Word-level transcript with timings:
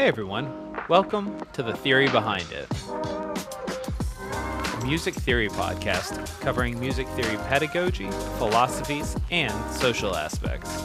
Hey 0.00 0.08
everyone, 0.08 0.50
welcome 0.88 1.38
to 1.52 1.62
The 1.62 1.74
Theory 1.74 2.08
Behind 2.08 2.46
It, 2.52 2.66
a 2.88 4.80
music 4.82 5.12
theory 5.12 5.50
podcast 5.50 6.40
covering 6.40 6.80
music 6.80 7.06
theory 7.08 7.36
pedagogy, 7.48 8.10
philosophies, 8.38 9.14
and 9.30 9.52
social 9.70 10.16
aspects. 10.16 10.82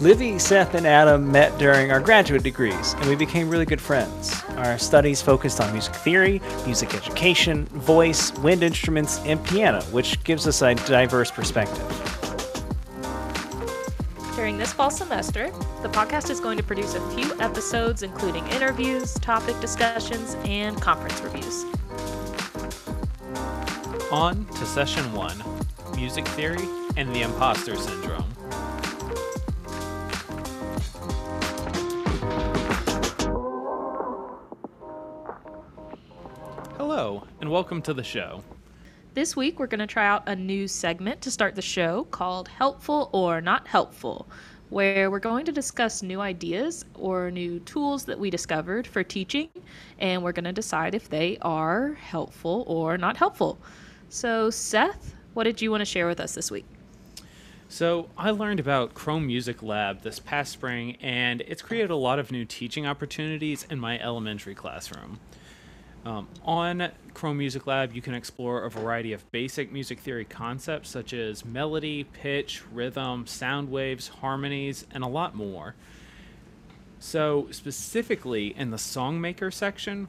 Livy, 0.00 0.38
Seth, 0.38 0.76
and 0.76 0.86
Adam 0.86 1.32
met 1.32 1.58
during 1.58 1.90
our 1.90 1.98
graduate 1.98 2.44
degrees, 2.44 2.94
and 2.98 3.08
we 3.08 3.16
became 3.16 3.50
really 3.50 3.66
good 3.66 3.80
friends. 3.80 4.40
Our 4.50 4.78
studies 4.78 5.20
focused 5.20 5.60
on 5.60 5.72
music 5.72 5.96
theory, 5.96 6.40
music 6.64 6.94
education, 6.94 7.64
voice, 7.64 8.32
wind 8.38 8.62
instruments, 8.62 9.18
and 9.24 9.44
piano, 9.44 9.82
which 9.86 10.22
gives 10.22 10.46
us 10.46 10.62
a 10.62 10.76
diverse 10.76 11.32
perspective. 11.32 12.05
Fall 14.76 14.90
semester, 14.90 15.50
the 15.80 15.88
podcast 15.88 16.28
is 16.28 16.38
going 16.38 16.58
to 16.58 16.62
produce 16.62 16.94
a 16.94 17.10
few 17.12 17.32
episodes, 17.40 18.02
including 18.02 18.46
interviews, 18.48 19.14
topic 19.14 19.58
discussions, 19.58 20.36
and 20.44 20.78
conference 20.82 21.18
reviews. 21.22 21.64
On 24.12 24.44
to 24.44 24.66
session 24.66 25.10
one 25.14 25.42
music 25.96 26.28
theory 26.28 26.68
and 26.98 27.08
the 27.14 27.22
imposter 27.22 27.74
syndrome. 27.74 28.30
Hello, 36.76 37.26
and 37.40 37.50
welcome 37.50 37.80
to 37.80 37.94
the 37.94 38.04
show. 38.04 38.42
This 39.14 39.34
week, 39.34 39.58
we're 39.58 39.68
going 39.68 39.80
to 39.80 39.86
try 39.86 40.06
out 40.06 40.28
a 40.28 40.36
new 40.36 40.68
segment 40.68 41.22
to 41.22 41.30
start 41.30 41.54
the 41.54 41.62
show 41.62 42.04
called 42.10 42.48
Helpful 42.48 43.08
or 43.14 43.40
Not 43.40 43.66
Helpful, 43.66 44.28
where 44.70 45.10
we're 45.10 45.18
going 45.18 45.44
to 45.46 45.52
discuss 45.52 46.02
new 46.02 46.20
ideas 46.20 46.84
or 46.94 47.30
new 47.30 47.60
tools 47.60 48.04
that 48.04 48.18
we 48.18 48.30
discovered 48.30 48.86
for 48.86 49.02
teaching, 49.02 49.48
and 49.98 50.22
we're 50.22 50.32
going 50.32 50.44
to 50.44 50.52
decide 50.52 50.94
if 50.94 51.08
they 51.08 51.38
are 51.42 51.94
helpful 51.94 52.64
or 52.66 52.98
not 52.98 53.16
helpful. 53.16 53.58
So, 54.08 54.50
Seth, 54.50 55.14
what 55.34 55.44
did 55.44 55.62
you 55.62 55.70
want 55.70 55.82
to 55.82 55.84
share 55.84 56.06
with 56.06 56.20
us 56.20 56.34
this 56.34 56.50
week? 56.50 56.64
So, 57.68 58.08
I 58.16 58.30
learned 58.30 58.60
about 58.60 58.94
Chrome 58.94 59.26
Music 59.26 59.62
Lab 59.62 60.02
this 60.02 60.18
past 60.18 60.52
spring, 60.52 60.96
and 61.00 61.40
it's 61.42 61.62
created 61.62 61.90
a 61.90 61.96
lot 61.96 62.18
of 62.18 62.30
new 62.30 62.44
teaching 62.44 62.86
opportunities 62.86 63.66
in 63.70 63.78
my 63.78 64.00
elementary 64.00 64.54
classroom. 64.54 65.20
Um, 66.06 66.28
on 66.44 66.92
Chrome 67.14 67.38
Music 67.38 67.66
Lab, 67.66 67.92
you 67.92 68.00
can 68.00 68.14
explore 68.14 68.62
a 68.62 68.70
variety 68.70 69.12
of 69.12 69.28
basic 69.32 69.72
music 69.72 69.98
theory 69.98 70.24
concepts 70.24 70.88
such 70.88 71.12
as 71.12 71.44
melody, 71.44 72.04
pitch, 72.04 72.62
rhythm, 72.72 73.26
sound 73.26 73.72
waves, 73.72 74.06
harmonies, 74.06 74.86
and 74.92 75.02
a 75.02 75.08
lot 75.08 75.34
more. 75.34 75.74
So, 77.00 77.48
specifically 77.50 78.54
in 78.56 78.70
the 78.70 78.76
Songmaker 78.76 79.52
section, 79.52 80.06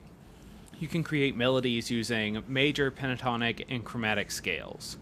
you 0.80 0.88
can 0.88 1.04
create 1.04 1.36
melodies 1.36 1.90
using 1.90 2.44
major, 2.48 2.92
pentatonic, 2.92 3.66
and 3.68 3.84
chromatic 3.84 4.30
scales. 4.30 4.98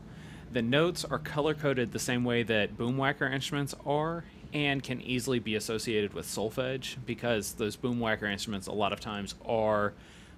The 0.53 0.61
notes 0.61 1.03
are 1.03 1.19
color 1.19 1.53
coded 1.53 1.91
the 1.91 1.99
same 1.99 2.23
way 2.23 2.43
that 2.43 2.77
boomwhacker 2.77 3.29
instruments 3.29 3.75
are 3.85 4.23
and 4.53 4.81
can 4.81 5.01
easily 5.01 5.39
be 5.39 5.55
associated 5.55 6.13
with 6.13 6.25
solfege 6.25 6.95
because 7.05 7.55
those 7.55 7.75
boomwhacker 7.75 8.31
instruments 8.31 8.67
a 8.67 8.71
lot 8.71 8.93
of 8.93 9.01
times 9.01 9.35
are 9.45 9.91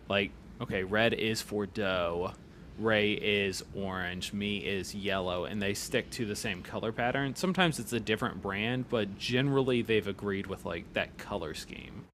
like 0.09 0.31
okay, 0.61 0.83
red 0.83 1.13
is 1.13 1.41
for 1.41 1.65
do, 1.65 2.29
re 2.79 3.13
is 3.13 3.63
orange, 3.75 4.33
mi 4.33 4.57
is 4.57 4.93
yellow, 4.93 5.45
and 5.45 5.61
they 5.61 5.73
stick 5.73 6.09
to 6.11 6.25
the 6.25 6.35
same 6.35 6.61
color 6.61 6.91
pattern. 6.91 7.35
Sometimes 7.35 7.79
it's 7.79 7.93
a 7.93 7.99
different 7.99 8.41
brand, 8.41 8.89
but 8.89 9.17
generally 9.17 9.81
they've 9.81 10.07
agreed 10.07 10.47
with 10.47 10.65
like 10.65 10.91
that 10.93 11.17
color 11.17 11.53
scheme. 11.53 12.05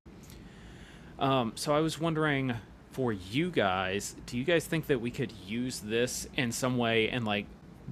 Um, 1.19 1.53
so 1.55 1.73
I 1.73 1.79
was 1.79 1.99
wondering 1.99 2.55
for 2.91 3.11
you 3.11 3.49
guys, 3.49 4.15
do 4.25 4.37
you 4.37 4.43
guys 4.43 4.65
think 4.65 4.87
that 4.87 5.01
we 5.01 5.09
could 5.09 5.31
use 5.47 5.79
this 5.79 6.27
in 6.35 6.51
some 6.51 6.77
way 6.77 7.09
in 7.09 7.25
like 7.25 7.45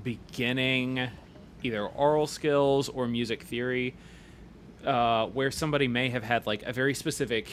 beginning 0.03 1.09
either 1.63 1.88
aural 1.88 2.28
skills 2.28 2.89
or 2.89 3.07
music 3.07 3.44
theory, 3.44 3.94
uh, 4.85 5.28
where 5.28 5.51
somebody 5.51 5.88
may 5.88 6.09
have 6.09 6.23
had 6.23 6.45
like 6.47 6.63
a 6.63 6.73
very 6.73 6.94
specific 6.94 7.50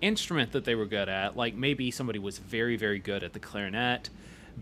instrument 0.00 0.52
that 0.52 0.64
they 0.64 0.74
were 0.74 0.86
good 0.86 1.08
at. 1.08 1.36
Like 1.36 1.54
maybe 1.54 1.90
somebody 1.90 2.18
was 2.18 2.38
very, 2.38 2.76
very 2.76 2.98
good 2.98 3.22
at 3.22 3.32
the 3.32 3.38
clarinet, 3.38 4.10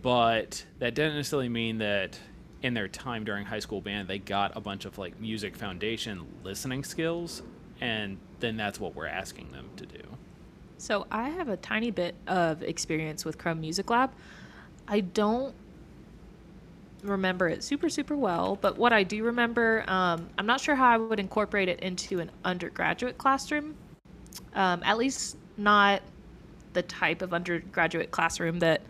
but 0.01 0.65
that 0.79 0.95
didn't 0.95 1.17
necessarily 1.17 1.49
mean 1.49 1.79
that 1.79 2.19
in 2.63 2.75
their 2.75 2.89
time 2.89 3.25
during 3.25 3.47
high 3.47 3.61
school 3.61 3.81
band 3.81 4.09
they 4.09 4.19
got 4.19 4.57
a 4.57 4.61
bunch 4.61 4.85
of 4.85 4.99
like 4.99 5.21
music 5.21 5.57
foundation 5.57 6.27
listening 6.43 6.85
skills, 6.85 7.43
and 7.81 8.19
then 8.41 8.57
that's 8.57 8.81
what 8.81 8.95
we're 8.95 9.07
asking 9.07 9.51
them 9.53 9.69
to 9.77 9.87
do. 9.87 10.03
So 10.79 11.07
I 11.11 11.29
have 11.31 11.49
a 11.49 11.57
tiny 11.57 11.91
bit 11.91 12.15
of 12.27 12.63
experience 12.63 13.25
with 13.25 13.39
Chrome 13.39 13.61
Music 13.61 13.91
Lab. 13.91 14.13
I 14.87 15.01
don't 15.01 15.55
remember 17.03 17.49
it 17.49 17.63
super 17.63 17.89
super 17.89 18.17
well 18.17 18.59
but 18.61 18.77
what 18.77 18.93
i 18.93 19.05
do 19.05 19.23
remember 19.23 19.85
um, 19.87 20.29
i'm 20.37 20.47
not 20.47 20.61
sure 20.61 20.75
how 20.75 20.89
i 20.89 20.97
would 20.97 21.21
incorporate 21.21 21.69
it 21.69 21.79
into 21.81 22.19
an 22.19 22.31
undergraduate 22.45 23.17
classroom 23.19 23.77
um, 24.55 24.83
at 24.85 24.99
least 24.99 25.37
not 25.57 26.03
the 26.73 26.83
type 26.83 27.23
of 27.23 27.35
undergraduate 27.35 28.11
classroom 28.11 28.59
that 28.61 28.83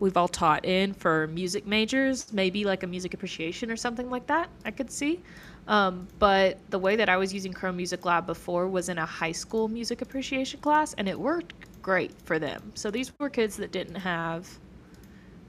we've 0.00 0.16
all 0.16 0.28
taught 0.28 0.64
in 0.64 0.92
for 0.92 1.26
music 1.28 1.66
majors, 1.66 2.32
maybe 2.32 2.64
like 2.64 2.82
a 2.82 2.86
music 2.86 3.14
appreciation 3.14 3.70
or 3.70 3.76
something 3.76 4.10
like 4.10 4.26
that, 4.26 4.48
I 4.64 4.70
could 4.70 4.90
see. 4.90 5.20
Um, 5.66 6.06
but 6.18 6.58
the 6.70 6.78
way 6.78 6.96
that 6.96 7.08
I 7.08 7.16
was 7.16 7.32
using 7.32 7.52
Chrome 7.52 7.76
Music 7.76 8.04
Lab 8.04 8.26
before 8.26 8.68
was 8.68 8.88
in 8.88 8.98
a 8.98 9.06
high 9.06 9.32
school 9.32 9.68
music 9.68 10.02
appreciation 10.02 10.60
class, 10.60 10.94
and 10.94 11.08
it 11.08 11.18
worked 11.18 11.54
great 11.80 12.12
for 12.24 12.38
them. 12.38 12.72
So 12.74 12.90
these 12.90 13.12
were 13.18 13.30
kids 13.30 13.56
that 13.56 13.72
didn't 13.72 13.94
have 13.94 14.48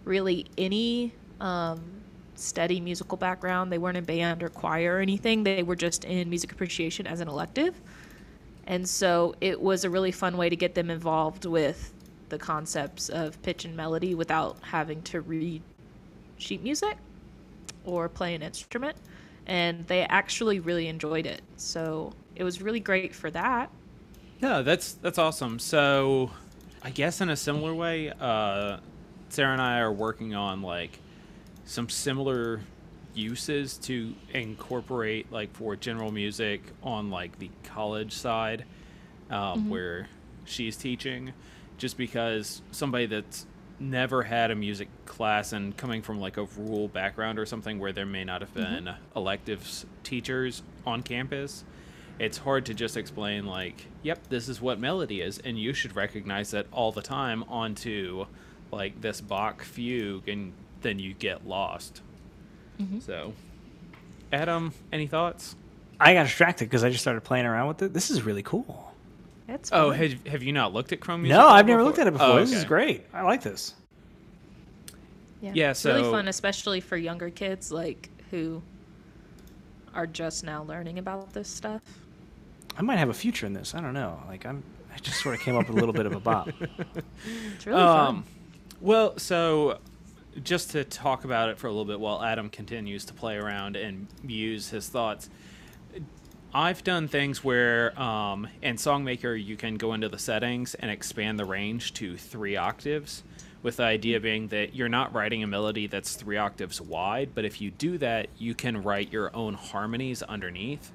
really 0.06 0.46
any 0.58 1.12
um, 1.42 1.82
steady 2.36 2.80
musical 2.80 3.18
background. 3.18 3.72
They 3.72 3.78
weren't 3.78 3.98
in 3.98 4.06
band 4.06 4.44
or 4.44 4.50
choir 4.50 4.98
or 4.98 5.00
anything, 5.00 5.44
they 5.44 5.64
were 5.64 5.76
just 5.76 6.06
in 6.06 6.30
music 6.30 6.52
appreciation 6.52 7.08
as 7.08 7.20
an 7.20 7.28
elective. 7.28 7.82
And 8.68 8.88
so 8.88 9.36
it 9.42 9.62
was 9.62 9.84
a 9.84 9.90
really 9.90 10.12
fun 10.12 10.38
way 10.38 10.50
to 10.50 10.56
get 10.56 10.76
them 10.76 10.90
involved 10.90 11.46
with 11.46 11.94
the 12.30 12.38
concepts 12.38 13.10
of 13.10 13.42
pitch 13.44 13.66
and 13.66 13.76
melody 13.76 14.16
without 14.16 14.58
having 14.62 15.02
to 15.04 15.22
read 15.22 15.62
sheet 16.38 16.64
music 16.64 16.98
or 17.84 18.10
play 18.10 18.34
an 18.34 18.42
instrument. 18.42 18.98
And 19.46 19.86
they 19.88 20.02
actually 20.04 20.60
really 20.60 20.88
enjoyed 20.88 21.28
it. 21.28 21.42
So 21.58 22.14
it 22.36 22.44
was 22.44 22.62
really 22.62 22.80
great 22.80 23.14
for 23.14 23.30
that. 23.32 23.70
Yeah, 24.42 24.62
that's 24.62 24.94
that's 24.94 25.18
awesome. 25.18 25.60
So 25.60 26.32
I 26.84 26.90
guess 26.90 27.22
in 27.22 27.30
a 27.30 27.36
similar 27.36 27.74
way, 27.74 28.12
uh, 28.20 28.78
Sarah 29.30 29.54
and 29.54 29.62
I 29.62 29.80
are 29.80 29.92
working 29.92 30.36
on 30.36 30.62
like 30.62 31.00
some 31.66 31.90
similar 31.90 32.62
uses 33.16 33.78
to 33.78 34.14
incorporate 34.34 35.32
like 35.32 35.54
for 35.56 35.76
general 35.76 36.12
music 36.12 36.62
on 36.84 37.10
like 37.10 37.38
the 37.40 37.50
college 37.64 38.12
side 38.12 38.66
um, 39.30 39.38
mm-hmm. 39.40 39.70
where 39.70 40.10
she's 40.46 40.76
teaching 40.76 41.34
just 41.78 41.98
because 41.98 42.62
somebody 42.72 43.06
that's 43.06 43.46
never 43.80 44.24
had 44.24 44.52
a 44.52 44.56
music 44.56 44.88
class 45.06 45.52
and 45.52 45.76
coming 45.76 46.02
from 46.02 46.20
like 46.20 46.38
a 46.38 46.46
rural 46.58 46.88
background 46.88 47.38
or 47.38 47.46
something 47.46 47.80
where 47.80 47.92
there 47.92 48.06
may 48.06 48.24
not 48.24 48.42
have 48.42 48.54
mm-hmm. 48.54 48.74
been 48.74 48.84
mm-hmm. 48.86 49.18
electives 49.18 49.86
teachers 50.04 50.64
on 50.86 51.02
campus 51.02 51.66
it's 52.18 52.38
hard 52.38 52.66
to 52.66 52.74
just 52.74 52.96
explain 52.96 53.46
like 53.46 53.88
yep 54.02 54.20
this 54.30 54.48
is 54.48 54.62
what 54.62 54.80
melody 54.80 55.20
is 55.22 55.40
and 55.40 55.60
you 55.60 55.74
should 55.74 55.96
recognize 55.96 56.52
that 56.52 56.66
all 56.72 56.92
the 56.92 57.02
time 57.02 57.44
onto 57.50 58.26
like 58.72 59.02
this 59.02 59.20
bach 59.20 59.62
fugue 59.62 60.28
and 60.30 60.54
then 60.82 61.00
you 61.00 61.14
get 61.14 61.46
lost 61.46 62.02
Mm-hmm. 62.80 63.00
So, 63.00 63.34
Adam, 64.32 64.74
any 64.92 65.08
thoughts? 65.08 65.56
I 66.00 66.14
got 66.14 66.24
distracted 66.24 66.66
because 66.66 66.84
I 66.84 66.90
just 66.90 67.02
started 67.02 67.22
playing 67.22 67.46
around 67.46 67.68
with 67.68 67.82
it. 67.82 67.94
This 67.94 68.10
is 68.10 68.24
really 68.24 68.44
cool. 68.44 68.94
That's 69.48 69.70
oh, 69.72 69.92
have, 69.92 70.26
have 70.26 70.44
you 70.44 70.52
not 70.52 70.74
looked 70.74 70.92
at 70.92 71.00
Chrome 71.00 71.22
Music? 71.22 71.38
No, 71.38 71.48
I've 71.48 71.68
never 71.68 71.84
looked 71.84 72.00
at 72.00 72.08
it 72.08 72.12
before. 72.12 72.28
Oh, 72.28 72.32
okay. 72.34 72.46
This 72.46 72.54
is 72.54 72.66
great. 72.66 73.06
I 73.14 73.22
like 73.22 73.44
this. 73.44 73.76
Yeah, 75.42 75.52
yeah 75.54 75.74
so 75.74 75.94
really 75.94 76.12
fun, 76.12 76.28
especially 76.28 76.80
for 76.80 76.98
younger 76.98 77.30
kids 77.30 77.72
like 77.72 78.10
who 78.32 78.62
are 79.94 80.08
just 80.08 80.44
now 80.44 80.64
learning 80.64 80.98
about 80.98 81.34
this 81.34 81.48
stuff. 81.48 81.82
I 82.78 82.82
might 82.82 82.98
have 82.98 83.10
a 83.10 83.14
future 83.14 83.46
in 83.46 83.54
this. 83.54 83.76
I 83.76 83.82
don't 83.82 83.94
know. 83.94 84.20
Like 84.28 84.46
I'm, 84.46 84.64
I 84.94 84.98
just 84.98 85.22
sort 85.22 85.36
of 85.36 85.42
came 85.42 85.56
up 85.56 85.68
with 85.68 85.78
a 85.78 85.80
little 85.80 85.94
bit 85.94 86.06
of 86.06 86.14
a 86.14 86.20
bop. 86.20 86.50
It's 87.56 87.66
really 87.66 87.82
um, 87.82 88.24
fun. 88.24 88.24
Well, 88.82 89.18
so 89.18 89.80
just 90.44 90.72
to 90.72 90.84
talk 90.84 91.24
about 91.24 91.50
it 91.50 91.58
for 91.58 91.68
a 91.68 91.70
little 91.70 91.86
bit 91.86 92.00
while 92.00 92.24
Adam 92.24 92.50
continues 92.50 93.06
to 93.06 93.14
play 93.14 93.36
around 93.36 93.76
and 93.76 94.08
use 94.26 94.70
his 94.70 94.88
thoughts. 94.90 95.30
I've 96.54 96.84
done 96.84 97.08
things 97.08 97.44
where 97.44 98.00
um, 98.02 98.48
in 98.62 98.78
Songmaker 98.78 99.42
you 99.44 99.58
can 99.58 99.76
go 99.76 99.94
into 99.94 100.08
the 100.08 100.20
settings 100.20 100.74
and 100.76 100.90
expand 100.90 101.38
the 101.38 101.46
range 101.46 101.94
to 101.96 102.16
three 102.16 102.56
octaves, 102.56 103.24
with 103.62 103.78
the 103.78 103.84
idea 103.84 104.20
being 104.20 104.48
that 104.50 104.76
you're 104.76 104.88
not 104.88 105.12
writing 105.14 105.42
a 105.42 105.48
melody 105.48 105.88
that's 105.88 106.16
three 106.16 106.38
octaves 106.38 106.80
wide, 106.80 107.32
but 107.34 107.46
if 107.46 107.60
you 107.60 107.72
do 107.72 107.98
that, 107.98 108.28
you 108.38 108.54
can 108.54 108.84
write 108.84 109.12
your 109.12 109.36
own 109.36 109.56
harmonies 109.56 110.22
underneath. 110.22 110.92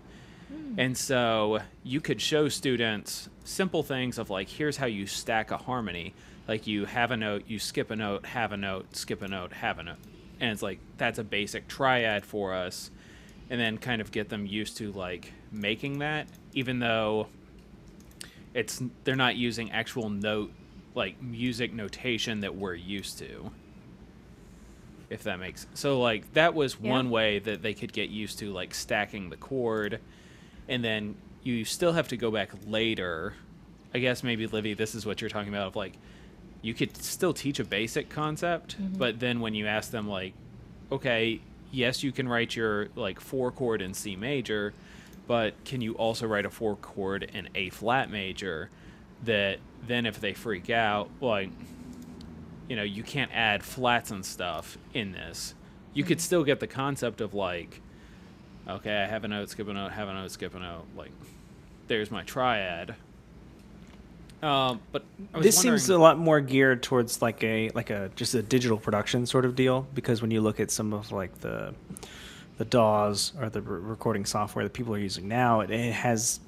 And 0.79 0.97
so 0.97 1.61
you 1.83 2.01
could 2.01 2.21
show 2.21 2.49
students 2.49 3.29
simple 3.45 3.83
things 3.83 4.19
of 4.19 4.31
like, 4.31 4.49
here's 4.49 4.77
how 4.77 4.87
you 4.87 5.07
stack 5.07 5.51
a 5.51 5.57
harmony. 5.57 6.15
Like 6.51 6.67
you 6.67 6.85
have 6.85 7.13
a 7.13 7.17
note, 7.17 7.45
you 7.47 7.61
skip 7.61 7.93
a 7.93 7.97
note, 7.97 8.27
have 8.27 8.51
a 8.51 8.57
note, 8.57 8.97
skip 8.97 9.23
a 9.23 9.29
note, 9.29 9.53
have 9.53 9.79
a 9.79 9.85
note. 9.85 9.99
And 10.41 10.51
it's 10.51 10.63
like, 10.63 10.81
that's 10.99 11.21
a 11.21 11.23
basic 11.23 11.69
triad 11.69 12.25
for 12.27 12.53
us. 12.53 12.91
And 13.49 13.61
then 13.61 13.79
kind 13.79 14.01
of 14.01 14.11
get 14.11 14.31
them 14.31 14.47
used 14.47 14.77
to 14.79 14.91
like 14.91 15.33
making 15.53 16.01
that, 16.01 16.27
even 16.53 16.81
though 16.81 17.29
it's 18.53 18.83
they're 19.05 19.15
not 19.15 19.37
using 19.37 19.71
actual 19.71 20.11
note 20.11 20.51
like 20.97 21.23
music 21.23 21.73
notation 21.73 22.41
that 22.41 22.57
we're 22.57 22.75
used 22.75 23.17
to 23.19 23.53
if 25.09 25.23
that 25.23 25.39
makes 25.39 25.69
so 25.75 26.01
like 26.01 26.33
that 26.35 26.53
was 26.53 26.77
Yeah. 26.81 26.91
one 26.91 27.11
way 27.11 27.39
that 27.39 27.63
they 27.63 27.75
could 27.75 27.93
get 27.93 28.11
used 28.11 28.41
to 28.41 28.53
like 28.53 28.75
stacking 28.75 29.31
the 29.31 29.37
chord 29.37 30.01
and 30.69 30.83
then 30.83 31.15
you 31.45 31.65
still 31.65 31.93
have 31.93 32.09
to 32.09 32.17
go 32.17 32.33
back 32.33 32.51
later 32.67 33.35
i 33.95 34.01
guess 34.01 34.25
maybe 34.25 34.49
livy 34.49 34.75
this 34.75 34.97
is 34.97 35.07
what 35.07 35.21
you're 35.21 35.31
talking 35.31 35.53
about 35.55 35.69
of 35.69 35.77
like 35.77 35.93
you 36.63 36.75
could 36.75 36.97
still 36.97 37.33
teach 37.33 37.59
a 37.59 37.65
basic 37.65 38.09
concept 38.09 38.81
mm-hmm. 38.81 38.99
but 38.99 39.21
then 39.21 39.41
when 39.41 39.55
you 39.55 39.67
ask 39.67 39.91
them 39.91 40.09
like 40.09 40.35
okay 40.93 41.41
yes 41.71 42.03
you 42.03 42.13
can 42.13 42.29
write 42.29 42.55
your 42.57 42.89
like 42.97 43.21
four 43.21 43.51
chord 43.51 43.81
in 43.81 43.95
c 43.95 44.17
major 44.17 44.73
but 45.31 45.65
can 45.65 45.81
you 45.81 45.93
also 45.93 46.27
write 46.27 46.45
a 46.45 46.51
four 46.51 46.75
chord 46.75 47.23
in 47.23 47.51
a 47.55 47.71
flat 47.71 48.11
major? 48.11 48.69
That 49.23 49.61
then 49.87 50.05
if 50.05 50.21
they 50.21 50.35
freak 50.35 50.71
out 50.71 51.09
like 51.21 51.51
you 52.69 52.75
know 52.75 52.83
you 52.83 53.05
can't 53.05 53.31
add 53.33 53.63
flats 53.63 54.11
and 54.11 54.27
stuff 54.27 54.77
in 54.93 55.13
this. 55.13 55.55
You 55.95 56.03
could 56.03 56.19
mm-hmm. 56.19 56.25
still 56.25 56.43
get 56.43 56.59
the 56.59 56.67
concept 56.67 57.21
of 57.21 57.33
like 57.33 57.81
okay 58.69 59.05
i 59.05 59.07
have 59.07 59.23
a 59.23 59.29
note 59.29 59.51
skip 59.51 59.69
a 59.69 59.73
note 59.73 59.93
have 59.93 60.09
a 60.09 60.13
note 60.13 60.33
skip 60.33 60.55
a 60.55 60.59
note 60.59 60.85
like 60.97 61.11
there's 61.87 62.11
my 62.11 62.23
triad 62.25 62.95
um, 64.43 64.81
but 64.93 65.05
I 65.35 65.39
was 65.39 65.47
this 65.47 65.59
seems 65.59 65.89
a 65.91 65.99
lot 65.99 66.19
more 66.19 66.41
geared 66.41 66.83
towards 66.83 67.21
like 67.21 67.43
a 67.45 67.71
like 67.71 67.91
a 67.91 68.11
just 68.17 68.35
a 68.35 68.43
digital 68.43 68.79
production 68.79 69.27
sort 69.27 69.45
of 69.45 69.55
deal 69.55 69.87
because 69.95 70.23
when 70.23 70.31
you 70.31 70.41
look 70.41 70.61
at 70.61 70.71
some 70.71 70.93
of 70.93 71.13
like 71.13 71.41
the 71.41 71.75
the 72.59 72.65
DAWs 72.65 73.33
or 73.41 73.49
the 73.49 73.63
re- 73.63 73.81
recording 73.81 74.25
software 74.25 74.65
that 74.65 74.73
people 74.73 74.95
are 74.95 74.99
using 74.99 75.29
now, 75.29 75.61
it, 75.61 75.71
it 75.71 75.93
has 75.93 76.41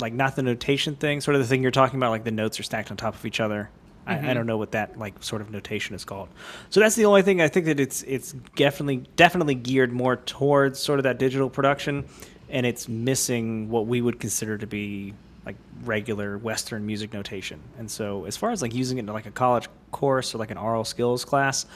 like 0.00 0.12
not 0.12 0.36
the 0.36 0.42
notation 0.42 0.96
thing, 0.96 1.20
sort 1.20 1.34
of 1.34 1.40
the 1.40 1.48
thing 1.48 1.62
you're 1.62 1.70
talking 1.70 1.98
about, 1.98 2.10
like 2.10 2.24
the 2.24 2.30
notes 2.30 2.60
are 2.60 2.62
stacked 2.62 2.90
on 2.90 2.96
top 2.96 3.14
of 3.14 3.24
each 3.24 3.40
other. 3.40 3.70
I, 4.06 4.30
I 4.30 4.34
don't 4.34 4.46
know 4.46 4.56
what 4.56 4.72
that 4.72 4.98
like 4.98 5.22
sort 5.22 5.42
of 5.42 5.50
notation 5.50 5.94
is 5.94 6.04
called. 6.04 6.30
So 6.70 6.80
that's 6.80 6.94
the 6.94 7.04
only 7.04 7.20
thing 7.22 7.42
I 7.42 7.48
think 7.48 7.66
that 7.66 7.78
it's 7.78 8.02
it's 8.04 8.32
definitely 8.56 9.04
definitely 9.16 9.54
geared 9.54 9.92
more 9.92 10.16
towards 10.16 10.78
sort 10.78 10.98
of 10.98 11.02
that 11.02 11.18
digital 11.18 11.50
production, 11.50 12.06
and 12.48 12.64
it's 12.64 12.88
missing 12.88 13.68
what 13.68 13.86
we 13.86 14.00
would 14.00 14.18
consider 14.18 14.56
to 14.58 14.66
be 14.66 15.12
like 15.46 15.56
regular 15.84 16.38
Western 16.38 16.86
music 16.86 17.12
notation. 17.12 17.60
And 17.78 17.90
so 17.90 18.24
as 18.24 18.36
far 18.36 18.50
as 18.50 18.62
like 18.62 18.74
using 18.74 18.98
it 18.98 19.02
in 19.02 19.06
like 19.06 19.26
a 19.26 19.30
college 19.30 19.68
course 19.90 20.34
or 20.34 20.38
like 20.38 20.50
an 20.50 20.58
aural 20.58 20.84
skills 20.84 21.24
class, 21.24 21.66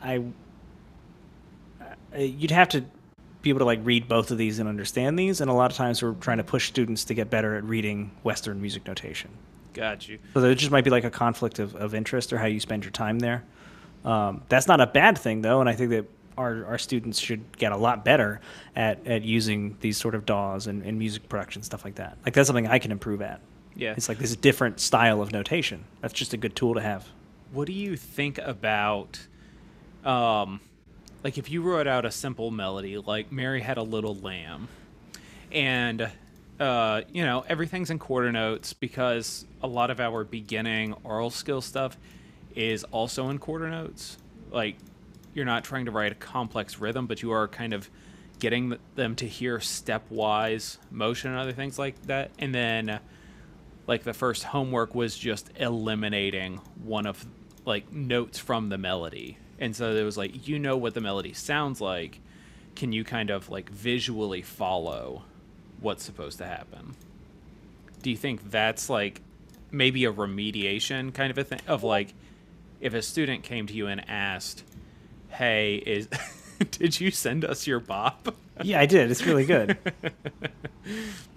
I 0.00 0.24
you'd 2.16 2.50
have 2.50 2.68
to 2.70 2.84
be 3.42 3.50
able 3.50 3.60
to 3.60 3.64
like 3.64 3.80
read 3.82 4.08
both 4.08 4.30
of 4.30 4.38
these 4.38 4.58
and 4.58 4.68
understand 4.68 5.18
these. 5.18 5.40
And 5.40 5.50
a 5.50 5.54
lot 5.54 5.70
of 5.70 5.76
times 5.76 6.02
we're 6.02 6.14
trying 6.14 6.38
to 6.38 6.44
push 6.44 6.66
students 6.66 7.04
to 7.04 7.14
get 7.14 7.30
better 7.30 7.54
at 7.56 7.64
reading 7.64 8.10
Western 8.22 8.60
music 8.60 8.86
notation. 8.86 9.30
got 9.74 10.08
you 10.08 10.18
So 10.34 10.40
there 10.40 10.54
just 10.54 10.70
might 10.70 10.84
be 10.84 10.90
like 10.90 11.04
a 11.04 11.10
conflict 11.10 11.58
of, 11.58 11.74
of 11.76 11.94
interest 11.94 12.32
or 12.32 12.38
how 12.38 12.46
you 12.46 12.60
spend 12.60 12.84
your 12.84 12.92
time 12.92 13.18
there. 13.18 13.44
Um, 14.04 14.42
that's 14.48 14.66
not 14.66 14.80
a 14.80 14.86
bad 14.86 15.18
thing 15.18 15.42
though, 15.42 15.60
and 15.60 15.68
I 15.68 15.74
think 15.74 15.90
that 15.90 16.06
our, 16.38 16.64
our 16.64 16.78
students 16.78 17.18
should 17.18 17.58
get 17.58 17.72
a 17.72 17.76
lot 17.76 18.04
better 18.04 18.40
at, 18.76 19.06
at 19.06 19.22
using 19.22 19.76
these 19.80 19.96
sort 19.98 20.14
of 20.14 20.24
DAWs 20.24 20.66
and, 20.66 20.82
and 20.84 20.98
music 20.98 21.28
production 21.28 21.62
stuff 21.62 21.84
like 21.84 21.96
that. 21.96 22.16
Like 22.24 22.34
that's 22.34 22.46
something 22.46 22.66
I 22.66 22.78
can 22.78 22.92
improve 22.92 23.20
at. 23.20 23.40
yeah 23.76 23.92
It's 23.96 24.08
like 24.08 24.18
this 24.18 24.34
different 24.36 24.80
style 24.80 25.20
of 25.20 25.32
notation. 25.32 25.84
That's 26.00 26.14
just 26.14 26.32
a 26.32 26.36
good 26.36 26.54
tool 26.56 26.74
to 26.74 26.80
have. 26.80 27.06
what 27.52 27.66
do 27.66 27.72
you 27.72 27.96
think 27.96 28.38
about 28.38 29.18
um 30.04 30.60
like 31.24 31.36
if 31.38 31.50
you 31.50 31.60
wrote 31.62 31.86
out 31.88 32.04
a 32.04 32.10
simple 32.10 32.50
melody 32.52 32.96
like 32.98 33.32
mary 33.32 33.60
had 33.60 33.76
a 33.78 33.82
little 33.82 34.14
lamb 34.14 34.68
and 35.50 36.08
uh 36.60 37.00
you 37.12 37.24
know 37.24 37.44
everything's 37.48 37.90
in 37.90 37.98
quarter 37.98 38.30
notes 38.30 38.72
because 38.74 39.44
a 39.62 39.66
lot 39.66 39.90
of 39.90 39.98
our 39.98 40.22
beginning 40.24 40.94
aural 41.04 41.30
skill 41.30 41.60
stuff 41.60 41.96
is 42.54 42.84
also 42.84 43.28
in 43.30 43.38
quarter 43.38 43.68
notes 43.68 44.18
like 44.52 44.76
you're 45.34 45.44
not 45.44 45.64
trying 45.64 45.84
to 45.84 45.90
write 45.90 46.12
a 46.12 46.16
complex 46.16 46.78
rhythm 46.78 47.06
but 47.06 47.22
you 47.22 47.30
are 47.30 47.48
kind 47.48 47.72
of 47.72 47.88
getting 48.38 48.76
them 48.94 49.16
to 49.16 49.26
hear 49.26 49.58
stepwise 49.58 50.78
motion 50.90 51.30
and 51.30 51.40
other 51.40 51.52
things 51.52 51.78
like 51.78 52.00
that. 52.02 52.30
And 52.38 52.54
then 52.54 53.00
like 53.86 54.04
the 54.04 54.14
first 54.14 54.44
homework 54.44 54.94
was 54.94 55.16
just 55.16 55.50
eliminating 55.56 56.58
one 56.82 57.06
of 57.06 57.26
like 57.64 57.92
notes 57.92 58.38
from 58.38 58.68
the 58.68 58.78
melody. 58.78 59.38
And 59.58 59.74
so 59.74 59.94
it 59.94 60.02
was 60.02 60.16
like 60.16 60.46
you 60.46 60.58
know 60.58 60.76
what 60.76 60.94
the 60.94 61.00
melody 61.00 61.32
sounds 61.32 61.80
like. 61.80 62.20
Can 62.76 62.92
you 62.92 63.02
kind 63.02 63.30
of 63.30 63.50
like 63.50 63.70
visually 63.70 64.42
follow 64.42 65.22
what's 65.80 66.04
supposed 66.04 66.38
to 66.38 66.46
happen? 66.46 66.94
Do 68.02 68.10
you 68.10 68.16
think 68.16 68.50
that's 68.50 68.88
like 68.88 69.20
maybe 69.72 70.04
a 70.04 70.12
remediation 70.12 71.12
kind 71.12 71.30
of 71.32 71.38
a 71.38 71.44
thing? 71.44 71.60
Of 71.66 71.82
like 71.82 72.14
if 72.80 72.94
a 72.94 73.02
student 73.02 73.42
came 73.42 73.66
to 73.66 73.74
you 73.74 73.88
and 73.88 74.08
asked 74.08 74.62
hey 75.30 75.76
is 75.76 76.08
did 76.70 77.00
you 77.00 77.10
send 77.10 77.44
us 77.44 77.66
your 77.66 77.80
bop 77.80 78.34
Yeah, 78.62 78.80
I 78.80 78.86
did. 78.86 79.10
It's 79.10 79.24
really 79.24 79.44
good. 79.44 79.76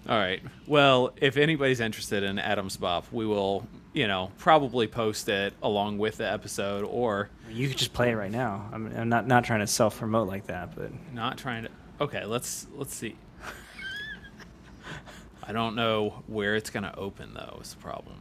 All 0.10 0.18
right. 0.18 0.42
Well, 0.66 1.14
if 1.18 1.38
anybody's 1.38 1.80
interested 1.80 2.24
in 2.24 2.40
Adam's 2.40 2.78
Bop, 2.78 3.06
we 3.12 3.28
will, 3.28 3.68
you 3.94 4.08
know, 4.08 4.32
probably 4.40 4.88
post 4.88 5.30
it 5.30 5.54
along 5.62 6.00
with 6.00 6.18
the 6.18 6.30
episode 6.30 6.84
or 6.84 7.30
you 7.50 7.68
could 7.68 7.78
just 7.78 7.94
play 7.94 8.10
it 8.12 8.16
right 8.16 8.32
now. 8.32 8.68
I'm, 8.74 8.88
I'm 8.98 9.10
not 9.10 9.28
not 9.28 9.44
trying 9.44 9.60
to 9.60 9.68
self 9.68 10.00
promote 10.00 10.28
like 10.28 10.48
that, 10.48 10.76
but 10.76 10.90
not 11.14 11.38
trying 11.38 11.64
to 11.64 11.70
Okay, 12.00 12.26
let's 12.26 12.66
let's 12.76 12.96
see. 12.96 13.16
I 15.44 15.52
don't 15.54 15.76
know 15.76 16.24
where 16.26 16.56
it's 16.56 16.72
going 16.72 16.84
to 16.84 16.96
open 16.98 17.36
though, 17.36 17.60
is 17.62 17.76
the 17.76 17.82
problem. 17.82 18.16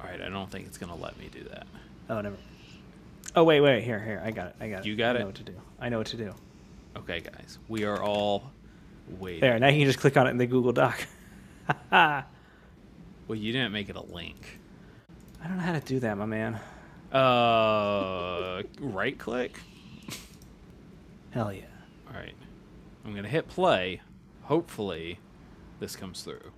All 0.00 0.06
right, 0.08 0.20
I 0.22 0.28
don't 0.28 0.48
think 0.50 0.66
it's 0.68 0.78
going 0.78 0.92
to 0.92 0.98
let 1.02 1.18
me 1.18 1.28
do 1.32 1.42
that. 1.50 1.66
oh 2.08 2.20
never. 2.20 2.36
Oh 3.36 3.44
wait, 3.44 3.60
wait, 3.60 3.82
here, 3.82 4.00
here. 4.00 4.20
I 4.24 4.30
got 4.30 4.48
it. 4.48 4.56
I 4.60 4.68
got 4.68 4.80
it. 4.80 4.86
You 4.86 4.96
got 4.96 5.16
I 5.16 5.20
know 5.20 5.26
what 5.26 5.34
to 5.36 5.44
do. 5.44 5.54
I 5.78 5.88
know 5.88 5.98
what 5.98 6.08
to 6.08 6.16
do. 6.16 6.34
Okay, 6.96 7.20
guys. 7.20 7.58
We 7.68 7.84
are 7.84 8.02
all 8.02 8.50
waiting. 9.18 9.40
There. 9.40 9.58
Now 9.58 9.68
you 9.68 9.78
can 9.78 9.86
just 9.86 10.00
click 10.00 10.16
on 10.16 10.26
it 10.26 10.30
in 10.30 10.38
the 10.38 10.46
Google 10.46 10.72
Doc. 10.72 11.06
Well, 13.30 13.38
you 13.38 13.52
didn't 13.52 13.70
make 13.70 13.88
it 13.88 13.94
a 13.94 14.02
link. 14.02 14.58
I 15.40 15.46
don't 15.46 15.58
know 15.58 15.62
how 15.62 15.74
to 15.74 15.80
do 15.80 16.00
that, 16.00 16.18
my 16.18 16.26
man. 16.26 16.58
Uh, 17.12 18.64
right 18.80 19.16
click. 19.16 19.60
Hell 21.30 21.52
yeah. 21.52 21.62
All 22.08 22.20
right. 22.20 22.34
I'm 23.04 23.12
going 23.12 23.22
to 23.22 23.30
hit 23.30 23.46
play. 23.46 24.00
Hopefully, 24.42 25.20
this 25.78 25.94
comes 25.94 26.24
through. 26.24 26.50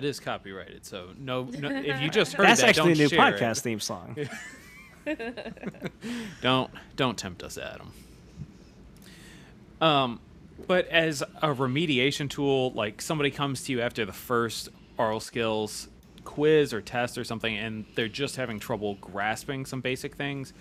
That 0.00 0.06
is 0.06 0.18
copyrighted, 0.18 0.86
so 0.86 1.10
no. 1.18 1.42
no 1.44 1.68
if 1.68 2.00
you 2.00 2.08
just 2.08 2.32
heard 2.36 2.46
That's 2.46 2.62
that, 2.62 2.70
actually 2.70 2.92
a 2.92 2.94
don't 2.94 3.02
new 3.02 3.08
share 3.10 3.34
it. 3.34 3.38
podcast 3.38 3.60
theme 3.60 3.80
song. 3.80 4.16
Don't 6.40 6.70
don't 6.96 7.18
tempt 7.18 7.42
us, 7.42 7.58
Adam. 7.58 7.92
Um, 9.80 10.20
but 10.66 10.86
as 10.88 11.20
a 11.20 11.48
remediation 11.48 12.30
tool, 12.30 12.70
like 12.72 13.02
somebody 13.02 13.30
comes 13.30 13.64
to 13.64 13.72
you 13.72 13.82
after 13.82 14.06
the 14.06 14.12
first 14.14 14.70
aural 14.98 15.20
skills 15.20 15.88
quiz 16.24 16.72
or 16.72 16.80
test 16.80 17.18
or 17.18 17.24
something, 17.24 17.54
and 17.54 17.84
they're 17.94 18.08
just 18.08 18.36
having 18.36 18.58
trouble 18.58 18.94
grasping 19.02 19.66
some 19.66 19.82
basic 19.82 20.14
things. 20.14 20.54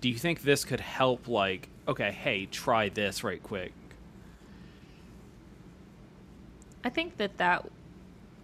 Do 0.00 0.08
you 0.08 0.16
think 0.16 0.42
this 0.42 0.64
could 0.64 0.80
help? 0.80 1.26
Like, 1.26 1.68
okay, 1.88 2.12
hey, 2.12 2.46
try 2.46 2.90
this 2.90 3.24
right 3.24 3.42
quick. 3.42 3.72
I 6.84 6.90
think 6.90 7.16
that 7.16 7.38
that, 7.38 7.64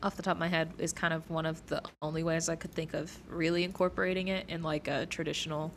off 0.02 0.16
the 0.16 0.23
top 0.23 0.33
of 0.37 0.38
my 0.40 0.49
head, 0.49 0.73
is 0.78 0.92
kind 0.92 1.12
of 1.12 1.28
one 1.30 1.47
of 1.47 1.64
the 1.66 1.83
only 2.00 2.23
ways 2.23 2.49
I 2.49 2.57
could 2.57 2.73
think 2.73 2.95
of 2.95 3.16
really 3.28 3.64
incorporating 3.64 4.28
it 4.28 4.49
in 4.49 4.62
like 4.62 4.88
a 4.88 5.07
traditional 5.07 5.73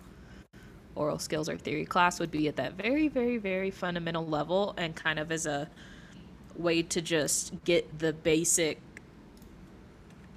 aural 0.96 1.20
skills 1.20 1.50
or 1.50 1.58
theory 1.58 1.86
class 1.86 2.20
would 2.20 2.32
be 2.32 2.48
at 2.48 2.56
that 2.56 2.74
very, 2.74 3.08
very, 3.08 3.38
very 3.38 3.72
fundamental 3.72 4.26
level 4.26 4.74
and 4.78 4.96
kind 4.96 5.20
of 5.20 5.32
as 5.32 5.46
a 5.46 5.70
way 6.56 6.84
to 6.84 7.02
just 7.02 7.64
get 7.64 8.00
the 8.00 8.14
basic 8.14 8.80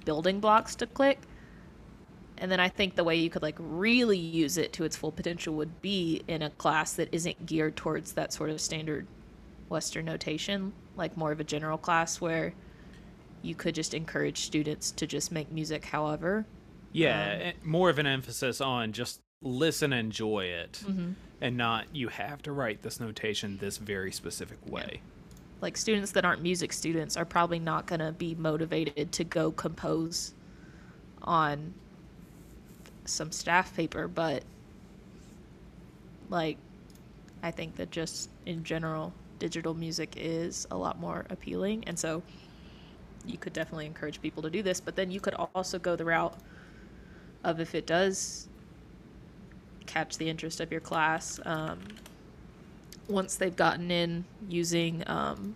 building 0.03 0.39
blocks 0.39 0.75
to 0.75 0.87
click. 0.87 1.19
And 2.39 2.51
then 2.51 2.59
I 2.59 2.69
think 2.69 2.95
the 2.95 3.03
way 3.03 3.15
you 3.15 3.29
could 3.29 3.41
like 3.41 3.55
really 3.59 4.17
use 4.17 4.57
it 4.57 4.73
to 4.73 4.83
its 4.83 4.95
full 4.95 5.11
potential 5.11 5.53
would 5.55 5.81
be 5.81 6.23
in 6.27 6.41
a 6.41 6.49
class 6.51 6.93
that 6.93 7.09
isn't 7.11 7.45
geared 7.45 7.75
towards 7.75 8.13
that 8.13 8.33
sort 8.33 8.49
of 8.49 8.61
standard 8.61 9.07
Western 9.69 10.05
notation, 10.05 10.73
like 10.95 11.17
more 11.17 11.31
of 11.31 11.39
a 11.39 11.43
general 11.43 11.77
class 11.77 12.21
where 12.21 12.53
you 13.47 13.55
could 13.55 13.73
just 13.73 13.93
encourage 13.93 14.39
students 14.41 14.91
to 14.91 15.07
just 15.07 15.31
make 15.31 15.51
music 15.51 15.85
however 15.85 16.45
Yeah, 16.91 17.39
eh, 17.41 17.51
more 17.63 17.89
of 17.89 17.97
an 17.99 18.05
emphasis 18.07 18.59
on 18.61 18.91
just 18.93 19.21
listen, 19.41 19.93
enjoy 19.93 20.45
it, 20.45 20.83
Mm-hmm. 20.85 21.11
and 21.41 21.57
not 21.57 21.85
you 21.93 22.07
have 22.09 22.41
to 22.43 22.51
write 22.51 22.81
this 22.81 22.99
notation 22.99 23.57
this 23.59 23.77
very 23.77 24.11
specific 24.11 24.57
way. 24.69 25.01
like 25.61 25.77
students 25.77 26.11
that 26.11 26.25
aren't 26.25 26.41
music 26.41 26.73
students 26.73 27.15
are 27.17 27.25
probably 27.25 27.59
not 27.59 27.85
going 27.87 27.99
to 27.99 28.11
be 28.11 28.35
motivated 28.35 29.11
to 29.11 29.23
go 29.23 29.51
compose 29.51 30.33
on 31.23 31.73
some 33.05 33.31
staff 33.31 33.75
paper 33.75 34.07
but 34.07 34.43
like 36.29 36.57
i 37.43 37.51
think 37.51 37.75
that 37.75 37.89
just 37.91 38.29
in 38.45 38.63
general 38.63 39.13
digital 39.39 39.73
music 39.73 40.13
is 40.17 40.67
a 40.71 40.77
lot 40.77 40.99
more 40.99 41.25
appealing 41.29 41.83
and 41.87 41.97
so 41.97 42.21
you 43.25 43.37
could 43.37 43.53
definitely 43.53 43.85
encourage 43.85 44.21
people 44.21 44.41
to 44.43 44.49
do 44.49 44.61
this 44.61 44.79
but 44.79 44.95
then 44.95 45.11
you 45.11 45.19
could 45.19 45.33
also 45.55 45.77
go 45.79 45.95
the 45.95 46.05
route 46.05 46.37
of 47.43 47.59
if 47.59 47.75
it 47.75 47.85
does 47.85 48.47
catch 49.85 50.17
the 50.17 50.29
interest 50.29 50.59
of 50.59 50.71
your 50.71 50.81
class 50.81 51.39
um, 51.45 51.79
once 53.07 53.35
they've 53.35 53.55
gotten 53.55 53.89
in 53.89 54.25
using 54.49 55.03
um, 55.07 55.55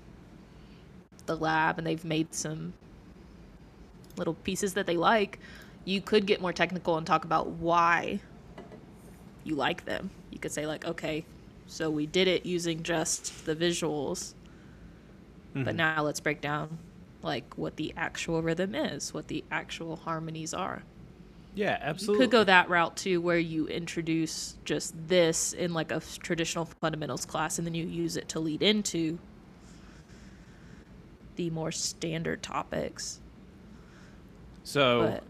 the 1.26 1.36
lab 1.36 1.78
and 1.78 1.86
they've 1.86 2.06
made 2.06 2.34
some 2.34 2.74
little 4.18 4.34
pieces 4.34 4.74
that 4.74 4.86
they 4.86 4.98
like, 4.98 5.40
you 5.86 6.02
could 6.02 6.26
get 6.26 6.42
more 6.42 6.54
technical 6.54 6.98
and 6.98 7.06
talk 7.06 7.26
about 7.26 7.48
why 7.48 8.20
you 9.44 9.56
like 9.56 9.86
them. 9.86 10.10
You 10.32 10.40
could 10.40 10.52
say, 10.52 10.66
like, 10.68 10.86
okay, 10.86 11.26
so 11.68 11.90
we 11.90 12.06
did 12.06 12.28
it 12.28 12.46
using 12.46 12.84
just 12.84 13.46
the 13.46 13.56
visuals, 13.56 14.34
but 15.54 15.76
now 15.76 16.04
let's 16.04 16.20
break 16.20 16.42
down 16.42 16.78
like 17.24 17.58
what 17.58 17.78
the 17.78 17.94
actual 17.98 18.42
rhythm 18.44 18.76
is, 18.76 19.14
what 19.14 19.28
the 19.28 19.46
actual 19.52 19.96
harmonies 19.98 20.54
are. 20.54 20.86
Yeah, 21.54 21.78
You 21.96 22.10
absolutely. 22.10 22.10
could 22.10 22.32
go 22.32 22.44
that 22.44 22.70
route 22.70 22.98
too, 22.98 23.22
where 23.22 23.38
you 23.38 23.68
introduce 23.68 24.58
just 24.66 24.94
this 25.08 25.54
in 25.54 25.74
like 25.74 25.92
a 25.92 26.02
traditional 26.22 26.66
fundamentals 26.66 27.26
class, 27.26 27.58
and 27.60 27.66
then 27.68 27.74
you 27.76 27.86
use 27.86 28.18
it 28.18 28.28
to 28.30 28.40
lead 28.40 28.62
into 28.64 29.20
the 31.36 31.50
more 31.50 31.72
standard 31.74 32.42
topics. 32.42 33.22
so, 34.64 35.16
But 35.16 35.24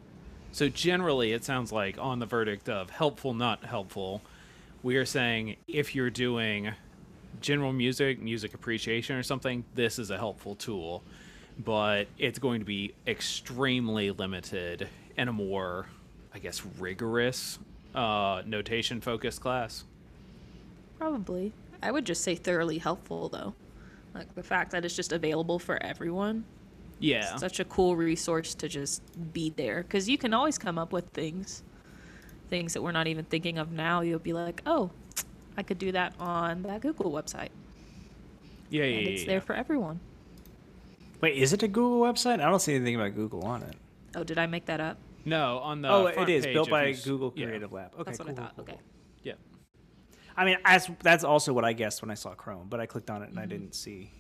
so 0.52 0.70
generally, 0.70 1.34
it 1.34 1.46
sounds 1.46 1.72
like 1.72 1.98
on 2.00 2.20
the 2.20 2.26
verdict 2.26 2.70
of 2.70 2.90
helpful, 2.92 3.34
not 3.34 3.66
helpful, 3.66 4.26
we 4.84 4.98
are 4.98 5.06
saying 5.06 5.58
if 5.68 5.96
you're 5.96 6.10
doing 6.12 6.74
general 7.42 7.74
music, 7.74 8.22
music 8.22 8.54
appreciation, 8.54 9.16
or 9.18 9.24
something, 9.24 9.66
this 9.74 10.00
is 10.00 10.12
a 10.12 10.18
helpful 10.18 10.56
tool. 10.56 11.06
But 11.60 12.08
it's 12.18 12.40
going 12.40 12.60
to 12.62 12.66
be 12.66 12.94
extremely 13.06 14.12
limited 14.12 14.88
in 15.18 15.28
a 15.28 15.34
more, 15.34 15.86
I 16.34 16.40
guess, 16.40 16.64
rigorous 16.80 17.60
uh, 17.94 18.42
notation 18.46 19.02
focused 19.02 19.42
class. 19.42 19.84
probably, 20.98 21.52
I 21.82 21.92
would 21.92 22.06
just 22.06 22.24
say 22.24 22.36
thoroughly 22.36 22.78
helpful 22.78 23.30
though. 23.30 23.54
Like 24.14 24.34
the 24.36 24.44
fact 24.44 24.72
that 24.72 24.86
it's 24.86 24.96
just 24.96 25.12
available 25.12 25.58
for 25.60 25.82
everyone. 25.82 26.46
Yeah. 27.00 27.36
Such 27.38 27.60
a 27.60 27.66
cool 27.66 27.96
resource 27.96 28.54
to 28.56 28.68
just 28.70 29.02
be 29.34 29.50
there 29.50 29.82
because 29.84 30.08
you 30.08 30.18
can 30.18 30.34
always 30.34 30.58
come 30.60 30.78
up 30.78 30.94
with 30.94 31.08
things, 31.10 31.64
things 32.50 32.74
that 32.74 32.84
we're 32.84 32.92
not 32.92 33.08
even 33.08 33.26
thinking 33.26 33.58
of 33.58 33.72
now. 33.72 34.02
You'll 34.02 34.20
be 34.20 34.34
like, 34.34 34.62
oh, 34.68 34.92
I 35.58 35.64
could 35.64 35.80
do 35.80 35.92
that 35.94 36.14
on 36.20 36.62
that 36.64 36.82
Google 36.82 37.12
website, 37.12 37.50
yeah, 38.70 38.84
yeah, 38.84 38.98
and 38.98 39.06
yeah, 39.08 39.12
it's 39.12 39.22
yeah. 39.24 39.28
there 39.28 39.42
for 39.42 39.54
everyone. 39.54 40.00
Wait, 41.22 41.38
is 41.38 41.54
it 41.54 41.64
a 41.64 41.68
Google 41.68 42.00
website? 42.02 42.34
I 42.42 42.50
don't 42.50 42.60
see 42.62 42.74
anything 42.76 42.96
about 42.96 43.16
Google 43.16 43.44
on 43.46 43.62
it. 43.64 43.76
Oh, 44.16 44.24
did 44.24 44.38
I 44.38 44.48
make 44.48 44.66
that 44.66 44.80
up? 44.82 44.98
No, 45.24 45.60
on 45.60 45.82
the 45.82 45.90
oh, 45.90 46.06
it 46.08 46.16
front 46.16 46.30
is 46.30 46.46
page, 46.46 46.54
built 46.54 46.70
by 46.70 46.86
you 46.88 46.94
s- 46.94 47.06
Google 47.06 47.32
yeah. 47.36 47.46
Creative 47.46 47.72
Lab. 47.72 47.94
Okay, 47.94 48.04
That's 48.06 48.20
what 48.20 48.28
cool, 48.28 48.38
I 48.38 48.42
thought. 48.42 48.56
cool, 48.56 48.64
okay. 48.64 48.78
Yeah. 49.24 49.34
I 50.36 50.46
mean, 50.46 50.58
as, 50.66 50.90
that's 51.04 51.24
also 51.24 51.54
what 51.54 51.64
I 51.64 51.74
guessed 51.74 52.02
when 52.02 52.10
I 52.10 52.16
saw 52.16 52.34
Chrome, 52.34 52.68
but 52.70 52.80
I 52.80 52.86
clicked 52.88 53.10
on 53.12 53.22
it 53.22 53.26
and 53.30 53.36
Mm-hmm. 53.36 53.44
I 53.44 53.46
didn't 53.46 53.76
see. 53.76 54.12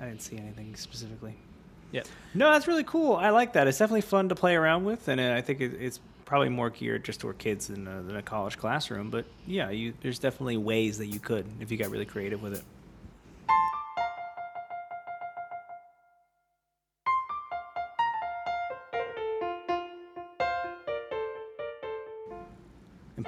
I 0.00 0.06
didn't 0.06 0.22
see 0.22 0.38
anything 0.38 0.74
specifically. 0.74 1.36
Yeah. 1.92 2.02
No, 2.34 2.50
that's 2.50 2.66
really 2.66 2.84
cool. 2.84 3.14
I 3.16 3.28
like 3.30 3.52
that. 3.52 3.66
It's 3.68 3.78
definitely 3.78 4.00
fun 4.00 4.30
to 4.30 4.34
play 4.34 4.56
around 4.56 4.84
with, 4.84 5.06
and 5.08 5.20
uh, 5.20 5.34
I 5.34 5.42
think 5.42 5.60
it, 5.60 5.74
it's 5.80 6.00
probably 6.24 6.48
more 6.48 6.70
geared 6.70 7.04
just 7.04 7.20
toward 7.20 7.36
kids 7.36 7.66
than 7.66 7.86
a, 7.86 8.00
than 8.02 8.16
a 8.16 8.22
college 8.22 8.56
classroom. 8.56 9.10
But 9.10 9.26
yeah, 9.46 9.68
you, 9.68 9.92
there's 10.00 10.18
definitely 10.18 10.56
ways 10.56 10.96
that 10.98 11.06
you 11.08 11.20
could 11.20 11.44
if 11.60 11.70
you 11.70 11.76
got 11.76 11.90
really 11.90 12.06
creative 12.06 12.42
with 12.42 12.54
it. 12.54 12.62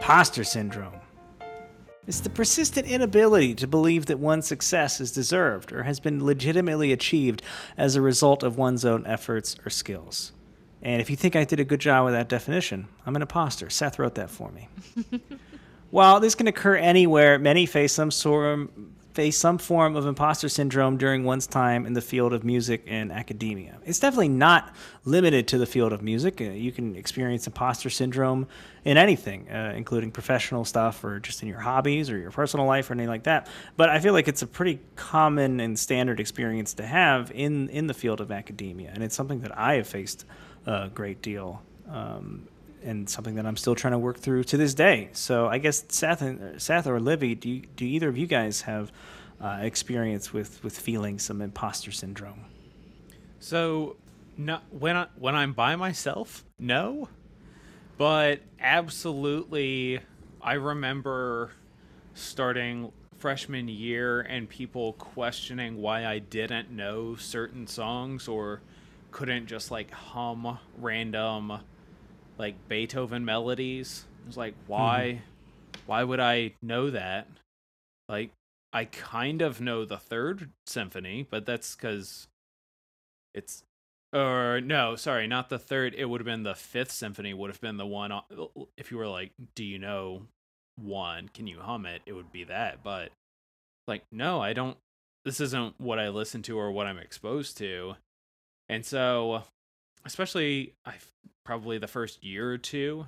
Imposter 0.04 0.44
syndrome. 0.44 1.00
It's 2.06 2.20
the 2.20 2.28
persistent 2.28 2.86
inability 2.86 3.54
to 3.54 3.66
believe 3.66 4.04
that 4.04 4.18
one's 4.18 4.46
success 4.46 5.00
is 5.00 5.10
deserved 5.10 5.72
or 5.72 5.84
has 5.84 5.98
been 5.98 6.22
legitimately 6.22 6.92
achieved 6.92 7.40
as 7.78 7.96
a 7.96 8.02
result 8.02 8.42
of 8.42 8.58
one's 8.58 8.84
own 8.84 9.06
efforts 9.06 9.56
or 9.64 9.70
skills. 9.70 10.32
And 10.82 11.00
if 11.00 11.08
you 11.08 11.16
think 11.16 11.36
I 11.36 11.44
did 11.44 11.58
a 11.58 11.64
good 11.64 11.80
job 11.80 12.04
with 12.04 12.12
that 12.12 12.28
definition, 12.28 12.86
I'm 13.06 13.16
an 13.16 13.22
imposter. 13.22 13.70
Seth 13.70 13.98
wrote 13.98 14.16
that 14.16 14.28
for 14.28 14.50
me. 14.50 14.68
While 15.90 16.20
this 16.20 16.34
can 16.34 16.48
occur 16.48 16.76
anywhere, 16.76 17.38
many 17.38 17.64
face 17.64 17.94
some 17.94 18.10
sort 18.10 18.68
face 19.14 19.38
some 19.38 19.58
form 19.58 19.94
of 19.94 20.06
imposter 20.06 20.48
syndrome 20.48 20.96
during 20.96 21.22
one's 21.22 21.46
time 21.46 21.86
in 21.86 21.92
the 21.92 22.00
field 22.00 22.32
of 22.32 22.42
music 22.42 22.82
and 22.88 23.12
academia. 23.12 23.78
It's 23.86 24.00
definitely 24.00 24.28
not 24.28 24.74
limited 25.04 25.46
to 25.48 25.58
the 25.58 25.66
field 25.66 25.92
of 25.92 26.02
music. 26.02 26.40
Uh, 26.40 26.46
you 26.46 26.72
can 26.72 26.96
experience 26.96 27.46
imposter 27.46 27.90
syndrome 27.90 28.48
in 28.84 28.96
anything, 28.96 29.48
uh, 29.48 29.72
including 29.76 30.10
professional 30.10 30.64
stuff 30.64 31.04
or 31.04 31.20
just 31.20 31.42
in 31.42 31.48
your 31.48 31.60
hobbies 31.60 32.10
or 32.10 32.18
your 32.18 32.32
personal 32.32 32.66
life 32.66 32.90
or 32.90 32.94
anything 32.94 33.08
like 33.08 33.22
that. 33.22 33.46
But 33.76 33.88
I 33.88 34.00
feel 34.00 34.14
like 34.14 34.26
it's 34.26 34.42
a 34.42 34.48
pretty 34.48 34.80
common 34.96 35.60
and 35.60 35.78
standard 35.78 36.18
experience 36.18 36.74
to 36.74 36.86
have 36.86 37.30
in 37.32 37.68
in 37.68 37.86
the 37.86 37.94
field 37.94 38.20
of 38.20 38.32
academia, 38.32 38.90
and 38.92 39.04
it's 39.04 39.14
something 39.14 39.40
that 39.42 39.56
I 39.56 39.74
have 39.74 39.86
faced 39.86 40.24
a 40.66 40.90
great 40.92 41.22
deal. 41.22 41.62
Um, 41.88 42.48
and 42.84 43.08
something 43.08 43.34
that 43.36 43.46
I'm 43.46 43.56
still 43.56 43.74
trying 43.74 43.92
to 43.92 43.98
work 43.98 44.18
through 44.18 44.44
to 44.44 44.56
this 44.56 44.74
day. 44.74 45.08
So 45.12 45.48
I 45.48 45.58
guess 45.58 45.84
Seth, 45.88 46.22
and, 46.22 46.60
Seth 46.60 46.86
or 46.86 47.00
Livy, 47.00 47.34
do 47.34 47.48
you, 47.48 47.62
do 47.76 47.84
either 47.84 48.08
of 48.08 48.16
you 48.16 48.26
guys 48.26 48.62
have 48.62 48.92
uh, 49.40 49.58
experience 49.60 50.32
with 50.32 50.62
with 50.62 50.78
feeling 50.78 51.18
some 51.18 51.42
imposter 51.42 51.92
syndrome? 51.92 52.44
So, 53.40 53.96
when 54.70 54.96
I 54.96 55.06
when 55.18 55.34
I'm 55.34 55.52
by 55.52 55.76
myself, 55.76 56.44
no, 56.58 57.08
but 57.98 58.40
absolutely, 58.58 60.00
I 60.40 60.54
remember 60.54 61.50
starting 62.14 62.92
freshman 63.18 63.68
year 63.68 64.20
and 64.20 64.48
people 64.48 64.94
questioning 64.94 65.76
why 65.76 66.06
I 66.06 66.18
didn't 66.18 66.70
know 66.70 67.16
certain 67.16 67.66
songs 67.66 68.28
or 68.28 68.60
couldn't 69.10 69.46
just 69.46 69.70
like 69.70 69.90
hum 69.90 70.58
random 70.78 71.60
like 72.38 72.68
Beethoven 72.68 73.24
melodies. 73.24 74.04
It's 74.26 74.36
like, 74.36 74.54
mm-hmm. 74.54 74.72
why 74.72 75.22
why 75.86 76.04
would 76.04 76.20
I 76.20 76.54
know 76.62 76.90
that? 76.90 77.28
Like 78.08 78.30
I 78.72 78.86
kind 78.86 79.42
of 79.42 79.60
know 79.60 79.84
the 79.84 79.98
third 79.98 80.50
symphony, 80.66 81.26
but 81.28 81.46
that's 81.46 81.74
cuz 81.74 82.28
it's 83.34 83.64
or 84.12 84.60
no, 84.60 84.94
sorry, 84.94 85.26
not 85.26 85.48
the 85.48 85.58
third. 85.58 85.94
It 85.94 86.04
would 86.04 86.20
have 86.20 86.26
been 86.26 86.44
the 86.44 86.54
fifth 86.54 86.92
symphony. 86.92 87.34
Would 87.34 87.50
have 87.50 87.60
been 87.60 87.78
the 87.78 87.86
one. 87.86 88.12
If 88.76 88.92
you 88.92 88.96
were 88.96 89.08
like, 89.08 89.32
"Do 89.56 89.64
you 89.64 89.78
know 89.78 90.28
one? 90.76 91.28
Can 91.28 91.48
you 91.48 91.60
hum 91.60 91.84
it?" 91.84 92.02
It 92.06 92.12
would 92.12 92.30
be 92.30 92.44
that. 92.44 92.84
But 92.84 93.10
like, 93.88 94.04
no, 94.12 94.40
I 94.40 94.52
don't. 94.52 94.76
This 95.24 95.40
isn't 95.40 95.80
what 95.80 95.98
I 95.98 96.10
listen 96.10 96.42
to 96.42 96.58
or 96.58 96.70
what 96.70 96.86
I'm 96.86 96.98
exposed 96.98 97.56
to, 97.58 97.96
and 98.68 98.86
so, 98.86 99.44
especially 100.04 100.72
I 100.84 100.94
probably 101.44 101.78
the 101.78 101.86
first 101.86 102.24
year 102.24 102.50
or 102.50 102.58
two, 102.58 103.06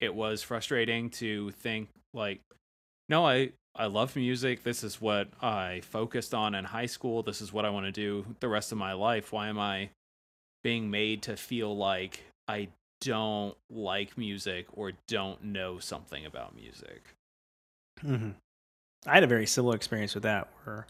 it 0.00 0.14
was 0.14 0.42
frustrating 0.42 1.10
to 1.10 1.50
think 1.52 1.88
like, 2.12 2.40
no, 3.08 3.26
I 3.26 3.52
I 3.74 3.86
love 3.86 4.16
music. 4.16 4.62
This 4.62 4.82
is 4.82 5.00
what 5.00 5.28
I 5.42 5.82
focused 5.82 6.34
on 6.34 6.54
in 6.54 6.64
high 6.64 6.86
school. 6.86 7.22
This 7.22 7.40
is 7.40 7.52
what 7.52 7.64
I 7.64 7.70
want 7.70 7.86
to 7.86 7.92
do 7.92 8.24
the 8.40 8.48
rest 8.48 8.72
of 8.72 8.78
my 8.78 8.94
life. 8.94 9.32
Why 9.32 9.48
am 9.48 9.58
I 9.58 9.90
being 10.64 10.90
made 10.90 11.22
to 11.22 11.36
feel 11.36 11.76
like 11.76 12.24
I 12.48 12.68
don't 13.02 13.56
like 13.70 14.16
music 14.16 14.66
or 14.72 14.92
don't 15.06 15.44
know 15.44 15.78
something 15.78 16.24
about 16.24 16.56
music? 16.56 17.02
Mm-hmm. 18.02 18.30
I 19.06 19.14
had 19.14 19.22
a 19.22 19.28
very 19.28 19.46
similar 19.46 19.76
experience 19.76 20.14
with 20.14 20.24
that, 20.24 20.48
where 20.64 20.86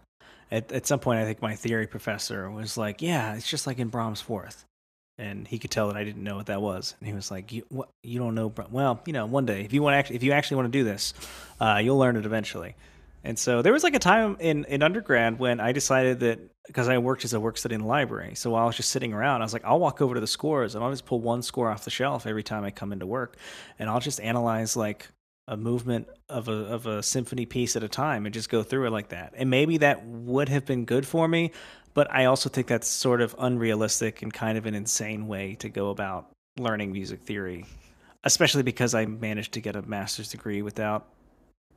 at, 0.50 0.70
at 0.72 0.86
some 0.86 1.00
point 1.00 1.20
I 1.20 1.24
think 1.24 1.42
my 1.42 1.56
theory 1.56 1.86
professor 1.86 2.50
was 2.50 2.78
like, 2.78 3.02
"Yeah, 3.02 3.34
it's 3.34 3.48
just 3.48 3.66
like 3.66 3.78
in 3.78 3.88
Brahms' 3.88 4.20
Fourth," 4.20 4.64
and 5.18 5.48
he 5.48 5.58
could 5.58 5.70
tell 5.70 5.88
that 5.88 5.96
I 5.96 6.04
didn't 6.04 6.22
know 6.22 6.36
what 6.36 6.46
that 6.46 6.60
was, 6.60 6.94
and 7.00 7.08
he 7.08 7.14
was 7.14 7.30
like, 7.30 7.52
"You 7.52 7.64
what? 7.68 7.88
You 8.02 8.18
don't 8.18 8.34
know? 8.34 8.52
Well, 8.70 9.00
you 9.06 9.12
know, 9.12 9.26
one 9.26 9.46
day 9.46 9.62
if 9.62 9.72
you 9.72 9.82
want 9.82 9.96
actually 9.96 10.16
if 10.16 10.22
you 10.22 10.32
actually 10.32 10.56
want 10.56 10.72
to 10.72 10.78
do 10.78 10.84
this, 10.84 11.14
uh, 11.60 11.80
you'll 11.82 11.98
learn 11.98 12.16
it 12.16 12.26
eventually." 12.26 12.74
And 13.26 13.36
so 13.36 13.60
there 13.60 13.72
was 13.72 13.82
like 13.82 13.96
a 13.96 13.98
time 13.98 14.36
in, 14.38 14.64
in 14.66 14.84
undergrad 14.84 15.40
when 15.40 15.58
I 15.58 15.72
decided 15.72 16.20
that 16.20 16.38
because 16.68 16.88
I 16.88 16.98
worked 16.98 17.24
as 17.24 17.32
a 17.32 17.40
work 17.40 17.58
study 17.58 17.74
in 17.74 17.80
the 17.80 17.86
library. 17.86 18.36
So 18.36 18.50
while 18.50 18.62
I 18.62 18.66
was 18.66 18.76
just 18.76 18.90
sitting 18.90 19.12
around, 19.12 19.42
I 19.42 19.44
was 19.44 19.52
like, 19.52 19.64
I'll 19.64 19.80
walk 19.80 20.00
over 20.00 20.14
to 20.14 20.20
the 20.20 20.28
scores 20.28 20.76
and 20.76 20.84
I'll 20.84 20.92
just 20.92 21.06
pull 21.06 21.20
one 21.20 21.42
score 21.42 21.68
off 21.68 21.84
the 21.84 21.90
shelf 21.90 22.24
every 22.24 22.44
time 22.44 22.62
I 22.62 22.70
come 22.70 22.92
into 22.92 23.04
work. 23.04 23.36
And 23.80 23.90
I'll 23.90 23.98
just 23.98 24.20
analyze 24.20 24.76
like 24.76 25.08
a 25.48 25.56
movement 25.56 26.06
of 26.28 26.48
a 26.48 26.52
of 26.52 26.86
a 26.86 27.02
symphony 27.02 27.46
piece 27.46 27.74
at 27.74 27.82
a 27.82 27.88
time 27.88 28.26
and 28.26 28.32
just 28.32 28.48
go 28.48 28.62
through 28.62 28.86
it 28.86 28.90
like 28.90 29.08
that. 29.08 29.32
And 29.36 29.50
maybe 29.50 29.78
that 29.78 30.06
would 30.06 30.48
have 30.48 30.64
been 30.64 30.84
good 30.84 31.04
for 31.04 31.26
me, 31.26 31.50
but 31.96 32.12
I 32.12 32.26
also 32.26 32.50
think 32.50 32.66
that's 32.66 32.86
sort 32.86 33.22
of 33.22 33.34
unrealistic 33.38 34.20
and 34.20 34.30
kind 34.30 34.58
of 34.58 34.66
an 34.66 34.74
insane 34.74 35.28
way 35.28 35.54
to 35.60 35.70
go 35.70 35.88
about 35.88 36.30
learning 36.58 36.92
music 36.92 37.22
theory, 37.22 37.64
especially 38.22 38.62
because 38.62 38.94
I 38.94 39.06
managed 39.06 39.52
to 39.54 39.62
get 39.62 39.76
a 39.76 39.82
master's 39.82 40.28
degree 40.28 40.60
without 40.60 41.06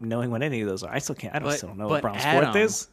knowing 0.01 0.29
what 0.29 0.43
any 0.43 0.59
of 0.59 0.67
those 0.67 0.83
are. 0.83 0.93
I 0.93 0.99
still 0.99 1.15
can't. 1.15 1.33
I 1.33 1.39
don't, 1.39 1.47
But- 1.47 1.57
still 1.57 1.69
don't 1.69 1.77
know 1.77 1.87
what 1.87 2.01
Brahms 2.01 2.21
Adam- 2.21 2.51
fourth 2.51 2.63
is. 2.63 2.87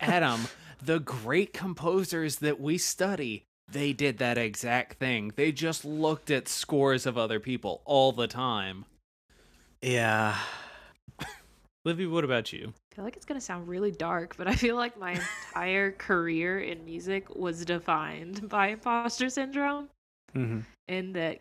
Adam, 0.00 0.40
the 0.82 1.00
great 1.00 1.52
composers 1.52 2.36
that 2.36 2.58
we 2.58 2.78
study, 2.78 3.44
they 3.70 3.92
did 3.92 4.16
that 4.16 4.38
exact 4.38 4.98
thing. 4.98 5.32
They 5.36 5.52
just 5.52 5.84
looked 5.84 6.30
at 6.30 6.48
scores 6.48 7.04
of 7.04 7.18
other 7.18 7.40
people 7.40 7.82
all 7.84 8.12
the 8.12 8.26
time. 8.26 8.86
Yeah. 9.82 10.34
Livy, 11.84 12.06
what 12.06 12.24
about 12.24 12.52
you? 12.52 12.72
I 12.92 12.94
feel 12.94 13.04
like 13.04 13.16
it's 13.16 13.24
gonna 13.24 13.40
sound 13.40 13.68
really 13.68 13.90
dark, 13.90 14.36
but 14.36 14.46
I 14.46 14.54
feel 14.54 14.76
like 14.76 14.98
my 14.98 15.12
entire 15.12 15.92
career 15.92 16.60
in 16.60 16.84
music 16.84 17.34
was 17.34 17.64
defined 17.64 18.48
by 18.50 18.68
imposter 18.68 19.30
syndrome. 19.30 19.88
hmm 20.32 20.60
in 20.88 21.12
that 21.12 21.40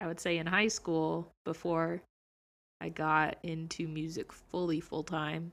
I 0.00 0.06
would 0.06 0.18
say 0.18 0.38
in 0.38 0.46
high 0.46 0.68
school 0.68 1.28
before 1.44 2.00
I 2.80 2.88
got 2.88 3.36
into 3.42 3.86
music 3.86 4.32
fully 4.32 4.80
full 4.80 5.04
time, 5.04 5.52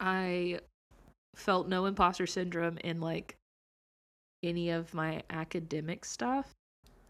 I 0.00 0.58
felt 1.36 1.68
no 1.68 1.86
imposter 1.86 2.26
syndrome 2.26 2.78
in 2.78 3.00
like 3.00 3.36
any 4.42 4.70
of 4.70 4.92
my 4.92 5.22
academic 5.30 6.04
stuff. 6.04 6.50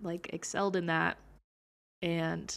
Like 0.02 0.30
excelled 0.32 0.76
in 0.76 0.86
that 0.86 1.16
and 2.02 2.54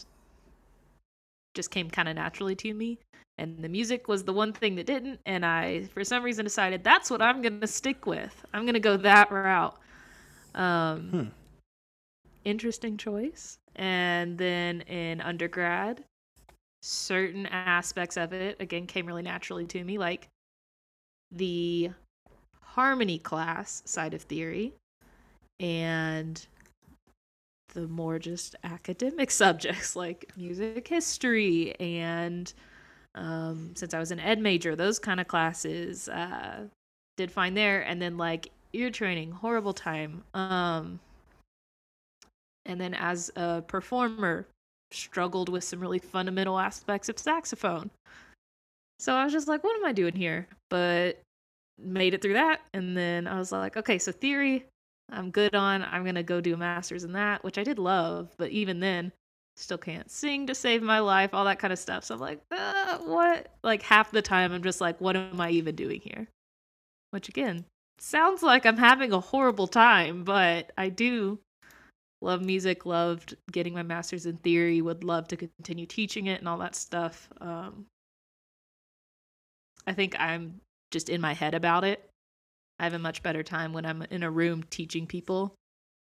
just 1.53 1.71
came 1.71 1.89
kind 1.89 2.09
of 2.09 2.15
naturally 2.15 2.55
to 2.55 2.73
me. 2.73 2.99
And 3.37 3.63
the 3.63 3.69
music 3.69 4.07
was 4.07 4.23
the 4.23 4.33
one 4.33 4.53
thing 4.53 4.75
that 4.75 4.85
didn't. 4.85 5.19
And 5.25 5.45
I, 5.45 5.85
for 5.85 6.03
some 6.03 6.23
reason, 6.23 6.45
decided 6.45 6.83
that's 6.83 7.09
what 7.09 7.21
I'm 7.21 7.41
going 7.41 7.61
to 7.61 7.67
stick 7.67 8.05
with. 8.05 8.45
I'm 8.53 8.63
going 8.63 8.75
to 8.75 8.79
go 8.79 8.97
that 8.97 9.31
route. 9.31 9.77
Um, 10.53 11.09
Hmm. 11.09 11.23
Interesting 12.45 12.97
choice. 12.97 13.57
And 13.75 14.37
then 14.37 14.81
in 14.81 15.21
undergrad, 15.21 16.03
certain 16.81 17.45
aspects 17.47 18.17
of 18.17 18.33
it, 18.33 18.57
again, 18.59 18.85
came 18.85 19.07
really 19.07 19.23
naturally 19.23 19.65
to 19.67 19.83
me, 19.83 19.97
like 19.97 20.27
the 21.31 21.89
harmony 22.61 23.17
class 23.17 23.81
side 23.85 24.13
of 24.13 24.21
theory 24.23 24.73
and 25.59 26.45
the 27.73 27.87
more 27.87 28.19
just 28.19 28.55
academic 28.63 29.31
subjects 29.43 29.95
like 29.95 30.31
music 30.37 30.87
history 30.87 31.75
and 31.79 32.53
um, 33.15 33.71
since 33.75 33.93
I 33.93 33.99
was 33.99 34.11
an 34.11 34.19
ed 34.19 34.39
major, 34.39 34.75
those 34.75 34.99
kind 34.99 35.19
of 35.19 35.27
classes 35.27 36.09
uh, 36.09 36.65
did 37.17 37.31
fine 37.31 37.53
there. 37.53 37.81
And 37.81 38.01
then 38.01 38.17
like 38.17 38.49
ear 38.73 38.89
training, 38.89 39.31
horrible 39.31 39.73
time. 39.73 40.23
Um, 40.33 40.99
and 42.65 42.79
then 42.79 42.93
as 42.93 43.31
a 43.35 43.61
performer, 43.61 44.47
struggled 44.91 45.49
with 45.49 45.63
some 45.63 45.79
really 45.79 45.99
fundamental 45.99 46.59
aspects 46.59 47.09
of 47.09 47.19
saxophone. 47.19 47.89
So 48.99 49.13
I 49.13 49.23
was 49.23 49.33
just 49.33 49.47
like, 49.47 49.63
what 49.63 49.75
am 49.75 49.85
I 49.85 49.91
doing 49.91 50.15
here? 50.15 50.47
But 50.69 51.19
made 51.79 52.13
it 52.13 52.21
through 52.21 52.33
that. 52.33 52.61
And 52.73 52.95
then 52.95 53.27
I 53.27 53.37
was 53.37 53.51
like, 53.51 53.75
okay, 53.75 53.97
so 53.97 54.11
theory, 54.11 54.65
I'm 55.11 55.31
good 55.31 55.55
on. 55.55 55.83
I'm 55.83 56.03
going 56.03 56.15
to 56.15 56.23
go 56.23 56.41
do 56.41 56.53
a 56.53 56.57
master's 56.57 57.03
in 57.03 57.13
that, 57.13 57.43
which 57.43 57.57
I 57.57 57.63
did 57.63 57.79
love. 57.79 58.29
But 58.37 58.51
even 58.51 58.79
then, 58.79 59.11
still 59.55 59.77
can't 59.77 60.09
sing 60.09 60.47
to 60.47 60.55
save 60.55 60.81
my 60.81 60.99
life, 60.99 61.33
all 61.33 61.45
that 61.45 61.59
kind 61.59 61.73
of 61.73 61.79
stuff. 61.79 62.03
So 62.03 62.15
I'm 62.15 62.21
like, 62.21 62.41
uh, 62.51 62.97
what? 62.99 63.49
Like 63.63 63.81
half 63.81 64.11
the 64.11 64.21
time, 64.21 64.51
I'm 64.51 64.63
just 64.63 64.81
like, 64.81 64.99
what 64.99 65.15
am 65.15 65.39
I 65.39 65.51
even 65.51 65.75
doing 65.75 66.01
here? 66.01 66.27
Which 67.11 67.29
again, 67.29 67.65
sounds 67.99 68.41
like 68.41 68.65
I'm 68.65 68.77
having 68.77 69.13
a 69.13 69.19
horrible 69.19 69.67
time, 69.67 70.23
but 70.23 70.71
I 70.77 70.89
do 70.89 71.39
love 72.21 72.41
music, 72.41 72.85
loved 72.85 73.35
getting 73.51 73.73
my 73.73 73.83
master's 73.83 74.25
in 74.25 74.37
theory, 74.37 74.81
would 74.81 75.03
love 75.03 75.27
to 75.27 75.37
continue 75.37 75.85
teaching 75.85 76.27
it 76.27 76.39
and 76.39 76.47
all 76.47 76.57
that 76.57 76.75
stuff. 76.75 77.29
Um, 77.39 77.85
I 79.85 79.93
think 79.93 80.15
I'm 80.19 80.61
just 80.91 81.09
in 81.09 81.21
my 81.21 81.33
head 81.33 81.53
about 81.53 81.83
it. 81.83 82.09
I 82.79 82.83
have 82.83 82.93
a 82.93 82.99
much 82.99 83.23
better 83.23 83.43
time 83.43 83.73
when 83.73 83.85
I'm 83.85 84.01
in 84.03 84.23
a 84.23 84.31
room 84.31 84.63
teaching 84.69 85.07
people 85.07 85.53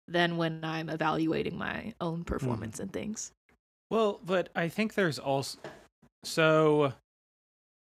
than 0.07 0.37
when 0.37 0.63
I'm 0.63 0.89
evaluating 0.89 1.57
my 1.57 1.93
own 2.01 2.23
performance 2.23 2.77
hmm. 2.77 2.83
and 2.83 2.93
things. 2.93 3.31
Well, 3.89 4.19
but 4.25 4.49
I 4.55 4.69
think 4.69 4.93
there's 4.93 5.19
also 5.19 5.59
so 6.23 6.93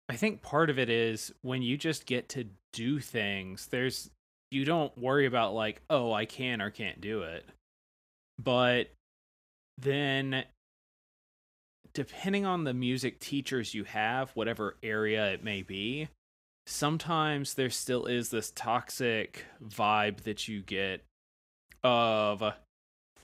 I 0.08 0.16
think 0.16 0.42
part 0.42 0.70
of 0.70 0.78
it 0.78 0.90
is 0.90 1.32
when 1.42 1.62
you 1.62 1.76
just 1.76 2.06
get 2.06 2.28
to 2.30 2.46
do 2.72 3.00
things, 3.00 3.68
there's 3.68 4.10
you 4.50 4.64
don't 4.64 4.96
worry 4.98 5.26
about 5.26 5.54
like, 5.54 5.82
oh, 5.88 6.12
I 6.12 6.26
can 6.26 6.60
or 6.60 6.70
can't 6.70 7.00
do 7.00 7.22
it. 7.22 7.46
But 8.38 8.90
then 9.78 10.44
depending 11.94 12.44
on 12.44 12.64
the 12.64 12.74
music 12.74 13.18
teachers 13.18 13.72
you 13.72 13.84
have, 13.84 14.30
whatever 14.32 14.76
area 14.82 15.32
it 15.32 15.42
may 15.42 15.62
be, 15.62 16.08
sometimes 16.66 17.54
there 17.54 17.70
still 17.70 18.06
is 18.06 18.30
this 18.30 18.50
toxic 18.50 19.44
vibe 19.62 20.22
that 20.22 20.48
you 20.48 20.62
get 20.62 21.02
of 21.82 22.42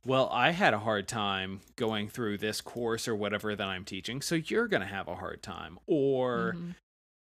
well, 0.04 0.30
I 0.32 0.52
had 0.52 0.72
a 0.72 0.78
hard 0.78 1.06
time 1.08 1.60
going 1.76 2.08
through 2.08 2.38
this 2.38 2.62
course 2.62 3.06
or 3.06 3.14
whatever 3.14 3.54
that 3.54 3.68
I'm 3.68 3.84
teaching, 3.84 4.22
so 4.22 4.34
you're 4.34 4.66
going 4.66 4.80
to 4.80 4.86
have 4.86 5.08
a 5.08 5.14
hard 5.16 5.42
time. 5.42 5.78
Or 5.86 6.54
Mhm. 6.56 6.74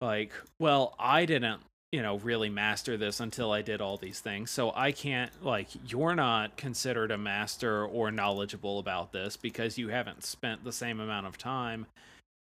like, 0.03 0.33
well, 0.59 0.95
I 0.99 1.25
didn't, 1.25 1.63
you 1.91 2.03
know, 2.03 2.19
really 2.19 2.51
master 2.51 2.99
this 2.99 3.19
until 3.19 3.51
I 3.51 3.63
did 3.63 3.81
all 3.81 3.97
these 3.97 4.21
things. 4.21 4.51
So 4.51 4.73
I 4.75 4.93
can't 4.93 5.43
like 5.43 5.69
you're 5.91 6.15
not 6.15 6.59
considered 6.59 7.11
a 7.11 7.17
master 7.17 7.87
or 7.87 8.11
knowledgeable 8.11 8.79
about 8.79 9.13
this 9.13 9.39
because 9.39 9.79
you 9.79 9.89
haven't 9.89 10.23
spent 10.23 10.63
the 10.63 10.73
same 10.73 11.01
amount 11.01 11.27
of 11.27 11.39
time. 11.39 11.87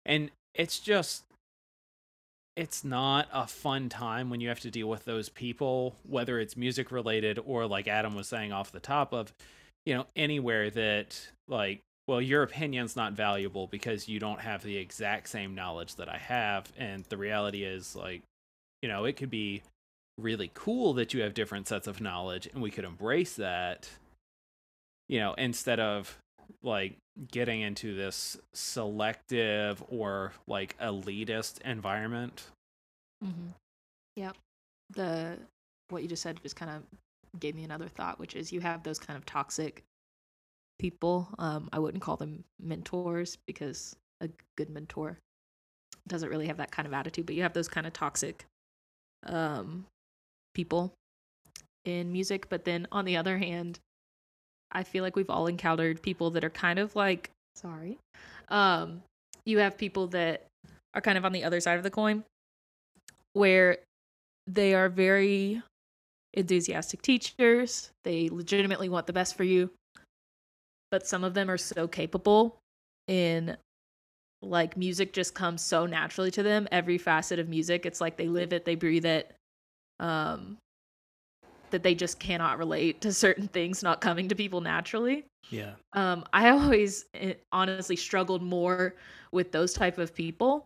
And 0.05 0.31
it's 0.55 0.79
just 0.79 1.23
it's 2.55 2.83
not 2.83 3.27
a 3.33 3.47
fun 3.47 3.89
time 3.89 4.29
when 4.29 4.39
you 4.39 4.47
have 4.49 4.61
to 4.61 4.71
deal 4.71 4.87
with 4.87 5.05
those 5.05 5.29
people, 5.29 5.95
whether 6.07 6.39
it's 6.39 6.55
music 6.55 6.91
related 6.91 7.39
or 7.45 7.65
like 7.65 7.87
Adam 7.87 8.15
was 8.15 8.27
saying 8.27 8.53
off 8.53 8.71
the 8.71 8.79
top 8.79 9.13
of, 9.13 9.33
you 9.85 9.93
know, 9.93 10.05
anywhere 10.15 10.69
that 10.69 11.29
like, 11.47 11.81
well, 12.07 12.21
your 12.21 12.43
opinion's 12.43 12.95
not 12.95 13.13
valuable 13.13 13.67
because 13.67 14.07
you 14.07 14.19
don't 14.19 14.39
have 14.39 14.63
the 14.63 14.77
exact 14.77 15.27
same 15.27 15.53
knowledge 15.55 15.95
that 15.95 16.07
I 16.07 16.17
have. 16.17 16.71
And 16.77 17.03
the 17.05 17.17
reality 17.17 17.63
is 17.63 17.95
like, 17.95 18.21
you 18.81 18.87
know, 18.87 19.05
it 19.05 19.17
could 19.17 19.31
be 19.31 19.63
really 20.17 20.49
cool 20.53 20.93
that 20.93 21.13
you 21.13 21.21
have 21.23 21.33
different 21.33 21.67
sets 21.67 21.87
of 21.87 21.99
knowledge 21.99 22.47
and 22.53 22.61
we 22.61 22.71
could 22.71 22.85
embrace 22.85 23.35
that, 23.35 23.89
you 25.09 25.19
know, 25.19 25.33
instead 25.33 25.79
of 25.79 26.17
like 26.63 26.97
getting 27.31 27.61
into 27.61 27.95
this 27.95 28.37
selective 28.53 29.83
or 29.89 30.33
like 30.47 30.77
elitist 30.79 31.61
environment. 31.61 32.47
Mm-hmm. 33.23 33.49
Yep. 34.15 34.37
The 34.91 35.37
what 35.89 36.01
you 36.01 36.09
just 36.09 36.23
said 36.23 36.39
just 36.43 36.55
kind 36.55 36.71
of 36.71 37.39
gave 37.39 37.55
me 37.55 37.63
another 37.63 37.87
thought, 37.87 38.19
which 38.19 38.35
is 38.35 38.51
you 38.51 38.61
have 38.61 38.83
those 38.83 38.99
kind 38.99 39.17
of 39.17 39.25
toxic 39.25 39.83
people. 40.79 41.27
Um, 41.39 41.69
I 41.71 41.79
wouldn't 41.79 42.03
call 42.03 42.17
them 42.17 42.43
mentors 42.61 43.37
because 43.47 43.95
a 44.21 44.29
good 44.57 44.69
mentor 44.69 45.17
doesn't 46.07 46.29
really 46.29 46.47
have 46.47 46.57
that 46.57 46.71
kind 46.71 46.87
of 46.87 46.93
attitude, 46.93 47.25
but 47.25 47.35
you 47.35 47.41
have 47.43 47.53
those 47.53 47.67
kind 47.67 47.87
of 47.87 47.93
toxic 47.93 48.45
um, 49.25 49.85
people 50.53 50.93
in 51.83 52.11
music. 52.11 52.47
But 52.49 52.65
then 52.65 52.87
on 52.91 53.05
the 53.05 53.17
other 53.17 53.37
hand, 53.37 53.79
I 54.71 54.83
feel 54.83 55.03
like 55.03 55.15
we've 55.15 55.29
all 55.29 55.47
encountered 55.47 56.01
people 56.01 56.31
that 56.31 56.43
are 56.43 56.49
kind 56.49 56.79
of 56.79 56.95
like, 56.95 57.31
sorry, 57.55 57.97
um, 58.49 59.01
you 59.45 59.59
have 59.59 59.77
people 59.77 60.07
that 60.07 60.45
are 60.93 61.01
kind 61.01 61.17
of 61.17 61.25
on 61.25 61.31
the 61.31 61.43
other 61.43 61.59
side 61.59 61.77
of 61.77 61.83
the 61.83 61.91
coin 61.91 62.23
where 63.33 63.77
they 64.47 64.73
are 64.73 64.89
very 64.89 65.61
enthusiastic 66.33 67.01
teachers. 67.01 67.91
They 68.03 68.29
legitimately 68.29 68.89
want 68.89 69.07
the 69.07 69.13
best 69.13 69.35
for 69.35 69.43
you. 69.43 69.71
But 70.91 71.07
some 71.07 71.23
of 71.23 71.33
them 71.33 71.49
are 71.49 71.57
so 71.57 71.87
capable 71.87 72.57
in 73.07 73.57
like 74.41 74.77
music 74.77 75.13
just 75.13 75.33
comes 75.33 75.61
so 75.61 75.85
naturally 75.85 76.31
to 76.31 76.43
them. 76.43 76.67
Every 76.71 76.97
facet 76.97 77.39
of 77.39 77.49
music, 77.49 77.85
it's 77.85 77.99
like 77.99 78.17
they 78.17 78.27
live 78.27 78.53
it, 78.53 78.65
they 78.65 78.75
breathe 78.75 79.05
it. 79.05 79.33
Um 79.99 80.57
that 81.75 81.83
they 81.83 81.93
just 81.93 82.19
cannot 82.19 82.57
relate 82.57 83.01
to 83.01 83.11
certain 83.11 83.49
things 83.49 83.83
not 83.83 83.99
coming 83.99 84.29
to 84.29 84.35
people 84.35 84.61
naturally. 84.61 85.25
Yeah. 85.49 85.73
Um, 85.91 86.23
I 86.31 86.49
always 86.49 87.05
eh, 87.13 87.33
honestly 87.51 87.97
struggled 87.97 88.41
more 88.41 88.95
with 89.33 89.51
those 89.51 89.73
type 89.73 89.97
of 89.97 90.15
people 90.15 90.65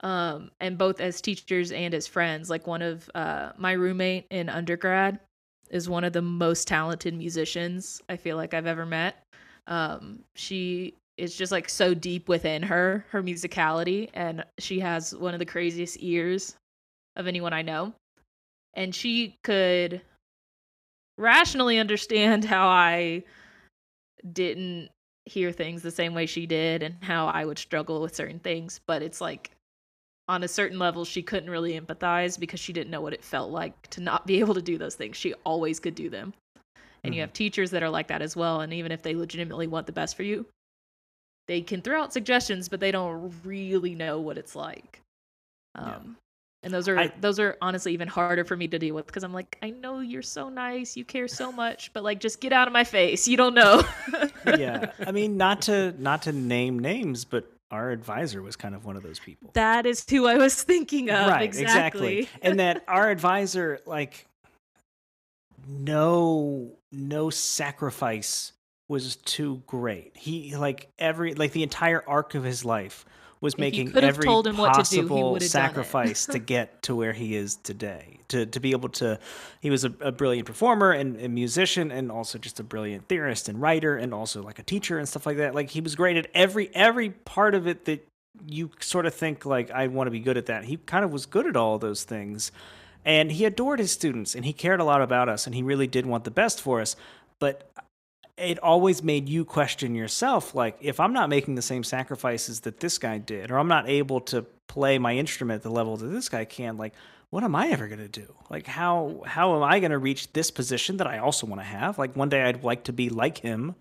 um, 0.00 0.50
and 0.58 0.76
both 0.76 1.00
as 1.00 1.20
teachers 1.20 1.70
and 1.70 1.94
as 1.94 2.08
friends. 2.08 2.50
Like 2.50 2.66
one 2.66 2.82
of 2.82 3.08
uh, 3.14 3.52
my 3.56 3.72
roommate 3.72 4.26
in 4.30 4.48
undergrad 4.48 5.20
is 5.70 5.88
one 5.88 6.02
of 6.02 6.12
the 6.12 6.22
most 6.22 6.66
talented 6.66 7.14
musicians 7.14 8.02
I 8.08 8.16
feel 8.16 8.36
like 8.36 8.52
I've 8.52 8.66
ever 8.66 8.84
met. 8.84 9.22
Um, 9.68 10.24
she 10.34 10.94
is 11.16 11.36
just 11.36 11.52
like 11.52 11.68
so 11.68 11.94
deep 11.94 12.28
within 12.28 12.64
her, 12.64 13.04
her 13.10 13.22
musicality, 13.22 14.10
and 14.14 14.44
she 14.58 14.80
has 14.80 15.14
one 15.14 15.34
of 15.34 15.38
the 15.38 15.46
craziest 15.46 15.98
ears 16.00 16.56
of 17.14 17.28
anyone 17.28 17.52
I 17.52 17.62
know. 17.62 17.92
And 18.74 18.94
she 18.94 19.38
could 19.42 20.00
rationally 21.18 21.78
understand 21.78 22.44
how 22.44 22.68
I 22.68 23.24
didn't 24.32 24.90
hear 25.26 25.52
things 25.52 25.82
the 25.82 25.90
same 25.90 26.14
way 26.14 26.26
she 26.26 26.46
did 26.46 26.82
and 26.82 26.96
how 27.02 27.26
I 27.26 27.44
would 27.44 27.58
struggle 27.58 28.00
with 28.00 28.16
certain 28.16 28.40
things, 28.40 28.80
but 28.86 29.02
it's 29.02 29.20
like 29.20 29.50
on 30.28 30.42
a 30.42 30.48
certain 30.48 30.78
level 30.78 31.04
she 31.04 31.22
couldn't 31.22 31.50
really 31.50 31.78
empathize 31.78 32.38
because 32.38 32.60
she 32.60 32.72
didn't 32.72 32.90
know 32.90 33.00
what 33.00 33.12
it 33.12 33.24
felt 33.24 33.50
like 33.50 33.88
to 33.90 34.00
not 34.00 34.26
be 34.26 34.38
able 34.40 34.54
to 34.54 34.62
do 34.62 34.78
those 34.78 34.94
things. 34.94 35.16
She 35.16 35.34
always 35.44 35.78
could 35.78 35.94
do 35.94 36.08
them. 36.08 36.32
And 37.02 37.12
mm-hmm. 37.12 37.14
you 37.14 37.20
have 37.20 37.32
teachers 37.32 37.70
that 37.70 37.82
are 37.82 37.90
like 37.90 38.08
that 38.08 38.22
as 38.22 38.36
well 38.36 38.60
and 38.60 38.72
even 38.72 38.92
if 38.92 39.02
they 39.02 39.14
legitimately 39.14 39.66
want 39.66 39.86
the 39.86 39.92
best 39.92 40.16
for 40.16 40.22
you, 40.22 40.46
they 41.48 41.60
can 41.60 41.82
throw 41.82 42.02
out 42.02 42.12
suggestions 42.12 42.68
but 42.68 42.80
they 42.80 42.90
don't 42.92 43.32
really 43.44 43.94
know 43.94 44.20
what 44.20 44.38
it's 44.38 44.56
like. 44.56 45.00
Um 45.74 45.86
yeah 45.86 46.14
and 46.62 46.72
those 46.72 46.88
are 46.88 46.98
I, 46.98 47.12
those 47.20 47.38
are 47.38 47.56
honestly 47.62 47.92
even 47.92 48.08
harder 48.08 48.44
for 48.44 48.56
me 48.56 48.68
to 48.68 48.78
deal 48.78 48.94
with 48.94 49.06
because 49.06 49.24
i'm 49.24 49.32
like 49.32 49.58
i 49.62 49.70
know 49.70 50.00
you're 50.00 50.22
so 50.22 50.48
nice 50.48 50.96
you 50.96 51.04
care 51.04 51.28
so 51.28 51.50
much 51.52 51.92
but 51.92 52.02
like 52.02 52.20
just 52.20 52.40
get 52.40 52.52
out 52.52 52.66
of 52.66 52.72
my 52.72 52.84
face 52.84 53.26
you 53.28 53.36
don't 53.36 53.54
know. 53.54 53.82
Yeah 54.46 54.92
i 55.06 55.12
mean 55.12 55.36
not 55.36 55.62
to 55.62 55.94
not 55.98 56.22
to 56.22 56.32
name 56.32 56.78
names 56.78 57.24
but 57.24 57.50
our 57.70 57.90
advisor 57.90 58.42
was 58.42 58.56
kind 58.56 58.74
of 58.74 58.84
one 58.84 58.96
of 58.96 59.04
those 59.04 59.20
people. 59.20 59.50
That 59.52 59.86
is 59.86 60.04
who 60.08 60.26
i 60.26 60.36
was 60.36 60.62
thinking 60.62 61.10
of 61.10 61.28
right 61.28 61.42
exactly, 61.42 62.20
exactly. 62.20 62.48
and 62.48 62.58
that 62.58 62.84
our 62.88 63.10
advisor 63.10 63.80
like 63.86 64.26
no 65.68 66.72
no 66.92 67.30
sacrifice 67.30 68.52
was 68.88 69.16
too 69.16 69.62
great. 69.66 70.16
He 70.16 70.56
like 70.56 70.88
every 70.98 71.34
like 71.34 71.52
the 71.52 71.62
entire 71.62 72.02
arc 72.08 72.34
of 72.34 72.42
his 72.42 72.64
life 72.64 73.04
was 73.40 73.56
making 73.56 73.96
every 73.96 74.26
possible 74.26 75.38
do, 75.38 75.46
sacrifice 75.46 76.26
to 76.26 76.38
get 76.54 76.82
to 76.82 76.94
where 76.94 77.12
he 77.12 77.34
is 77.34 77.56
today. 77.56 78.18
To 78.28 78.46
to 78.46 78.60
be 78.60 78.72
able 78.72 78.90
to, 78.90 79.18
he 79.60 79.70
was 79.70 79.84
a, 79.84 79.92
a 80.00 80.12
brilliant 80.12 80.46
performer 80.46 80.92
and, 80.92 81.16
and, 81.16 81.34
musician, 81.34 81.90
and 81.90 82.12
also 82.12 82.38
just 82.38 82.60
a 82.60 82.62
brilliant 82.62 83.08
theorist 83.08 83.48
and 83.48 83.60
writer, 83.60 83.96
and 83.96 84.12
also 84.14 84.42
like 84.42 84.58
a 84.58 84.62
teacher 84.62 84.98
and 84.98 85.08
stuff 85.08 85.26
like 85.26 85.38
that. 85.38 85.54
Like 85.54 85.70
he 85.70 85.80
was 85.80 85.94
great 85.94 86.16
at 86.16 86.28
every 86.34 86.70
every 86.74 87.10
part 87.10 87.54
of 87.54 87.66
it 87.66 87.86
that 87.86 88.06
you 88.46 88.70
sort 88.80 89.06
of 89.06 89.14
think 89.14 89.44
like 89.44 89.70
I 89.70 89.86
want 89.88 90.06
to 90.06 90.12
be 90.12 90.20
good 90.20 90.36
at 90.36 90.46
that. 90.46 90.64
He 90.64 90.76
kind 90.76 91.04
of 91.04 91.12
was 91.12 91.26
good 91.26 91.46
at 91.46 91.56
all 91.56 91.78
those 91.78 92.04
things. 92.04 92.52
And 93.02 93.32
he 93.32 93.46
adored 93.46 93.78
his 93.78 93.90
students 93.90 94.34
and 94.34 94.44
he 94.44 94.52
cared 94.52 94.78
a 94.78 94.84
lot 94.84 95.00
about 95.00 95.30
us 95.30 95.46
and 95.46 95.54
he 95.54 95.62
really 95.62 95.86
did 95.86 96.04
want 96.04 96.24
the 96.24 96.30
best 96.30 96.60
for 96.60 96.82
us. 96.82 96.96
But 97.38 97.70
it 98.40 98.58
always 98.60 99.02
made 99.02 99.28
you 99.28 99.44
question 99.44 99.94
yourself 99.94 100.54
like 100.54 100.76
if 100.80 100.98
i'm 100.98 101.12
not 101.12 101.28
making 101.28 101.54
the 101.54 101.62
same 101.62 101.84
sacrifices 101.84 102.60
that 102.60 102.80
this 102.80 102.98
guy 102.98 103.18
did 103.18 103.50
or 103.50 103.58
i'm 103.58 103.68
not 103.68 103.88
able 103.88 104.20
to 104.20 104.44
play 104.68 104.98
my 104.98 105.16
instrument 105.16 105.56
at 105.56 105.62
the 105.62 105.70
level 105.70 105.96
that 105.96 106.06
this 106.06 106.28
guy 106.28 106.44
can 106.44 106.76
like 106.76 106.94
what 107.30 107.44
am 107.44 107.54
i 107.54 107.68
ever 107.68 107.86
going 107.86 108.00
to 108.00 108.08
do? 108.08 108.34
Like 108.50 108.66
how 108.66 109.22
how 109.24 109.56
am 109.56 109.62
i 109.62 109.78
going 109.78 109.92
to 109.92 109.98
reach 109.98 110.32
this 110.32 110.50
position 110.50 110.96
that 110.98 111.06
i 111.06 111.18
also 111.18 111.46
want 111.46 111.60
to 111.60 111.66
have? 111.66 111.98
Like 111.98 112.14
one 112.16 112.28
day 112.28 112.42
i'd 112.42 112.64
like 112.64 112.84
to 112.84 112.92
be 112.92 113.08
like 113.08 113.38
him 113.38 113.76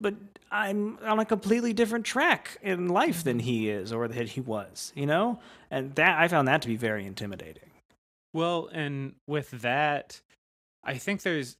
but 0.00 0.14
i'm 0.50 0.98
on 1.02 1.18
a 1.18 1.24
completely 1.24 1.72
different 1.72 2.04
track 2.04 2.58
in 2.62 2.88
life 2.88 3.24
than 3.24 3.38
he 3.38 3.70
is 3.70 3.92
or 3.92 4.08
that 4.08 4.30
he 4.30 4.40
was 4.40 4.92
you 4.94 5.06
know? 5.06 5.40
And 5.70 5.94
that 5.94 6.18
i 6.20 6.28
found 6.28 6.46
that 6.48 6.62
to 6.62 6.68
be 6.68 6.76
very 6.76 7.06
intimidating. 7.06 7.70
Well 8.32 8.68
and 8.72 9.14
with 9.26 9.50
that 9.62 10.20
i 10.84 10.98
think 10.98 11.22
there's 11.22 11.56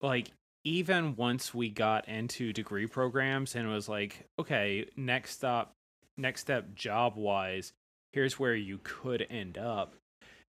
like 0.00 0.30
even 0.64 1.16
once 1.16 1.52
we 1.52 1.68
got 1.68 2.08
into 2.08 2.52
degree 2.52 2.86
programs 2.86 3.54
and 3.54 3.66
it 3.68 3.72
was 3.72 3.88
like, 3.88 4.24
okay, 4.38 4.86
next 4.96 5.32
stop, 5.32 5.72
next 6.16 6.42
step 6.42 6.74
job 6.74 7.16
wise, 7.16 7.72
here's 8.12 8.38
where 8.38 8.54
you 8.54 8.78
could 8.82 9.26
end 9.30 9.58
up, 9.58 9.94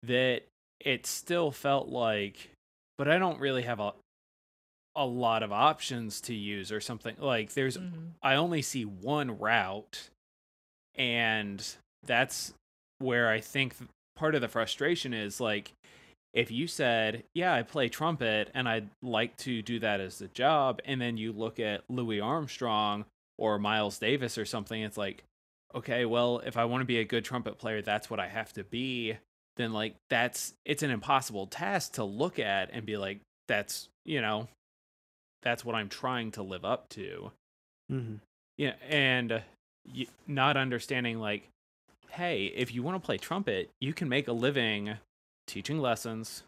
that 0.03 0.41
it 0.79 1.05
still 1.05 1.51
felt 1.51 1.87
like, 1.87 2.51
but 2.97 3.07
I 3.07 3.17
don't 3.17 3.39
really 3.39 3.63
have 3.63 3.79
a 3.79 3.93
a 4.95 5.05
lot 5.05 5.41
of 5.41 5.51
options 5.51 6.21
to 6.21 6.35
use 6.35 6.71
or 6.71 6.79
something. 6.79 7.15
Like 7.17 7.53
there's 7.53 7.77
mm-hmm. 7.77 8.09
I 8.21 8.35
only 8.35 8.61
see 8.61 8.85
one 8.85 9.39
route 9.39 10.09
and 10.95 11.65
that's 12.05 12.53
where 12.99 13.29
I 13.29 13.39
think 13.39 13.75
part 14.15 14.35
of 14.35 14.41
the 14.41 14.47
frustration 14.47 15.13
is 15.13 15.41
like 15.41 15.73
if 16.33 16.51
you 16.51 16.67
said, 16.67 17.23
"Yeah, 17.33 17.53
I 17.53 17.63
play 17.63 17.89
trumpet 17.89 18.49
and 18.53 18.67
I'd 18.67 18.89
like 19.01 19.37
to 19.37 19.61
do 19.61 19.79
that 19.79 20.01
as 20.01 20.21
a 20.21 20.27
job," 20.27 20.81
and 20.85 20.99
then 20.99 21.17
you 21.17 21.31
look 21.31 21.59
at 21.59 21.83
Louis 21.89 22.19
Armstrong 22.19 23.05
or 23.37 23.59
Miles 23.59 23.99
Davis 23.99 24.37
or 24.37 24.45
something, 24.45 24.81
it's 24.81 24.97
like, 24.97 25.23
okay, 25.75 26.05
well, 26.05 26.39
if 26.45 26.57
I 26.57 26.65
want 26.65 26.81
to 26.81 26.85
be 26.85 26.99
a 26.99 27.05
good 27.05 27.25
trumpet 27.25 27.57
player, 27.57 27.81
that's 27.81 28.09
what 28.09 28.19
I 28.19 28.27
have 28.27 28.53
to 28.53 28.63
be. 28.63 29.17
Then 29.57 29.73
like 29.73 29.95
that's 30.09 30.53
it's 30.65 30.83
an 30.83 30.89
impossible 30.89 31.47
task 31.47 31.93
to 31.93 32.03
look 32.03 32.39
at 32.39 32.69
and 32.73 32.85
be 32.85 32.97
like, 32.97 33.19
that's 33.47 33.89
you 34.05 34.21
know, 34.21 34.47
that's 35.43 35.63
what 35.63 35.75
I'm 35.75 35.89
trying 35.89 36.31
to 36.31 36.43
live 36.43 36.65
up 36.65 36.89
to. 36.89 37.31
Mm-hmm. 37.91 38.15
Yeah, 38.57 38.73
and 38.87 39.41
not 40.27 40.57
understanding 40.57 41.19
like, 41.19 41.49
hey, 42.09 42.45
if 42.45 42.73
you 42.73 42.83
want 42.83 43.01
to 43.01 43.05
play 43.05 43.17
trumpet, 43.17 43.69
you 43.79 43.93
can 43.93 44.09
make 44.09 44.27
a 44.27 44.33
living 44.33 44.97
teaching 45.47 45.79
lessons. 45.79 46.43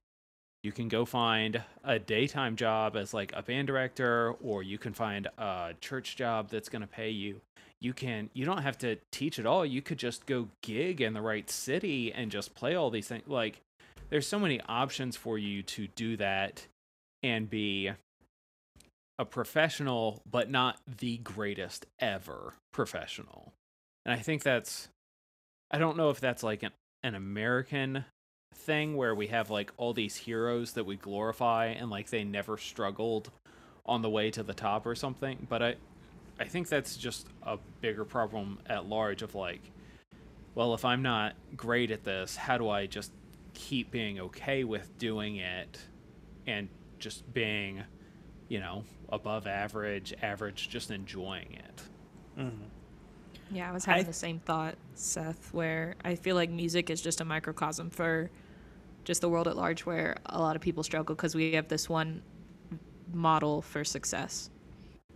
You 0.64 0.72
can 0.72 0.88
go 0.88 1.06
find 1.06 1.62
a 1.84 2.00
daytime 2.00 2.56
job 2.56 2.96
as 2.96 3.14
like 3.14 3.32
a 3.36 3.44
band 3.44 3.68
director, 3.68 4.34
or 4.42 4.64
you 4.64 4.78
can 4.78 4.94
find 4.94 5.28
a 5.38 5.74
church 5.80 6.16
job 6.16 6.50
that's 6.50 6.70
going 6.70 6.82
to 6.82 6.88
pay 6.88 7.12
you. 7.12 7.42
You 7.82 7.94
can, 7.94 8.30
you 8.34 8.46
don't 8.46 8.64
have 8.64 8.78
to 8.80 8.98
teach 9.12 9.38
at 9.38 9.46
all. 9.46 9.66
You 9.66 9.82
could 9.82 10.00
just 10.00 10.26
go 10.26 10.48
gig 10.64 11.02
in 11.02 11.14
the 11.14 11.22
right 11.22 11.48
city 11.50 12.12
and 12.12 12.32
just 12.32 12.56
play 12.56 12.74
all 12.74 12.90
these 12.90 13.08
things. 13.08 13.28
Like, 13.28 13.62
there's 14.10 14.26
so 14.26 14.40
many 14.40 14.60
options 14.68 15.16
for 15.16 15.38
you 15.38 15.62
to 15.64 15.88
do 15.96 16.18
that 16.18 16.66
and 17.22 17.50
be 17.50 17.92
a 19.20 19.26
professional, 19.26 20.22
but 20.30 20.50
not 20.50 20.80
the 21.00 21.18
greatest 21.18 21.86
ever 22.00 22.54
professional. 22.74 23.54
And 24.04 24.14
I 24.14 24.18
think 24.18 24.42
that's, 24.42 24.90
I 25.70 25.78
don't 25.78 25.98
know 25.98 26.10
if 26.10 26.20
that's 26.20 26.44
like 26.44 26.64
an, 26.64 26.72
an 27.04 27.14
American 27.16 28.06
thing 28.56 28.96
where 28.96 29.14
we 29.14 29.28
have 29.28 29.50
like 29.50 29.72
all 29.78 29.94
these 29.94 30.16
heroes 30.16 30.74
that 30.74 30.86
we 30.86 30.96
glorify 30.96 31.68
and 31.68 31.90
like 31.90 32.10
they 32.10 32.24
never 32.24 32.58
struggled 32.58 33.30
on 33.86 34.02
the 34.02 34.10
way 34.10 34.32
to 34.32 34.42
the 34.42 34.54
top 34.54 34.86
or 34.86 34.96
something 34.96 35.46
but 35.50 35.62
i 35.62 35.76
i 36.40 36.46
think 36.46 36.68
that's 36.68 36.98
just 36.98 37.28
a 37.44 37.58
bigger 37.82 38.06
problem 38.06 38.58
at 38.66 38.88
large 38.88 39.22
of 39.22 39.36
like 39.36 39.62
well 40.56 40.74
if 40.74 40.84
i'm 40.86 41.02
not 41.02 41.34
great 41.56 41.92
at 41.92 42.04
this 42.04 42.36
how 42.36 42.58
do 42.58 42.70
i 42.70 42.86
just 42.86 43.12
keep 43.54 43.92
being 43.92 44.20
okay 44.20 44.64
with 44.64 44.98
doing 44.98 45.36
it 45.38 45.78
and 46.48 46.68
just 46.98 47.32
being 47.34 47.84
you 48.48 48.60
know 48.60 48.84
above 49.10 49.48
average 49.48 50.14
average 50.22 50.70
just 50.70 50.92
enjoying 50.92 51.54
it 51.54 51.84
mm-hmm. 52.40 52.64
yeah 53.52 53.70
i 53.70 53.74
was 53.74 53.86
having 53.86 54.06
I, 54.06 54.08
the 54.08 54.14
same 54.14 54.40
thought 54.40 54.76
seth 54.96 55.54
where 55.54 55.96
i 56.04 56.16
feel 56.16 56.36
like 56.36 56.50
music 56.50 56.90
is 56.90 57.02
just 57.02 57.22
a 57.22 57.26
microcosm 57.26 57.90
for 57.90 58.30
just 59.06 59.22
the 59.22 59.30
world 59.30 59.48
at 59.48 59.56
large 59.56 59.86
where 59.86 60.18
a 60.28 60.40
lot 60.40 60.56
of 60.56 60.62
people 60.62 60.84
struggle 60.84 61.16
because 61.16 61.36
we 61.36 61.54
have 61.54 61.68
this 61.68 61.88
one 61.88 62.22
model 63.14 63.62
for 63.62 63.84
success 63.84 64.50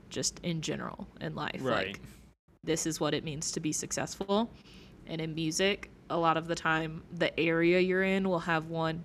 just 0.10 0.40
in 0.44 0.62
general 0.62 1.08
in 1.22 1.36
life. 1.36 1.60
Right. 1.62 1.88
like 1.88 2.02
this 2.64 2.86
is 2.86 3.00
what 3.00 3.14
it 3.14 3.24
means 3.24 3.52
to 3.52 3.60
be 3.60 3.72
successful. 3.72 4.50
And 5.08 5.20
in 5.20 5.36
music 5.36 5.90
a 6.12 6.18
lot 6.18 6.38
of 6.38 6.48
the 6.48 6.56
time 6.56 7.04
the 7.18 7.38
area 7.40 7.80
you're 7.80 8.04
in 8.04 8.28
will 8.28 8.40
have 8.40 8.68
one 8.68 9.04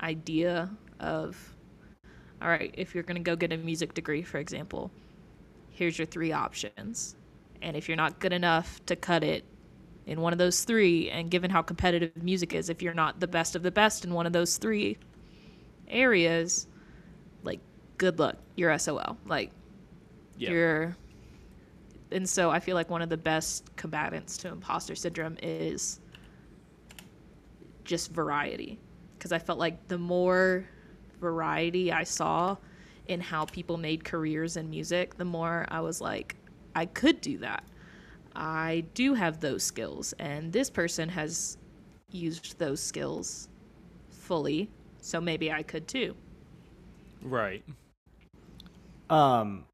idea 0.00 0.70
of 1.00 1.54
all 2.42 2.48
right 2.48 2.74
if 2.76 2.94
you're 2.94 3.04
going 3.04 3.16
to 3.16 3.22
go 3.22 3.34
get 3.34 3.52
a 3.52 3.56
music 3.56 3.94
degree 3.94 4.22
for 4.22 4.38
example 4.38 4.90
here's 5.74 5.98
your 5.98 6.06
three 6.06 6.32
options. 6.32 7.16
And 7.60 7.76
if 7.76 7.88
you're 7.88 7.96
not 7.96 8.20
good 8.20 8.32
enough 8.32 8.84
to 8.86 8.96
cut 8.96 9.24
it 9.24 9.44
in 10.06 10.20
one 10.20 10.32
of 10.32 10.38
those 10.38 10.64
three. 10.64 11.10
And 11.10 11.30
given 11.30 11.50
how 11.50 11.62
competitive 11.62 12.22
music 12.22 12.54
is, 12.54 12.68
if 12.68 12.82
you're 12.82 12.94
not 12.94 13.20
the 13.20 13.28
best 13.28 13.56
of 13.56 13.62
the 13.62 13.70
best 13.70 14.04
in 14.04 14.12
one 14.12 14.26
of 14.26 14.32
those 14.32 14.56
three 14.58 14.98
areas, 15.88 16.66
like 17.42 17.60
good 17.98 18.18
luck, 18.18 18.36
you're 18.56 18.76
SOL. 18.78 19.16
Like 19.26 19.50
yep. 20.36 20.50
you're. 20.50 20.96
And 22.12 22.28
so 22.28 22.50
I 22.50 22.60
feel 22.60 22.74
like 22.74 22.90
one 22.90 23.02
of 23.02 23.08
the 23.08 23.16
best 23.16 23.74
combatants 23.76 24.36
to 24.38 24.48
imposter 24.48 24.94
syndrome 24.94 25.36
is 25.42 26.00
just 27.84 28.12
variety. 28.12 28.78
Because 29.18 29.32
I 29.32 29.38
felt 29.38 29.58
like 29.58 29.88
the 29.88 29.98
more 29.98 30.68
variety 31.20 31.90
I 31.90 32.04
saw 32.04 32.56
in 33.08 33.20
how 33.20 33.46
people 33.46 33.76
made 33.76 34.04
careers 34.04 34.56
in 34.56 34.70
music, 34.70 35.16
the 35.16 35.24
more 35.24 35.66
I 35.68 35.80
was 35.80 36.00
like, 36.00 36.36
I 36.74 36.86
could 36.86 37.20
do 37.20 37.38
that. 37.38 37.64
I 38.34 38.84
do 38.94 39.14
have 39.14 39.40
those 39.40 39.62
skills, 39.62 40.12
and 40.18 40.52
this 40.52 40.70
person 40.70 41.08
has 41.08 41.56
used 42.10 42.58
those 42.58 42.80
skills 42.80 43.48
fully, 44.10 44.70
so 45.00 45.20
maybe 45.20 45.52
I 45.52 45.62
could 45.62 45.86
too. 45.86 46.16
Right. 47.22 47.64
Um, 49.08 49.64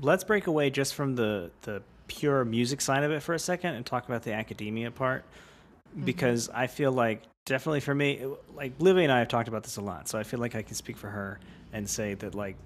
let's 0.00 0.24
break 0.24 0.46
away 0.46 0.70
just 0.70 0.94
from 0.94 1.14
the 1.14 1.50
the 1.62 1.82
pure 2.06 2.44
music 2.44 2.80
side 2.80 3.04
of 3.04 3.12
it 3.12 3.22
for 3.22 3.34
a 3.34 3.38
second 3.38 3.74
and 3.74 3.84
talk 3.84 4.06
about 4.08 4.22
the 4.22 4.32
academia 4.32 4.90
part 4.90 5.24
because 6.04 6.48
I 6.48 6.66
feel 6.66 6.90
like 6.92 7.22
definitely 7.44 7.80
for 7.80 7.94
me, 7.94 8.24
like 8.54 8.72
Livy 8.78 9.04
and 9.04 9.12
I 9.12 9.18
have 9.20 9.28
talked 9.28 9.48
about 9.48 9.62
this 9.62 9.76
a 9.76 9.80
lot, 9.80 10.08
so 10.08 10.18
I 10.18 10.22
feel 10.22 10.40
like 10.40 10.54
I 10.54 10.62
can 10.62 10.74
speak 10.74 10.96
for 10.96 11.08
her 11.08 11.38
and 11.72 11.88
say 11.88 12.14
that 12.14 12.34
like 12.34 12.56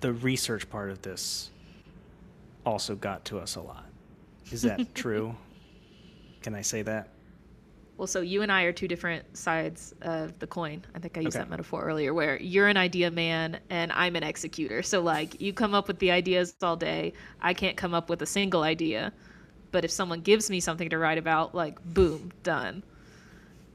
the 0.00 0.12
research 0.12 0.68
part 0.70 0.90
of 0.90 1.02
this 1.02 1.50
also 2.64 2.94
got 2.94 3.24
to 3.26 3.38
us 3.38 3.56
a 3.56 3.60
lot. 3.60 3.87
Is 4.50 4.62
that 4.62 4.94
true? 4.94 5.36
Can 6.42 6.54
I 6.54 6.62
say 6.62 6.82
that? 6.82 7.14
Well, 7.96 8.06
so 8.06 8.20
you 8.20 8.42
and 8.42 8.52
I 8.52 8.62
are 8.62 8.72
two 8.72 8.86
different 8.86 9.36
sides 9.36 9.92
of 10.02 10.38
the 10.38 10.46
coin. 10.46 10.84
I 10.94 11.00
think 11.00 11.18
I 11.18 11.20
used 11.20 11.36
Okay. 11.36 11.38
that 11.38 11.48
metaphor 11.48 11.82
earlier, 11.84 12.14
where 12.14 12.40
you're 12.40 12.68
an 12.68 12.76
idea 12.76 13.10
man 13.10 13.58
and 13.70 13.90
I'm 13.92 14.14
an 14.14 14.22
executor. 14.22 14.82
So, 14.82 15.00
like, 15.00 15.40
you 15.40 15.52
come 15.52 15.74
up 15.74 15.88
with 15.88 15.98
the 15.98 16.12
ideas 16.12 16.54
all 16.62 16.76
day. 16.76 17.14
I 17.40 17.54
can't 17.54 17.76
come 17.76 17.94
up 17.94 18.08
with 18.08 18.22
a 18.22 18.26
single 18.26 18.62
idea. 18.62 19.12
But 19.72 19.84
if 19.84 19.90
someone 19.90 20.22
gives 20.22 20.50
me 20.50 20.60
something 20.60 20.90
to 20.90 20.98
write 20.98 21.18
about, 21.18 21.54
like, 21.54 21.78
boom, 21.84 22.32
done. 22.42 22.84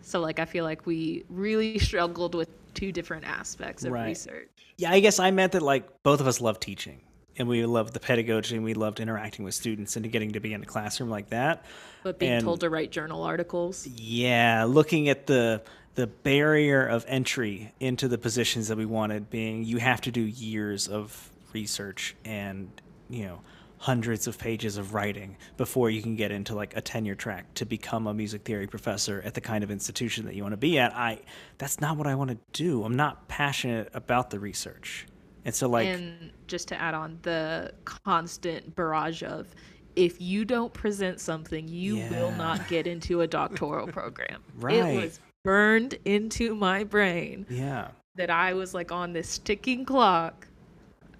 So, 0.01 0.21
like, 0.21 0.39
I 0.39 0.45
feel 0.45 0.65
like 0.65 0.85
we 0.87 1.25
really 1.29 1.79
struggled 1.81 2.35
with 2.35 2.49
two 2.75 2.91
different 2.93 3.25
aspects 3.25 3.85
of 3.85 3.99
Right. 3.99 4.01
research. 4.01 4.51
Yeah, 4.77 4.91
I 4.91 4.99
guess 4.99 5.19
I 5.19 5.31
meant 5.31 5.53
that 5.53 5.61
like 5.61 6.03
both 6.03 6.19
of 6.21 6.27
us 6.27 6.41
love 6.41 6.59
teaching 6.59 7.01
and 7.37 7.47
we 7.47 7.65
loved 7.65 7.93
the 7.93 7.99
pedagogy 7.99 8.55
and 8.55 8.63
we 8.63 8.73
loved 8.73 8.99
interacting 8.99 9.43
with 9.45 9.53
students 9.55 9.95
and 9.95 10.11
getting 10.11 10.33
to 10.33 10.39
be 10.39 10.53
in 10.53 10.61
a 10.61 10.65
classroom 10.65 11.09
like 11.09 11.29
that. 11.29 11.65
But 12.03 12.19
being 12.19 12.33
And- 12.33 12.43
told 12.43 12.59
to 12.61 12.69
write 12.69 12.91
journal 12.91 13.23
articles. 13.23 13.87
Yeah, 13.87 14.65
looking 14.65 15.09
at 15.09 15.27
the 15.27 15.61
the 15.95 16.07
barrier 16.07 16.83
of 16.87 17.05
entry 17.07 17.71
into 17.79 18.07
the 18.07 18.17
positions 18.17 18.67
that 18.69 18.77
we 18.79 18.85
wanted 18.85 19.29
being 19.29 19.63
you 19.63 19.77
have 19.77 20.01
to 20.01 20.09
do 20.11 20.21
years 20.21 20.87
of 20.87 21.29
research 21.53 22.15
and, 22.25 22.67
you 23.11 23.23
know, 23.25 23.39
hundreds 23.77 24.25
of 24.27 24.37
pages 24.39 24.77
of 24.77 24.93
writing 24.95 25.35
before 25.57 25.89
you 25.91 26.01
can 26.01 26.15
get 26.15 26.31
into 26.31 26.55
like 26.55 26.75
a 26.75 26.81
tenure 26.81 27.13
track 27.15 27.53
to 27.53 27.65
become 27.65 28.07
a 28.07 28.13
music 28.13 28.43
theory 28.43 28.65
professor 28.65 29.21
at 29.25 29.33
the 29.35 29.41
kind 29.41 29.63
of 29.63 29.69
institution 29.69 30.25
that 30.25 30.33
you 30.33 30.41
want 30.41 30.53
to 30.53 30.57
be 30.57 30.79
at. 30.79 30.95
I 30.95 31.19
that's 31.59 31.79
not 31.79 31.95
what 31.97 32.07
I 32.07 32.15
want 32.15 32.31
to 32.31 32.37
do. 32.53 32.83
I'm 32.85 32.95
not 32.95 33.27
passionate 33.27 33.89
about 33.93 34.29
the 34.31 34.39
research. 34.39 35.05
And 35.45 35.53
so 35.53 35.67
like 35.67 35.87
and 35.87 36.31
just 36.47 36.67
to 36.69 36.81
add 36.81 36.93
on 36.93 37.19
the 37.23 37.73
constant 37.85 38.75
barrage 38.75 39.23
of 39.23 39.47
if 39.95 40.19
you 40.19 40.45
don't 40.45 40.73
present 40.73 41.19
something 41.19 41.67
you 41.67 41.97
will 42.09 42.31
not 42.31 42.67
get 42.67 42.87
into 42.87 43.21
a 43.21 43.27
doctoral 43.27 43.87
program 43.87 44.41
Right. 44.55 44.75
it 44.75 45.03
was 45.03 45.19
burned 45.43 45.95
into 46.05 46.55
my 46.55 46.83
brain 46.83 47.45
yeah. 47.49 47.89
that 48.15 48.29
i 48.29 48.53
was 48.53 48.73
like 48.73 48.91
on 48.91 49.13
this 49.13 49.37
ticking 49.37 49.85
clock 49.85 50.47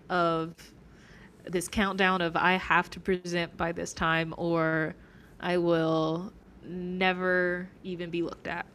of 0.10 0.56
this 1.46 1.68
countdown 1.68 2.22
of 2.22 2.36
i 2.36 2.54
have 2.54 2.90
to 2.92 3.00
present 3.00 3.56
by 3.58 3.72
this 3.72 3.94
time 3.94 4.34
or 4.38 4.96
i 5.42 5.58
will 5.58 6.32
never 6.66 7.70
even 7.84 8.10
be 8.10 8.24
looked 8.24 8.48
at 8.48 8.66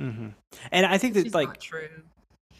Mm-hmm. 0.00 0.28
And 0.72 0.86
I 0.86 0.98
think 0.98 1.14
that 1.14 1.24
She's 1.24 1.34
like 1.34 1.60
true 1.60 1.88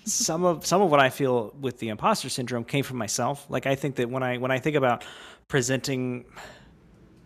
some 0.04 0.44
of 0.44 0.66
some 0.66 0.82
of 0.82 0.90
what 0.90 1.00
I 1.00 1.10
feel 1.10 1.54
with 1.58 1.78
the 1.78 1.88
imposter 1.88 2.28
syndrome 2.28 2.64
came 2.64 2.84
from 2.84 2.98
myself. 2.98 3.46
Like 3.48 3.66
I 3.66 3.74
think 3.74 3.96
that 3.96 4.10
when 4.10 4.22
I 4.22 4.38
when 4.38 4.50
I 4.50 4.58
think 4.58 4.76
about 4.76 5.04
presenting 5.48 6.24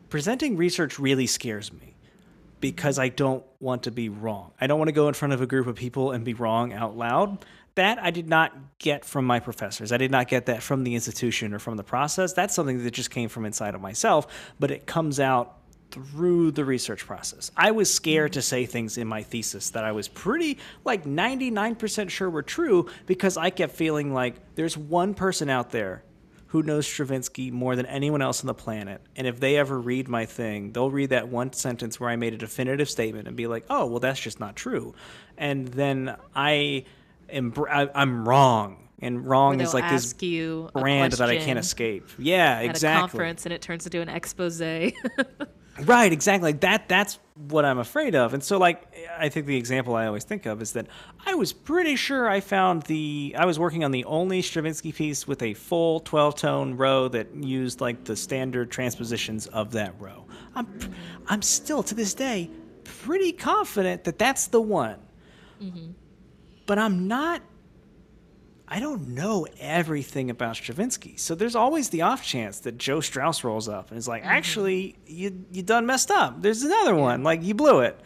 presenting 0.09 0.57
research 0.57 0.99
really 0.99 1.27
scares 1.27 1.73
me 1.73 1.95
because 2.61 2.99
I 2.99 3.09
don't 3.09 3.45
want 3.61 3.85
to 3.85 3.91
be 3.91 4.09
wrong. 4.09 4.53
I 4.61 4.67
don't 4.67 4.79
want 4.79 4.89
to 4.89 4.93
go 4.93 5.09
in 5.09 5.15
front 5.15 5.35
of 5.35 5.41
a 5.41 5.47
group 5.47 5.67
of 5.67 5.77
people 5.77 6.13
and 6.13 6.25
be 6.25 6.35
wrong 6.35 6.73
out 6.73 6.97
loud. 6.97 7.45
That 7.75 7.99
I 8.03 8.11
did 8.11 8.29
not 8.29 8.57
get 8.79 9.05
from 9.05 9.25
my 9.25 9.39
professors. 9.39 9.93
I 9.93 9.99
did 9.99 10.11
not 10.11 10.27
get 10.27 10.47
that 10.47 10.63
from 10.63 10.83
the 10.83 10.95
institution 10.95 11.55
or 11.55 11.61
from 11.61 11.77
the 11.77 11.85
process. 11.85 12.33
That's 12.33 12.53
something 12.53 12.83
that 12.83 12.91
just 12.91 13.11
came 13.11 13.29
from 13.29 13.45
inside 13.45 13.77
of 13.77 13.81
myself, 13.81 14.27
but 14.59 14.73
it 14.73 14.87
comes 14.87 15.21
out 15.21 15.58
through 15.91 16.51
the 16.51 16.65
research 16.65 17.07
process. 17.07 17.51
I 17.57 17.71
was 17.71 17.93
scared 17.93 18.35
to 18.35 18.43
say 18.43 18.67
things 18.67 18.99
in 18.99 19.09
my 19.09 19.23
thesis 19.23 19.71
that 19.71 19.85
I 19.85 19.93
was 19.93 20.09
pretty 20.09 20.59
like 20.85 21.05
99% 21.05 22.11
sure 22.11 22.29
were 22.29 22.43
true 22.43 22.89
because 23.07 23.37
I 23.37 23.51
kept 23.51 23.75
feeling 23.75 24.13
like 24.13 24.55
there's 24.55 24.77
one 24.77 25.15
person 25.15 25.49
out 25.49 25.71
there 25.71 26.05
who 26.49 26.63
knows 26.63 26.87
Stravinsky 26.87 27.51
more 27.51 27.77
than 27.77 27.87
anyone 27.87 28.23
else 28.23 28.41
on 28.41 28.47
the 28.47 28.55
planet. 28.55 29.03
And 29.17 29.27
if 29.27 29.39
they 29.39 29.57
ever 29.57 29.79
read 29.79 30.09
my 30.09 30.25
thing, 30.25 30.73
they'll 30.73 30.91
read 30.91 31.11
that 31.11 31.29
one 31.29 31.53
sentence 31.53 32.01
where 32.01 32.09
I 32.09 32.17
made 32.17 32.33
a 32.33 32.39
definitive 32.39 32.89
statement 32.89 33.29
and 33.29 33.37
be 33.37 33.47
like, 33.47 33.67
"Oh, 33.69 33.87
well 33.87 34.01
that's 34.01 34.19
just 34.19 34.41
not 34.41 34.57
true." 34.57 34.95
And 35.37 35.69
then 35.69 36.17
I 36.35 36.87
am 37.29 37.53
I, 37.71 37.91
I'm 37.95 38.27
wrong. 38.27 38.89
And 39.01 39.29
wrong 39.29 39.61
is 39.61 39.75
like 39.75 39.89
this 39.91 40.13
brand 40.13 41.13
that 41.13 41.29
I 41.29 41.37
can't 41.37 41.59
escape. 41.59 42.09
Yeah, 42.19 42.59
at 42.59 42.65
exactly. 42.65 42.97
a 42.97 43.01
conference 43.01 43.47
and 43.47 43.53
it 43.53 43.63
turns 43.63 43.87
into 43.87 44.01
an 44.01 44.09
expose 44.09 44.59
Right, 45.85 46.13
exactly. 46.13 46.53
Like 46.53 46.61
that 46.61 46.89
that's 46.89 47.19
what 47.49 47.65
I'm 47.65 47.79
afraid 47.79 48.15
of. 48.15 48.35
And 48.35 48.43
so 48.43 48.59
like 48.59 48.93
I 49.17 49.29
think 49.29 49.47
the 49.47 49.57
example 49.57 49.95
I 49.95 50.07
always 50.07 50.25
think 50.25 50.47
of 50.47 50.61
is 50.61 50.73
that 50.73 50.87
I 51.25 51.35
was 51.35 51.53
pretty 51.53 51.95
sure 51.97 52.29
I 52.29 52.41
found 52.41 52.83
the 52.85 53.35
I 53.39 53.45
was 53.45 53.59
working 53.59 53.85
on 53.85 53.91
the 53.93 54.05
only 54.05 54.43
Stravinsky 54.43 54.93
piece 54.93 55.27
with 55.27 55.43
a 55.43 55.55
full 55.55 56.01
12-tone 56.01 56.77
row 56.77 57.09
that 57.09 57.35
used 57.35 57.81
like 57.81 58.05
the 58.05 58.17
standard 58.17 58.71
transpositions 58.71 59.47
of 59.49 59.73
that 59.73 59.95
row. 60.01 60.25
I'm 60.55 60.67
I'm 61.29 61.43
still 61.43 61.83
to 61.85 61.95
this 61.95 62.15
day 62.15 62.51
pretty 62.85 63.33
confident 63.33 64.05
that 64.05 64.19
that's 64.19 64.49
the 64.49 64.61
one. 64.61 64.99
Mm-hmm. 65.63 65.93
But 66.67 66.79
I'm 66.79 67.07
not 67.09 67.43
I 68.71 68.81
don't 68.81 69.09
know 69.09 69.47
everything 69.59 70.29
about 70.29 70.57
Stravinsky. 70.57 71.17
So 71.17 71.35
there's 71.35 71.57
always 71.57 71.89
the 71.89 72.03
off 72.03 72.23
chance 72.23 72.61
that 72.61 72.77
Joe 72.77 73.01
Straus 73.01 73.43
rolls 73.43 73.69
up 73.69 73.91
and 73.91 73.99
is 73.99 74.07
like, 74.07 74.25
actually, 74.25 74.97
you 75.07 75.45
you 75.51 75.63
done 75.63 75.87
messed 75.87 76.11
up. 76.11 76.43
There's 76.43 76.63
another 76.63 76.95
one. 76.95 77.23
Like 77.23 77.43
you 77.43 77.55
blew 77.55 77.81
it. 77.81 77.99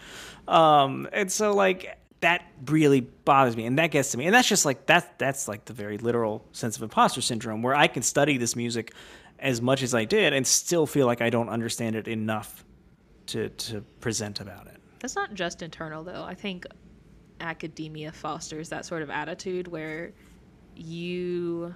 Um, 0.46 1.09
and 1.12 1.31
so 1.31 1.53
like 1.53 1.98
that 2.20 2.46
really 2.66 3.01
bothers 3.01 3.57
me 3.57 3.66
and 3.66 3.79
that 3.79 3.90
gets 3.90 4.12
to 4.12 4.18
me. 4.18 4.27
And 4.27 4.35
that's 4.35 4.48
just 4.48 4.64
like 4.64 4.87
that 4.87 5.18
that's 5.18 5.48
like 5.48 5.64
the 5.64 5.72
very 5.72 5.98
literal 5.98 6.46
sense 6.53 6.77
of 6.77 6.83
imposter 6.85 7.20
syndrome 7.20 7.62
where 7.62 7.75
I 7.75 7.88
can 7.88 8.03
study 8.03 8.37
this 8.38 8.55
music 8.55 8.94
as 9.40 9.61
much 9.61 9.83
as 9.83 9.94
I 9.94 10.05
did 10.05 10.33
and 10.33 10.46
still 10.46 10.87
feel 10.87 11.07
like 11.07 11.20
I 11.20 11.31
don't 11.31 11.48
understand 11.48 11.96
it 11.96 12.07
enough 12.07 12.64
to 13.27 13.48
to 13.48 13.81
present 14.01 14.40
about 14.40 14.68
it. 14.68 14.77
That's 15.01 15.16
not 15.16 15.35
just 15.35 15.62
internal, 15.62 16.05
though. 16.05 16.22
I 16.22 16.35
think 16.35 16.64
academia 17.40 18.12
fosters 18.12 18.68
that 18.68 18.87
sort 18.87 19.03
of 19.03 19.11
attitude 19.11 19.66
where 19.66 20.12
you. 20.76 21.74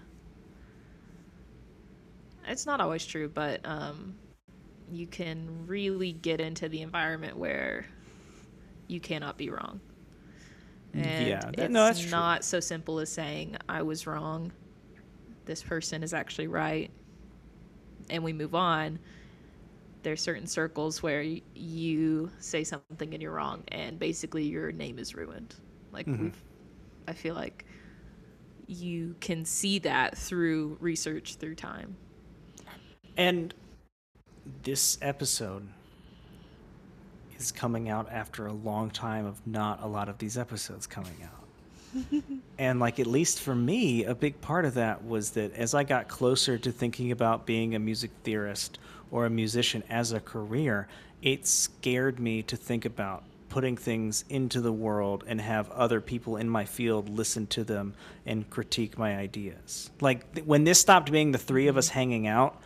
It's 2.46 2.66
not 2.66 2.80
always 2.80 3.04
true, 3.04 3.28
but 3.28 3.60
um, 3.64 4.16
you 4.90 5.06
can 5.06 5.66
really 5.66 6.12
get 6.12 6.40
into 6.40 6.68
the 6.68 6.82
environment 6.82 7.36
where 7.36 7.86
you 8.88 9.00
cannot 9.00 9.36
be 9.38 9.50
wrong. 9.50 9.80
And 10.94 11.44
Yeah, 11.44 11.50
that- 11.56 11.70
it's 11.70 11.70
no, 11.70 11.86
that's 11.86 12.00
true. 12.00 12.10
not 12.10 12.44
so 12.44 12.60
simple 12.60 12.98
as 13.00 13.10
saying, 13.12 13.56
I 13.68 13.82
was 13.82 14.06
wrong. 14.06 14.52
This 15.46 15.62
person 15.62 16.02
is 16.02 16.14
actually 16.14 16.48
right. 16.48 16.90
And 18.10 18.22
we 18.24 18.32
move 18.32 18.54
on 18.54 18.98
there's 20.02 20.22
certain 20.22 20.46
circles 20.46 21.02
where 21.02 21.22
y- 21.22 21.42
you 21.54 22.30
say 22.38 22.64
something 22.64 23.12
and 23.12 23.22
you're 23.22 23.32
wrong 23.32 23.64
and 23.68 23.98
basically 23.98 24.44
your 24.44 24.72
name 24.72 24.98
is 24.98 25.14
ruined 25.14 25.54
like 25.92 26.06
Mm-hmm. 26.06 26.28
we've 26.28 26.44
i 27.08 27.12
feel 27.12 27.34
like 27.34 27.64
you 28.66 29.14
can 29.20 29.44
see 29.44 29.78
that 29.78 30.16
through 30.16 30.76
research 30.80 31.36
through 31.36 31.54
time 31.54 31.96
And 33.16 33.54
this 34.62 34.98
episode 35.02 35.66
is 37.38 37.52
coming 37.52 37.88
out 37.88 38.10
after 38.10 38.46
a 38.46 38.52
long 38.52 38.90
time 38.90 39.26
of 39.26 39.44
not 39.46 39.82
a 39.82 39.86
lot 39.86 40.08
of 40.08 40.18
these 40.18 40.38
episodes 40.38 40.86
coming 40.86 41.16
out. 41.24 42.22
and 42.58 42.80
like 42.80 42.98
at 43.00 43.06
least 43.06 43.40
for 43.40 43.54
me, 43.54 44.04
a 44.04 44.14
big 44.14 44.40
part 44.40 44.64
of 44.64 44.74
that 44.74 45.04
was 45.04 45.30
that 45.30 45.52
as 45.54 45.74
I 45.74 45.84
got 45.84 46.08
closer 46.08 46.58
to 46.58 46.72
thinking 46.72 47.12
about 47.12 47.46
being 47.46 47.74
a 47.74 47.78
music 47.78 48.10
theorist 48.24 48.78
or 49.10 49.26
a 49.26 49.30
musician 49.30 49.82
as 49.88 50.12
a 50.12 50.20
career, 50.20 50.88
it 51.22 51.46
scared 51.46 52.18
me 52.20 52.42
to 52.42 52.56
think 52.56 52.84
about 52.84 53.24
putting 53.48 53.76
things 53.76 54.24
into 54.28 54.60
the 54.60 54.72
world 54.72 55.24
and 55.26 55.40
have 55.40 55.70
other 55.70 56.00
people 56.00 56.36
in 56.36 56.48
my 56.48 56.64
field 56.64 57.08
listen 57.08 57.46
to 57.48 57.64
them 57.64 57.94
and 58.24 58.48
critique 58.50 58.98
my 58.98 59.16
ideas. 59.16 59.90
Like 60.00 60.34
th- 60.34 60.46
when 60.46 60.64
this 60.64 60.80
stopped 60.80 61.10
being 61.10 61.32
the 61.32 61.38
three 61.38 61.68
of 61.68 61.76
us 61.76 61.88
hanging 61.88 62.26
out 62.26 62.60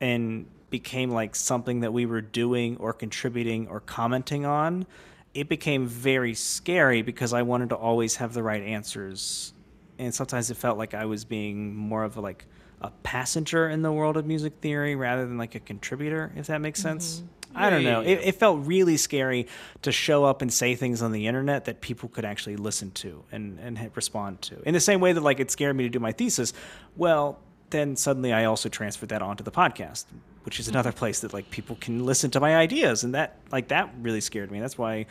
and 0.00 0.46
became 0.70 1.10
like 1.10 1.34
something 1.34 1.80
that 1.80 1.92
we 1.92 2.06
were 2.06 2.20
doing 2.20 2.76
or 2.78 2.92
contributing 2.92 3.68
or 3.68 3.80
commenting 3.80 4.44
on, 4.44 4.86
it 5.34 5.48
became 5.48 5.86
very 5.86 6.34
scary 6.34 7.02
because 7.02 7.32
I 7.32 7.42
wanted 7.42 7.70
to 7.70 7.76
always 7.76 8.16
have 8.16 8.34
the 8.34 8.42
right 8.42 8.62
answers 8.62 9.52
and 9.98 10.14
sometimes 10.14 10.50
it 10.50 10.56
felt 10.56 10.78
like 10.78 10.94
I 10.94 11.06
was 11.06 11.24
being 11.24 11.74
more 11.74 12.04
of 12.04 12.16
a, 12.16 12.20
like 12.20 12.46
a 12.80 12.90
passenger 13.02 13.68
in 13.68 13.82
the 13.82 13.92
world 13.92 14.16
of 14.16 14.26
music 14.26 14.54
theory 14.60 14.94
rather 14.94 15.26
than 15.26 15.38
like 15.38 15.54
a 15.54 15.60
contributor, 15.60 16.32
if 16.36 16.46
that 16.48 16.60
makes 16.60 16.80
mm-hmm. 16.80 17.00
sense. 17.00 17.22
I 17.56 17.70
don't 17.70 17.84
know. 17.84 18.00
It, 18.00 18.20
it 18.22 18.34
felt 18.36 18.66
really 18.66 18.96
scary 18.96 19.46
to 19.82 19.92
show 19.92 20.24
up 20.24 20.42
and 20.42 20.52
say 20.52 20.74
things 20.74 21.02
on 21.02 21.12
the 21.12 21.26
internet 21.26 21.64
that 21.64 21.80
people 21.80 22.08
could 22.08 22.24
actually 22.24 22.56
listen 22.56 22.90
to 22.92 23.24
and, 23.32 23.58
and 23.58 23.90
respond 23.96 24.42
to. 24.42 24.62
In 24.62 24.74
the 24.74 24.80
same 24.80 25.00
way 25.00 25.12
that 25.12 25.22
like 25.22 25.40
it 25.40 25.50
scared 25.50 25.74
me 25.76 25.84
to 25.84 25.90
do 25.90 25.98
my 25.98 26.12
thesis, 26.12 26.52
well, 26.96 27.40
then 27.70 27.96
suddenly 27.96 28.32
I 28.32 28.44
also 28.44 28.68
transferred 28.68 29.08
that 29.08 29.22
onto 29.22 29.42
the 29.42 29.50
podcast, 29.50 30.04
which 30.44 30.60
is 30.60 30.68
another 30.68 30.92
place 30.92 31.20
that 31.20 31.32
like 31.32 31.50
people 31.50 31.76
can 31.80 32.04
listen 32.06 32.30
to 32.32 32.40
my 32.40 32.56
ideas, 32.56 33.04
and 33.04 33.14
that 33.14 33.38
like 33.50 33.68
that 33.68 33.92
really 34.00 34.20
scared 34.20 34.50
me. 34.50 34.60
That's 34.60 34.78
why, 34.78 35.06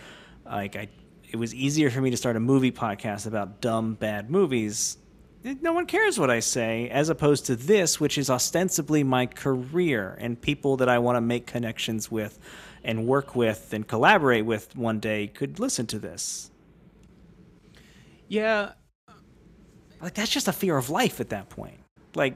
like 0.46 0.76
I, 0.76 0.88
it 1.30 1.36
was 1.38 1.54
easier 1.54 1.90
for 1.90 2.02
me 2.02 2.12
to 2.12 2.18
start 2.18 2.36
a 2.36 2.40
movie 2.40 2.72
podcast 2.72 3.28
about 3.28 3.60
dumb 3.62 3.96
bad 3.96 4.30
movies. 4.30 4.98
No 5.46 5.74
one 5.74 5.86
cares 5.86 6.18
what 6.20 6.32
I 6.32 6.40
say, 6.40 6.90
as 6.90 7.10
opposed 7.10 7.46
to 7.46 7.56
this, 7.56 8.00
which 8.00 8.18
is 8.18 8.32
ostensibly 8.32 9.04
my 9.04 9.28
career 9.28 10.18
and 10.20 10.42
people 10.42 10.78
that 10.78 10.90
I 10.90 10.98
want 10.98 11.18
to 11.18 11.22
make 11.22 11.46
connections 11.46 12.10
with, 12.10 12.40
and 12.84 13.06
work 13.06 13.36
with 13.36 13.72
and 13.72 13.88
collaborate 13.88 14.44
with 14.44 14.76
one 14.76 15.00
day 15.00 15.28
could 15.28 15.60
listen 15.60 15.86
to 15.88 16.00
this. 16.00 16.50
Yeah, 18.28 18.72
Like 20.02 20.16
that's 20.16 20.32
just 20.32 20.48
a 20.48 20.52
fear 20.52 20.78
of 20.78 20.90
life 20.90 21.20
at 21.20 21.30
that 21.30 21.50
point. 21.50 21.78
Like 22.16 22.36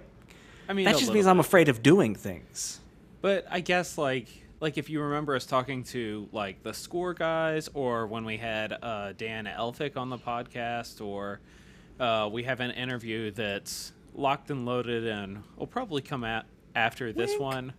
I 0.68 0.74
mean 0.74 0.86
that 0.86 0.98
just 0.98 1.12
means 1.12 1.26
I'm 1.26 1.40
afraid 1.40 1.68
of 1.68 1.82
doing 1.82 2.14
things. 2.14 2.80
But 3.22 3.48
I 3.50 3.60
guess 3.62 3.98
like 3.98 4.28
like 4.60 4.78
if 4.78 4.88
you 4.88 5.02
remember 5.02 5.36
us 5.36 5.48
talking 5.48 5.84
to 5.86 6.30
like 6.32 6.62
the 6.62 6.76
score 6.76 7.16
guys, 7.16 7.70
or 7.74 8.06
when 8.06 8.24
we 8.24 8.38
had 8.38 8.74
uh, 8.84 9.14
Dan 9.18 9.46
Elphick 9.46 9.98
on 9.98 10.10
the 10.10 10.18
podcast, 10.20 11.04
or 11.04 11.40
uh, 12.00 12.30
we 12.32 12.44
have 12.44 12.60
an 12.60 12.72
interview 12.72 13.32
that's 13.32 13.92
locked 14.14 14.50
and 14.52 14.66
loaded 14.66 15.08
and 15.08 15.44
will 15.58 15.68
probably 15.68 16.02
come 16.02 16.24
out 16.24 16.46
after 16.76 17.12
this 17.14 17.38
one. 17.38 17.74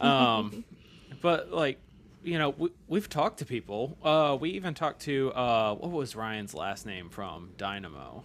Um, 0.00 0.64
but 1.20 1.50
like 1.50 1.80
you 2.22 2.38
know 2.38 2.50
we, 2.50 2.70
we've 2.86 3.08
talked 3.08 3.38
to 3.38 3.44
people. 3.44 3.96
Uh, 4.02 4.36
we 4.40 4.50
even 4.50 4.74
talked 4.74 5.02
to 5.02 5.32
uh, 5.32 5.74
what 5.74 5.90
was 5.90 6.14
Ryan's 6.14 6.54
last 6.54 6.86
name 6.86 7.08
from 7.08 7.50
Dynamo. 7.56 8.24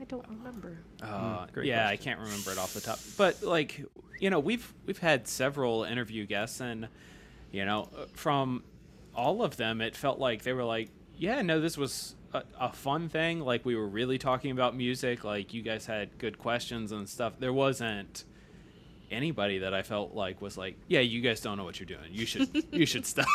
I 0.00 0.04
don't 0.04 0.28
remember. 0.28 0.78
Uh, 1.02 1.46
great 1.52 1.66
yeah, 1.66 1.88
I 1.88 1.96
can't 1.96 2.20
remember 2.20 2.52
it 2.52 2.58
off 2.58 2.74
the 2.74 2.80
top. 2.80 2.98
But 3.16 3.42
like, 3.42 3.82
you 4.20 4.28
know, 4.30 4.38
we've 4.38 4.72
we've 4.86 4.98
had 4.98 5.26
several 5.26 5.84
interview 5.84 6.26
guests, 6.26 6.60
and 6.60 6.88
you 7.52 7.64
know, 7.64 7.88
uh, 7.96 8.06
from 8.12 8.64
all 9.14 9.42
of 9.42 9.56
them, 9.56 9.80
it 9.80 9.96
felt 9.96 10.18
like 10.18 10.42
they 10.42 10.52
were 10.52 10.64
like, 10.64 10.90
yeah, 11.16 11.40
no, 11.42 11.60
this 11.60 11.78
was 11.78 12.16
a, 12.34 12.42
a 12.60 12.72
fun 12.72 13.08
thing. 13.08 13.40
Like 13.40 13.64
we 13.64 13.76
were 13.76 13.86
really 13.88 14.18
talking 14.18 14.50
about 14.50 14.76
music. 14.76 15.24
Like 15.24 15.54
you 15.54 15.62
guys 15.62 15.86
had 15.86 16.18
good 16.18 16.38
questions 16.38 16.92
and 16.92 17.08
stuff. 17.08 17.34
There 17.38 17.52
wasn't 17.52 18.24
anybody 19.10 19.58
that 19.58 19.72
I 19.72 19.82
felt 19.82 20.14
like 20.14 20.42
was 20.42 20.58
like, 20.58 20.76
yeah, 20.88 21.00
you 21.00 21.20
guys 21.20 21.40
don't 21.40 21.56
know 21.56 21.64
what 21.64 21.78
you're 21.78 21.86
doing. 21.86 22.10
You 22.10 22.26
should 22.26 22.48
you 22.72 22.86
should 22.86 23.06
stop. 23.06 23.26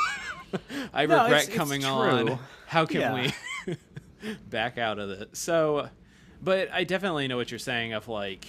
I 0.94 1.06
No, 1.06 1.24
regret 1.24 1.44
it's- 1.44 1.48
it's 1.48 1.56
coming 1.58 1.82
true. 1.82 1.90
on. 1.90 2.40
How 2.68 2.86
can 2.86 3.02
Yeah. 3.02 3.32
we 3.68 3.78
back 4.50 4.78
out 4.78 5.00
of 5.00 5.10
it? 5.10 5.36
So, 5.38 5.90
but 6.42 6.72
I 6.72 6.84
definitely 6.84 7.28
know 7.28 7.38
what 7.38 7.52
you're 7.52 7.60
saying. 7.60 7.94
Of 7.94 8.08
like, 8.08 8.46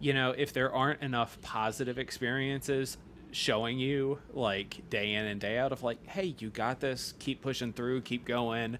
you 0.00 0.12
know, 0.12 0.30
if 0.36 0.52
there 0.52 0.72
aren't 0.72 1.02
enough 1.02 1.38
positive 1.42 1.98
experiences 1.98 2.96
showing 3.34 3.78
you 3.78 4.18
like 4.34 4.90
day 4.90 5.14
in 5.14 5.24
and 5.24 5.40
day 5.40 5.56
out 5.58 5.72
of 5.72 5.82
like, 5.82 6.04
hey, 6.06 6.34
you 6.38 6.50
got 6.50 6.80
this. 6.80 7.14
Keep 7.18 7.40
pushing 7.40 7.72
through. 7.72 8.00
Keep 8.02 8.26
going. 8.26 8.78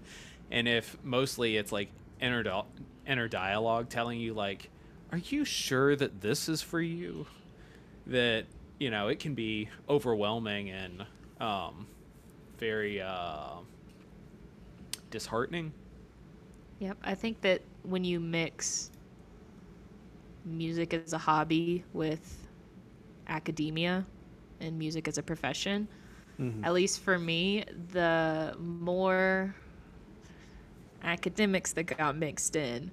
And 0.51 0.67
if 0.67 0.97
mostly 1.03 1.57
it's 1.57 1.71
like 1.71 1.89
inner 2.19 2.43
di- 2.43 2.63
inner 3.07 3.27
dialogue 3.27 3.89
telling 3.89 4.19
you 4.19 4.33
like, 4.33 4.69
are 5.11 5.17
you 5.17 5.45
sure 5.45 5.95
that 5.95 6.21
this 6.21 6.47
is 6.49 6.61
for 6.61 6.81
you? 6.81 7.27
That 8.07 8.45
you 8.79 8.89
know 8.91 9.07
it 9.07 9.19
can 9.19 9.33
be 9.35 9.69
overwhelming 9.89 10.69
and 10.69 11.05
um, 11.39 11.87
very 12.57 13.01
uh, 13.01 13.57
disheartening. 15.11 15.73
Yep, 16.79 16.97
I 17.03 17.15
think 17.15 17.41
that 17.41 17.61
when 17.83 18.03
you 18.03 18.19
mix 18.19 18.91
music 20.45 20.93
as 20.93 21.13
a 21.13 21.17
hobby 21.17 21.83
with 21.93 22.47
academia 23.27 24.05
and 24.59 24.77
music 24.77 25.07
as 25.07 25.17
a 25.17 25.23
profession, 25.23 25.87
at 26.63 26.73
least 26.73 26.99
for 27.01 27.19
me, 27.19 27.65
the 27.91 28.55
more 28.59 29.55
academics 31.03 31.73
that 31.73 31.83
got 31.83 32.15
mixed 32.15 32.55
in, 32.55 32.91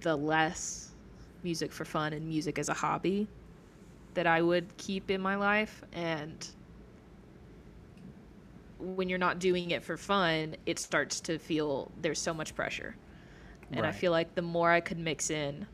the 0.00 0.16
less 0.16 0.92
music 1.42 1.72
for 1.72 1.84
fun 1.84 2.12
and 2.12 2.26
music 2.26 2.58
as 2.58 2.68
a 2.68 2.74
hobby 2.74 3.28
that 4.14 4.26
I 4.26 4.42
would 4.42 4.76
keep 4.76 5.10
in 5.10 5.20
my 5.20 5.36
life. 5.36 5.82
And 5.92 6.46
when 8.78 9.08
you're 9.08 9.18
not 9.18 9.38
doing 9.38 9.70
it 9.70 9.82
for 9.84 9.96
fun, 9.96 10.56
it 10.66 10.78
starts 10.78 11.20
to 11.22 11.38
feel 11.38 11.90
there's 12.00 12.20
so 12.20 12.34
much 12.34 12.54
pressure. 12.54 12.96
And 13.72 13.84
I 13.84 13.92
feel 13.92 14.12
like 14.12 14.34
the 14.34 14.42
more 14.42 14.70
I 14.70 14.80
could 14.80 14.98
mix 14.98 15.30
in 15.30 15.66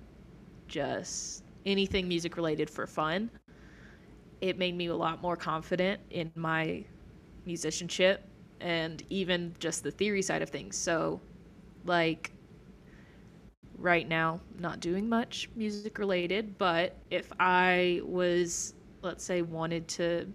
just 0.66 1.44
anything 1.64 2.08
music 2.08 2.36
related 2.36 2.68
for 2.68 2.86
fun, 2.86 3.30
it 4.40 4.58
made 4.58 4.76
me 4.76 4.86
a 4.86 4.96
lot 4.96 5.22
more 5.22 5.36
confident 5.36 6.00
in 6.10 6.30
my 6.34 6.84
musicianship 7.46 8.28
and 8.64 9.02
even 9.10 9.54
just 9.58 9.82
the 9.82 9.90
theory 9.90 10.22
side 10.22 10.40
of 10.40 10.48
things. 10.48 10.76
So, 10.76 11.20
like, 11.84 12.32
right 13.76 14.08
now, 14.08 14.40
not 14.58 14.80
doing 14.80 15.06
much 15.06 15.50
music 15.54 15.98
related, 15.98 16.56
but 16.56 16.96
if 17.10 17.30
I 17.38 18.00
was, 18.04 18.72
let's 19.02 19.22
say, 19.22 19.42
wanted 19.42 19.86
to 19.88 20.32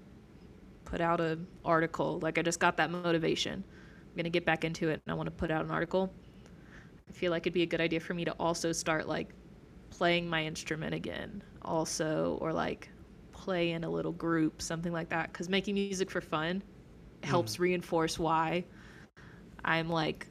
put 0.85 1.01
out 1.01 1.19
an 1.19 1.47
article, 1.65 2.19
like 2.21 2.37
I 2.37 2.43
just 2.43 2.59
got 2.59 2.77
that 2.77 2.91
motivation, 2.91 3.63
I'm 3.63 4.15
going 4.15 4.25
to 4.25 4.29
get 4.29 4.45
back 4.45 4.63
into 4.63 4.89
it 4.89 5.01
and 5.03 5.11
I 5.11 5.15
want 5.15 5.25
to 5.25 5.31
put 5.31 5.49
out 5.49 5.65
an 5.65 5.71
article. 5.71 6.13
I 7.09 7.11
feel 7.11 7.31
like 7.31 7.43
it'd 7.43 7.53
be 7.53 7.63
a 7.63 7.65
good 7.65 7.81
idea 7.81 7.99
for 7.99 8.13
me 8.13 8.25
to 8.25 8.31
also 8.33 8.71
start 8.71 9.07
like 9.07 9.29
playing 9.89 10.29
my 10.29 10.45
instrument 10.45 10.93
again, 10.93 11.41
also, 11.63 12.37
or 12.41 12.53
like 12.53 12.89
play 13.31 13.71
in 13.71 13.83
a 13.83 13.89
little 13.89 14.11
group, 14.11 14.61
something 14.61 14.93
like 14.93 15.09
that. 15.09 15.31
Because 15.31 15.49
making 15.49 15.73
music 15.73 16.11
for 16.11 16.21
fun 16.21 16.61
helps 17.23 17.57
mm. 17.57 17.59
reinforce 17.59 18.17
why 18.17 18.65
I'm 19.63 19.89
like 19.89 20.27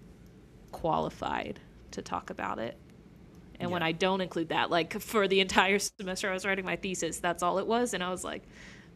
qualified 0.73 1.61
to 1.93 2.03
talk 2.03 2.31
about 2.31 2.59
it. 2.59 2.77
And 3.61 3.71
when 3.71 3.83
I 3.83 3.93
don't 3.93 4.21
include 4.21 4.51
that, 4.51 4.71
like 4.71 5.01
for 5.01 5.27
the 5.27 5.41
entire 5.41 5.79
semester 5.79 6.31
I 6.31 6.33
was 6.33 6.47
writing 6.47 6.65
my 6.65 6.77
thesis, 6.77 7.19
that's 7.19 7.43
all 7.43 7.59
it 7.59 7.67
was. 7.67 7.95
And 7.95 8.03
I 8.03 8.11
was 8.11 8.23
like, 8.23 8.43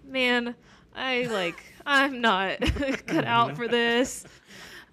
man, 0.06 0.54
I 0.94 1.24
like, 1.24 1.62
I'm 1.84 2.20
not 2.20 2.60
cut 3.06 3.24
out 3.24 3.56
for 3.56 3.66
this. 3.66 4.24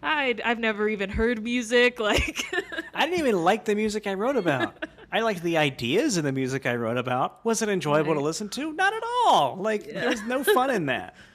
I, 0.01 0.35
I've 0.43 0.59
never 0.59 0.87
even 0.87 1.09
heard 1.09 1.43
music. 1.43 1.99
Like, 2.09 2.45
I 2.93 3.05
didn't 3.05 3.19
even 3.19 3.43
like 3.43 3.65
the 3.65 3.75
music 3.75 4.07
I 4.07 4.15
wrote 4.15 4.35
about. 4.35 4.85
I 5.11 5.21
liked 5.21 5.43
the 5.43 5.57
ideas 5.57 6.17
in 6.17 6.25
the 6.25 6.31
music 6.31 6.65
I 6.65 6.75
wrote 6.75 6.97
about. 6.97 7.43
Was 7.45 7.61
it 7.61 7.69
enjoyable 7.69 8.13
to 8.13 8.19
listen 8.19 8.49
to? 8.49 8.73
Not 8.73 8.93
at 8.93 9.03
all. 9.25 9.55
Like 9.57 9.85
there 9.91 10.09
was 10.09 10.21
no 10.23 10.43
fun 10.43 10.69
in 10.69 10.87
that. 10.87 11.15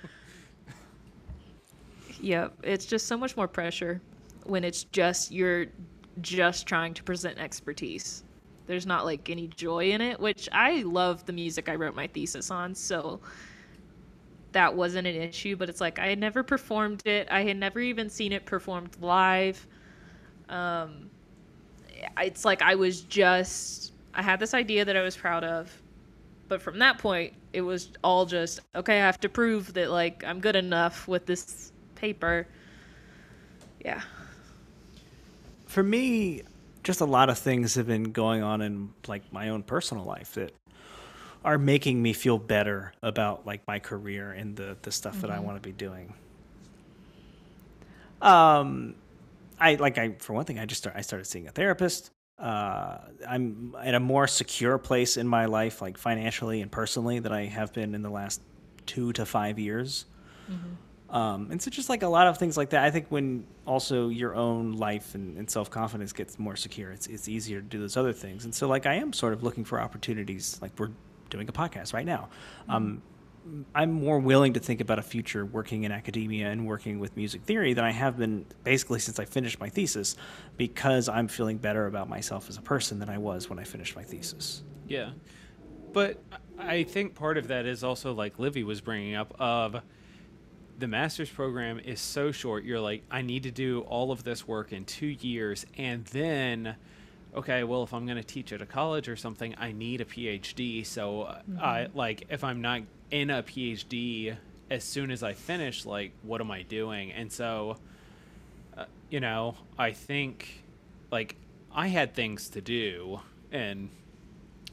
yeah, 2.24 2.48
it's 2.62 2.87
just 2.87 3.06
so 3.06 3.16
much 3.18 3.37
more 3.37 3.46
pressure 3.48 4.00
when 4.44 4.64
it's 4.64 4.84
just 4.84 5.30
you're 5.30 5.66
just 6.20 6.66
trying 6.66 6.94
to 6.94 7.02
present 7.02 7.38
expertise. 7.38 8.24
There's 8.66 8.87
not 8.87 9.04
like 9.04 9.28
any 9.28 9.48
joy 9.48 9.90
in 9.90 10.00
it, 10.00 10.18
which 10.18 10.48
I 10.52 10.82
love 10.82 11.26
the 11.26 11.34
music 11.34 11.68
I 11.68 11.74
wrote 11.74 11.94
my 11.94 12.06
thesis 12.06 12.50
on, 12.50 12.74
so 12.74 13.20
that 14.52 14.74
wasn't 14.74 15.06
an 15.06 15.16
issue, 15.16 15.56
but 15.56 15.68
it's 15.68 15.80
like 15.80 15.98
I 15.98 16.06
had 16.06 16.18
never 16.18 16.42
performed 16.42 17.06
it. 17.06 17.28
I 17.30 17.42
had 17.42 17.56
never 17.58 17.80
even 17.80 18.08
seen 18.08 18.32
it 18.32 18.46
performed 18.46 18.96
live. 19.00 19.66
Um 20.48 21.10
it's 22.20 22.44
like 22.44 22.62
I 22.62 22.74
was 22.74 23.02
just 23.02 23.92
I 24.14 24.22
had 24.22 24.40
this 24.40 24.54
idea 24.54 24.84
that 24.84 24.96
I 24.96 25.02
was 25.02 25.16
proud 25.16 25.44
of, 25.44 25.82
but 26.48 26.62
from 26.62 26.78
that 26.78 26.98
point 26.98 27.34
it 27.52 27.60
was 27.62 27.90
all 28.02 28.24
just 28.26 28.60
okay, 28.74 28.94
I 28.96 29.06
have 29.06 29.20
to 29.20 29.28
prove 29.28 29.74
that 29.74 29.90
like 29.90 30.24
I'm 30.24 30.40
good 30.40 30.56
enough 30.56 31.06
with 31.08 31.27
this 31.27 31.72
paper. 31.94 32.46
Yeah. 33.84 34.00
For 35.66 35.82
me, 35.82 36.42
just 36.82 37.00
a 37.00 37.04
lot 37.04 37.30
of 37.30 37.38
things 37.38 37.74
have 37.74 37.86
been 37.86 38.12
going 38.12 38.42
on 38.42 38.60
in 38.60 38.90
like 39.06 39.32
my 39.32 39.48
own 39.48 39.62
personal 39.62 40.04
life 40.04 40.34
that 40.34 40.52
are 41.44 41.58
making 41.58 42.00
me 42.02 42.12
feel 42.12 42.38
better 42.38 42.92
about 43.02 43.46
like 43.46 43.66
my 43.66 43.78
career 43.78 44.32
and 44.32 44.56
the 44.56 44.76
the 44.82 44.92
stuff 44.92 45.20
that 45.20 45.30
I 45.30 45.40
want 45.40 45.62
to 45.62 45.66
be 45.66 45.72
doing. 45.72 46.14
Um 48.22 48.94
I 49.58 49.74
like 49.74 49.98
I 49.98 50.12
for 50.18 50.32
one 50.32 50.44
thing 50.44 50.58
I 50.58 50.66
just 50.66 50.82
start, 50.82 50.96
I 50.96 51.02
started 51.02 51.26
seeing 51.26 51.48
a 51.48 51.50
therapist. 51.50 52.10
Uh, 52.38 52.98
I'm 53.28 53.76
in 53.84 53.94
a 53.94 54.00
more 54.00 54.26
secure 54.26 54.76
place 54.76 55.16
in 55.16 55.28
my 55.28 55.46
life, 55.46 55.80
like 55.80 55.96
financially 55.96 56.62
and 56.62 56.70
personally, 56.70 57.20
than 57.20 57.32
I 57.32 57.46
have 57.46 57.72
been 57.72 57.94
in 57.94 58.02
the 58.02 58.10
last 58.10 58.40
two 58.86 59.12
to 59.12 59.24
five 59.24 59.58
years. 59.58 60.06
Um, 61.15 61.52
and 61.52 61.62
so 61.62 61.71
just 61.71 61.88
like 61.88 62.02
a 62.02 62.08
lot 62.08 62.27
of 62.27 62.38
things 62.38 62.56
like 62.56 62.71
that, 62.71 62.85
I 62.85 62.90
think 62.90 63.06
when 63.08 63.46
also 63.67 64.08
your 64.08 64.35
own 64.35 64.73
life 64.73 65.15
and, 65.15 65.38
and 65.38 65.48
self 65.48 65.71
confidence 65.71 66.12
gets 66.12 66.40
more 66.40 66.56
secure, 66.56 66.90
it's 66.90 67.06
it's 67.06 67.29
easier 67.29 67.60
to 67.60 67.67
do 67.67 67.79
those 67.79 67.96
other 67.96 68.12
things. 68.12 68.44
And 68.44 68.52
so 68.52 68.67
like 68.67 68.85
I 68.85 68.94
am 68.94 69.12
sort 69.12 69.33
of 69.33 69.44
looking 69.44 69.65
for 69.65 69.81
opportunities. 69.81 70.58
Like 70.60 70.73
we're 70.77 70.90
doing 71.31 71.48
a 71.48 71.52
podcast 71.52 71.94
right 71.94 72.04
now. 72.04 72.31
Um, 72.69 73.00
I'm 73.75 73.92
more 73.92 74.19
willing 74.19 74.54
to 74.54 74.60
think 74.60 74.81
about 74.81 74.98
a 74.98 75.02
future 75.02 75.44
working 75.44 75.85
in 75.85 75.92
academia 75.92 76.48
and 76.48 76.67
working 76.67 76.98
with 76.98 77.17
music 77.17 77.42
theory 77.42 77.75
than 77.75 77.85
I 77.85 77.92
have 77.92 78.17
been 78.17 78.46
basically 78.65 78.98
since 78.98 79.21
I 79.21 79.25
finished 79.25 79.60
my 79.60 79.69
thesis, 79.69 80.17
because 80.56 81.08
I'm 81.08 81.29
feeling 81.29 81.58
better 81.58 81.87
about 81.87 82.08
myself 82.08 82.48
as 82.48 82.56
a 82.56 82.62
person 82.62 82.98
than 82.98 83.08
I 83.08 83.19
was 83.19 83.48
when 83.48 83.60
I 83.60 83.65
finished 83.65 83.94
my 83.94 84.02
thesis. 84.02 84.65
Yeah. 84.88 85.10
But 85.92 86.21
I 86.58 86.83
think 86.83 87.15
part 87.15 87.38
of 87.38 87.48
that 87.48 87.67
is 87.67 87.85
also 87.85 88.15
like 88.15 88.40
Livy 88.40 88.65
was 88.65 88.81
bringing 88.81 89.15
up 89.15 89.37
of 89.38 89.81
the 90.85 90.88
master's 90.88 91.30
program 91.30 91.78
is 91.78 91.98
so 91.98 92.30
short. 92.30 92.62
You're 92.62 92.78
like, 92.78 93.04
I 93.10 93.22
need 93.22 93.44
to 93.44 93.50
do 93.50 93.80
all 93.88 94.12
of 94.12 94.22
this 94.22 94.46
work 94.46 94.70
in 94.70 94.85
two 94.85 95.06
years, 95.06 95.64
and 95.78 96.04
then, 96.08 96.76
okay, 97.35 97.64
well, 97.64 97.82
if 97.85 97.94
I'm 97.94 98.04
going 98.04 98.18
to 98.18 98.22
teach 98.22 98.52
at 98.52 98.60
a 98.60 98.66
college 98.66 99.08
or 99.08 99.16
something, 99.16 99.54
I 99.56 99.72
need 99.72 100.02
a 100.02 100.04
PhD. 100.04 100.85
So, 100.85 101.38
mm-hmm. 101.50 101.58
I 101.58 101.88
like 101.94 102.26
if 102.28 102.44
I'm 102.44 102.60
not 102.60 102.82
in 103.10 103.30
a 103.30 103.42
PhD 103.42 104.37
as 104.68 104.85
soon 104.85 105.10
as 105.10 105.22
I 105.22 105.32
finish, 105.32 105.87
like, 105.87 106.12
what 106.20 106.42
am 106.42 106.50
I 106.50 106.60
doing? 106.60 107.12
And 107.12 107.32
so, 107.32 107.78
uh, 108.76 108.85
you 109.08 109.20
know, 109.20 109.56
I 109.78 109.92
think 109.92 110.64
like 111.10 111.35
I 111.74 111.87
had 111.87 112.12
things 112.12 112.50
to 112.50 112.60
do, 112.60 113.20
and 113.50 113.88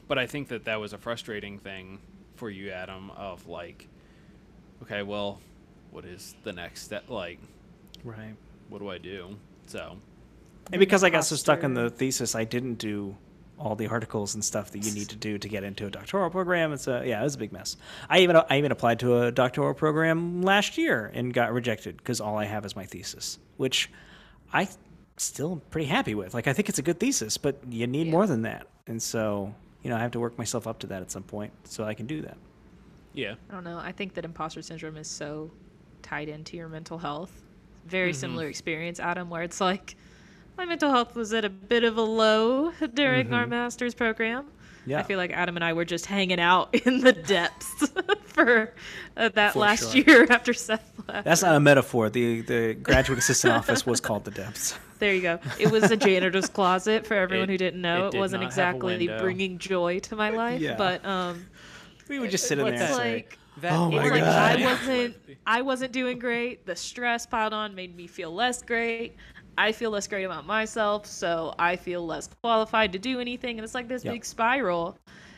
but 0.08 0.18
I 0.18 0.26
think 0.26 0.48
that 0.48 0.66
that 0.66 0.78
was 0.78 0.92
a 0.92 0.98
frustrating 0.98 1.58
thing 1.58 2.00
for 2.34 2.50
you, 2.50 2.70
Adam, 2.70 3.10
of 3.12 3.46
like, 3.46 3.88
okay, 4.82 5.02
well, 5.02 5.40
what 5.92 6.04
is 6.04 6.34
the 6.42 6.52
next 6.52 6.82
step? 6.82 7.08
Like, 7.08 7.38
right? 8.02 8.34
What 8.68 8.80
do 8.80 8.90
I 8.90 8.98
do? 8.98 9.36
So, 9.66 9.96
and 10.72 10.80
because 10.80 11.04
I 11.04 11.10
got 11.10 11.24
so 11.24 11.36
stuck 11.36 11.62
in 11.62 11.74
the 11.74 11.90
thesis, 11.90 12.34
I 12.34 12.44
didn't 12.44 12.74
do 12.76 13.16
all 13.58 13.76
the 13.76 13.86
articles 13.86 14.34
and 14.34 14.44
stuff 14.44 14.72
that 14.72 14.84
you 14.84 14.92
need 14.92 15.08
to 15.08 15.16
do 15.16 15.38
to 15.38 15.48
get 15.48 15.62
into 15.62 15.86
a 15.86 15.90
doctoral 15.90 16.30
program. 16.30 16.72
It's 16.72 16.88
a 16.88 17.02
yeah, 17.06 17.20
it 17.20 17.24
was 17.24 17.36
a 17.36 17.38
big 17.38 17.52
mess. 17.52 17.76
I 18.08 18.20
even 18.20 18.36
I 18.36 18.58
even 18.58 18.72
applied 18.72 18.98
to 19.00 19.22
a 19.22 19.32
doctoral 19.32 19.74
program 19.74 20.42
last 20.42 20.76
year 20.76 21.10
and 21.14 21.32
got 21.32 21.52
rejected 21.52 21.98
because 21.98 22.20
all 22.20 22.36
I 22.36 22.44
have 22.44 22.64
is 22.64 22.74
my 22.74 22.86
thesis, 22.86 23.38
which 23.58 23.90
I 24.52 24.68
still 25.16 25.62
pretty 25.70 25.86
happy 25.86 26.14
with. 26.14 26.34
Like 26.34 26.48
I 26.48 26.52
think 26.52 26.68
it's 26.68 26.78
a 26.78 26.82
good 26.82 26.98
thesis, 26.98 27.36
but 27.36 27.58
you 27.68 27.86
need 27.86 28.06
yeah. 28.06 28.12
more 28.12 28.26
than 28.26 28.42
that. 28.42 28.66
And 28.86 29.00
so, 29.00 29.54
you 29.82 29.90
know, 29.90 29.96
I 29.96 30.00
have 30.00 30.10
to 30.12 30.20
work 30.20 30.36
myself 30.38 30.66
up 30.66 30.80
to 30.80 30.86
that 30.88 31.02
at 31.02 31.10
some 31.10 31.22
point 31.22 31.52
so 31.64 31.84
I 31.84 31.94
can 31.94 32.06
do 32.06 32.22
that. 32.22 32.36
Yeah. 33.12 33.34
I 33.50 33.54
don't 33.54 33.64
know. 33.64 33.78
I 33.78 33.92
think 33.92 34.14
that 34.14 34.24
imposter 34.24 34.62
syndrome 34.62 34.96
is 34.96 35.06
so 35.06 35.50
tied 36.02 36.28
into 36.28 36.56
your 36.56 36.68
mental 36.68 36.98
health. 36.98 37.32
Very 37.86 38.10
mm-hmm. 38.10 38.20
similar 38.20 38.46
experience, 38.46 39.00
Adam, 39.00 39.30
where 39.30 39.42
it's 39.42 39.60
like 39.60 39.96
my 40.56 40.64
mental 40.64 40.90
health 40.90 41.14
was 41.14 41.32
at 41.32 41.44
a 41.44 41.50
bit 41.50 41.84
of 41.84 41.96
a 41.96 42.02
low 42.02 42.72
during 42.94 43.26
mm-hmm. 43.26 43.34
our 43.34 43.46
master's 43.46 43.94
program. 43.94 44.46
Yeah. 44.84 44.98
I 44.98 45.04
feel 45.04 45.16
like 45.16 45.30
Adam 45.30 45.56
and 45.56 45.64
I 45.64 45.72
were 45.74 45.84
just 45.84 46.06
hanging 46.06 46.40
out 46.40 46.74
in 46.86 47.00
the 47.00 47.12
depths 47.12 47.88
for 48.24 48.72
uh, 49.16 49.28
that 49.30 49.52
for 49.52 49.60
last 49.60 49.92
sure. 49.92 50.02
year 50.02 50.26
after 50.28 50.52
Seth 50.52 50.92
left. 51.08 51.24
That's 51.24 51.42
not 51.42 51.54
a 51.54 51.60
metaphor. 51.60 52.10
The 52.10 52.42
the 52.42 52.74
graduate 52.74 53.18
assistant 53.18 53.54
office 53.54 53.86
was 53.86 54.00
called 54.00 54.24
the 54.24 54.32
depths. 54.32 54.78
There 54.98 55.14
you 55.14 55.22
go. 55.22 55.38
It 55.58 55.70
was 55.70 55.90
a 55.90 55.96
janitor's 55.96 56.48
closet 56.48 57.06
for 57.06 57.14
everyone 57.14 57.48
it, 57.48 57.52
who 57.52 57.58
didn't 57.58 57.80
know. 57.80 58.06
It, 58.06 58.14
it 58.14 58.18
wasn't 58.18 58.44
exactly 58.44 59.08
bringing 59.08 59.58
joy 59.58 59.98
to 60.00 60.14
my 60.14 60.30
life, 60.30 60.60
yeah. 60.60 60.76
but 60.76 61.04
um, 61.04 61.46
we 62.08 62.20
would 62.20 62.30
just 62.30 62.46
sit 62.46 62.58
in 62.60 62.66
there. 62.66 62.92
Like, 62.92 63.36
that, 63.60 63.72
oh 63.72 63.90
my 63.90 64.08
god! 64.08 64.60
I 64.60 64.64
wasn't 64.64 65.16
I 65.46 65.62
wasn't 65.62 65.92
doing 65.92 66.18
great. 66.18 66.64
The 66.64 66.74
stress 66.74 67.26
piled 67.26 67.52
on 67.52 67.74
made 67.74 67.96
me 67.96 68.06
feel 68.06 68.32
less 68.32 68.62
great. 68.62 69.16
I 69.58 69.72
feel 69.72 69.90
less 69.90 70.06
great 70.08 70.24
about 70.24 70.46
myself, 70.46 71.06
so 71.06 71.54
I 71.58 71.76
feel 71.76 72.06
less 72.06 72.28
qualified 72.42 72.92
to 72.92 72.98
do 72.98 73.20
anything. 73.20 73.58
And 73.58 73.64
it's 73.64 73.74
like 73.74 73.88
this 73.88 74.04
yep. 74.04 74.14
big 74.14 74.24
spiral. 74.24 74.96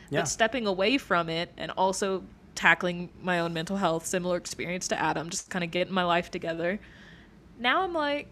Yeah. 0.09 0.21
But 0.21 0.29
stepping 0.29 0.67
away 0.67 0.97
from 0.97 1.29
it 1.29 1.51
and 1.57 1.71
also 1.71 2.23
tackling 2.53 3.09
my 3.21 3.39
own 3.39 3.53
mental 3.53 3.75
health, 3.75 4.05
similar 4.05 4.37
experience 4.37 4.87
to 4.89 4.99
Adam, 4.99 5.29
just 5.29 5.49
kind 5.49 5.63
of 5.63 5.71
getting 5.71 5.93
my 5.93 6.03
life 6.03 6.31
together. 6.31 6.79
Now 7.59 7.81
I'm 7.83 7.93
like, 7.93 8.27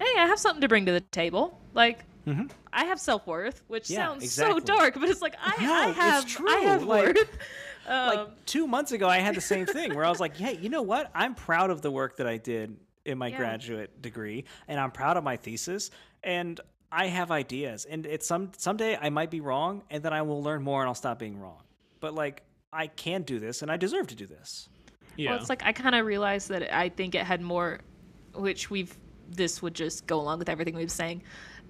hey, 0.00 0.14
I 0.18 0.26
have 0.26 0.38
something 0.38 0.62
to 0.62 0.68
bring 0.68 0.86
to 0.86 0.92
the 0.92 1.00
table. 1.00 1.58
Like, 1.74 2.04
mm-hmm. 2.26 2.46
I 2.72 2.84
have 2.84 3.00
self 3.00 3.26
worth, 3.26 3.62
which 3.68 3.90
yeah, 3.90 4.06
sounds 4.06 4.24
exactly. 4.24 4.60
so 4.60 4.64
dark, 4.64 4.94
but 4.94 5.08
it's 5.08 5.22
like 5.22 5.36
I, 5.42 5.62
no, 5.62 5.72
I 5.72 5.86
have, 5.88 6.36
I 6.46 6.56
have 6.60 6.82
like, 6.84 7.16
worth. 7.16 7.38
Um, 7.86 8.06
like 8.06 8.46
two 8.46 8.68
months 8.68 8.92
ago, 8.92 9.08
I 9.08 9.18
had 9.18 9.34
the 9.34 9.40
same 9.40 9.66
thing 9.66 9.94
where 9.94 10.04
I 10.04 10.10
was 10.10 10.20
like, 10.20 10.36
hey, 10.36 10.56
you 10.60 10.68
know 10.68 10.82
what? 10.82 11.10
I'm 11.12 11.34
proud 11.34 11.70
of 11.70 11.82
the 11.82 11.90
work 11.90 12.18
that 12.18 12.26
I 12.26 12.36
did 12.36 12.76
in 13.04 13.18
my 13.18 13.28
yeah. 13.28 13.38
graduate 13.38 14.00
degree, 14.00 14.44
and 14.68 14.78
I'm 14.78 14.92
proud 14.92 15.16
of 15.16 15.24
my 15.24 15.36
thesis, 15.36 15.90
and 16.22 16.60
I 16.92 17.06
have 17.06 17.30
ideas, 17.30 17.86
and 17.86 18.06
it's 18.06 18.26
some 18.26 18.52
someday 18.56 18.96
I 19.00 19.10
might 19.10 19.30
be 19.30 19.40
wrong, 19.40 19.82
and 19.90 20.02
then 20.02 20.12
I 20.12 20.22
will 20.22 20.42
learn 20.42 20.62
more, 20.62 20.82
and 20.82 20.88
I'll 20.88 20.94
stop 20.94 21.18
being 21.18 21.40
wrong. 21.40 21.62
But 22.00 22.14
like, 22.14 22.42
I 22.72 22.86
can 22.86 23.22
do 23.22 23.38
this, 23.38 23.62
and 23.62 23.72
I 23.72 23.76
deserve 23.76 24.06
to 24.08 24.14
do 24.14 24.26
this. 24.26 24.68
Yeah. 25.16 25.30
Well, 25.30 25.40
it's 25.40 25.48
like 25.48 25.64
I 25.64 25.72
kind 25.72 25.94
of 25.94 26.06
realized 26.06 26.48
that 26.50 26.74
I 26.74 26.90
think 26.90 27.14
it 27.14 27.24
had 27.24 27.40
more, 27.40 27.80
which 28.34 28.70
we've. 28.70 28.96
This 29.28 29.62
would 29.62 29.74
just 29.74 30.06
go 30.06 30.20
along 30.20 30.40
with 30.40 30.48
everything 30.48 30.74
we've 30.74 30.90
saying. 30.90 31.22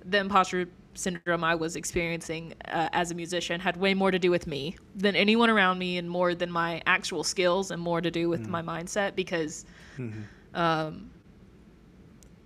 The 0.04 0.18
imposter 0.18 0.66
syndrome 0.94 1.44
I 1.44 1.54
was 1.54 1.76
experiencing 1.76 2.54
uh, 2.66 2.88
as 2.92 3.10
a 3.10 3.14
musician 3.14 3.60
had 3.60 3.76
way 3.76 3.94
more 3.94 4.10
to 4.10 4.18
do 4.18 4.30
with 4.30 4.46
me 4.46 4.76
than 4.94 5.14
anyone 5.16 5.50
around 5.50 5.78
me, 5.78 5.98
and 5.98 6.08
more 6.08 6.34
than 6.34 6.50
my 6.50 6.82
actual 6.86 7.24
skills, 7.24 7.70
and 7.70 7.80
more 7.80 8.00
to 8.00 8.10
do 8.10 8.28
with 8.28 8.46
mm. 8.46 8.50
my 8.50 8.62
mindset 8.62 9.14
because. 9.14 9.64
Mm-hmm. 9.98 10.22
Um, 10.52 11.10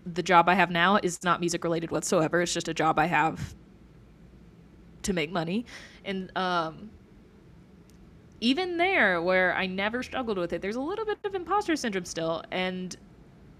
the 0.07 0.23
job 0.23 0.49
I 0.51 0.55
have 0.55 0.71
now 0.71 0.99
is 1.03 1.23
not 1.25 1.41
music 1.41 1.65
related 1.65 1.91
whatsoever. 1.91 2.43
It's 2.43 2.53
just 2.53 2.69
a 2.69 2.75
job 2.75 2.99
I 2.99 3.07
have 3.07 3.55
to 5.03 5.13
make 5.13 5.33
money. 5.33 5.65
And 6.05 6.31
um, 6.37 6.91
even 8.41 8.77
there, 8.77 9.23
where 9.23 9.55
I 9.55 9.67
never 9.67 10.03
struggled 10.03 10.37
with 10.37 10.53
it, 10.53 10.61
there's 10.61 10.77
a 10.77 10.81
little 10.81 11.05
bit 11.05 11.19
of 11.25 11.35
imposter 11.35 11.77
syndrome 11.77 12.05
still. 12.05 12.43
And 12.51 12.95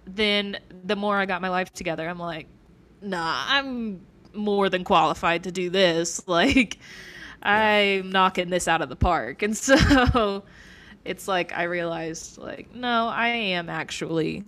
then 0.07 0.59
the 0.85 0.97
more 0.97 1.17
I 1.17 1.27
got 1.27 1.41
my 1.41 1.49
life 1.49 1.73
together, 1.73 2.09
I'm 2.09 2.19
like, 2.19 2.47
nah, 3.01 3.45
I'm 3.47 4.01
more 4.35 4.69
than 4.69 4.85
qualified 4.85 5.45
to 5.45 5.53
do 5.53 5.71
this. 5.71 6.23
Like, 6.29 6.79
I'm 7.43 8.11
knocking 8.11 8.49
this 8.49 8.67
out 8.69 8.83
of 8.83 8.89
the 8.89 8.97
park. 8.97 9.43
And 9.43 9.57
so 9.57 10.45
it's 11.05 11.29
like 11.29 11.53
I 11.53 11.65
realized, 11.65 12.39
like, 12.39 12.75
no, 12.75 13.09
I 13.09 13.29
am 13.29 13.69
actually 13.69 14.45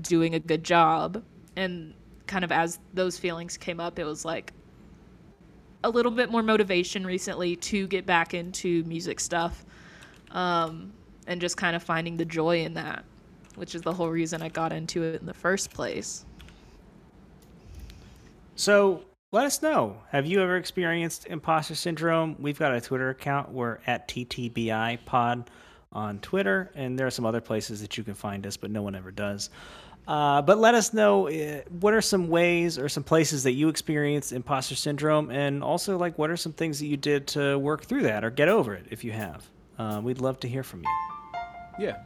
doing 0.00 0.34
a 0.34 0.40
good 0.40 0.62
job. 0.62 1.22
And 1.56 1.94
kind 2.26 2.44
of 2.44 2.52
as 2.52 2.78
those 2.94 3.18
feelings 3.18 3.56
came 3.56 3.80
up, 3.80 3.98
it 3.98 4.04
was 4.04 4.24
like 4.24 4.52
a 5.84 5.90
little 5.90 6.12
bit 6.12 6.30
more 6.30 6.42
motivation 6.42 7.06
recently 7.06 7.56
to 7.56 7.86
get 7.86 8.06
back 8.06 8.34
into 8.34 8.82
music 8.84 9.20
stuff 9.20 9.64
um, 10.32 10.92
and 11.26 11.40
just 11.40 11.56
kind 11.56 11.76
of 11.76 11.82
finding 11.82 12.16
the 12.16 12.24
joy 12.24 12.60
in 12.60 12.74
that, 12.74 13.04
which 13.54 13.74
is 13.74 13.82
the 13.82 13.92
whole 13.92 14.10
reason 14.10 14.42
I 14.42 14.48
got 14.48 14.72
into 14.72 15.02
it 15.02 15.20
in 15.20 15.26
the 15.26 15.34
first 15.34 15.70
place. 15.70 16.24
So 18.56 19.04
let 19.32 19.44
us 19.44 19.60
know. 19.60 19.96
Have 20.10 20.26
you 20.26 20.40
ever 20.40 20.56
experienced 20.56 21.26
imposter 21.26 21.74
syndrome? 21.74 22.36
We've 22.38 22.58
got 22.58 22.72
a 22.72 22.80
Twitter 22.80 23.10
account. 23.10 23.50
We're 23.50 23.78
at 23.86 24.08
TTBI 24.08 25.04
Pod 25.04 25.50
on 25.92 26.20
Twitter, 26.20 26.70
and 26.74 26.98
there 26.98 27.06
are 27.06 27.10
some 27.10 27.26
other 27.26 27.40
places 27.40 27.80
that 27.80 27.98
you 27.98 28.04
can 28.04 28.14
find 28.14 28.46
us, 28.46 28.56
but 28.56 28.70
no 28.70 28.82
one 28.82 28.94
ever 28.94 29.10
does. 29.10 29.50
Uh, 30.06 30.40
but 30.40 30.58
let 30.58 30.76
us 30.76 30.94
know 30.94 31.28
uh, 31.28 31.62
what 31.80 31.92
are 31.92 32.00
some 32.00 32.28
ways 32.28 32.78
or 32.78 32.88
some 32.88 33.02
places 33.02 33.42
that 33.42 33.52
you 33.52 33.68
experienced 33.68 34.32
imposter 34.32 34.76
syndrome, 34.76 35.30
and 35.30 35.64
also 35.64 35.98
like 35.98 36.16
what 36.16 36.30
are 36.30 36.36
some 36.36 36.52
things 36.52 36.78
that 36.78 36.86
you 36.86 36.96
did 36.96 37.26
to 37.26 37.58
work 37.58 37.84
through 37.84 38.02
that 38.02 38.24
or 38.24 38.30
get 38.30 38.48
over 38.48 38.74
it 38.74 38.86
if 38.90 39.02
you 39.02 39.10
have. 39.10 39.48
Uh, 39.78 40.00
we'd 40.02 40.20
love 40.20 40.38
to 40.38 40.48
hear 40.48 40.62
from 40.62 40.82
you. 40.82 40.88
Yeah. 41.78 41.96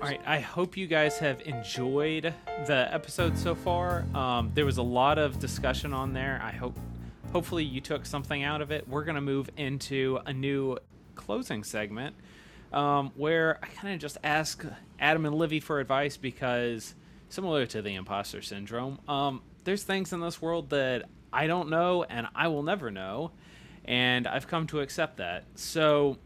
All 0.00 0.06
right, 0.06 0.20
I 0.24 0.38
hope 0.38 0.76
you 0.76 0.86
guys 0.86 1.18
have 1.18 1.40
enjoyed 1.40 2.32
the 2.68 2.88
episode 2.94 3.36
so 3.36 3.56
far. 3.56 4.06
Um, 4.14 4.52
there 4.54 4.64
was 4.64 4.78
a 4.78 4.82
lot 4.82 5.18
of 5.18 5.40
discussion 5.40 5.92
on 5.92 6.12
there. 6.12 6.40
I 6.40 6.52
hope 6.52 6.78
hopefully 7.32 7.64
you 7.64 7.80
took 7.80 8.06
something 8.06 8.44
out 8.44 8.60
of 8.60 8.70
it. 8.70 8.86
We're 8.88 9.02
going 9.02 9.16
to 9.16 9.20
move 9.20 9.50
into 9.56 10.20
a 10.24 10.32
new 10.32 10.78
closing 11.16 11.64
segment 11.64 12.14
um, 12.72 13.10
where 13.16 13.58
I 13.60 13.66
kind 13.66 13.92
of 13.92 13.98
just 13.98 14.18
ask 14.22 14.64
Adam 15.00 15.26
and 15.26 15.34
Livy 15.34 15.58
for 15.58 15.80
advice 15.80 16.16
because, 16.16 16.94
similar 17.28 17.66
to 17.66 17.82
the 17.82 17.96
imposter 17.96 18.40
syndrome, 18.40 19.00
um, 19.08 19.42
there's 19.64 19.82
things 19.82 20.12
in 20.12 20.20
this 20.20 20.40
world 20.40 20.70
that 20.70 21.06
I 21.32 21.48
don't 21.48 21.70
know 21.70 22.04
and 22.04 22.28
I 22.36 22.46
will 22.46 22.62
never 22.62 22.92
know. 22.92 23.32
And 23.84 24.28
I've 24.28 24.46
come 24.46 24.68
to 24.68 24.78
accept 24.78 25.16
that. 25.16 25.42
So 25.56 26.18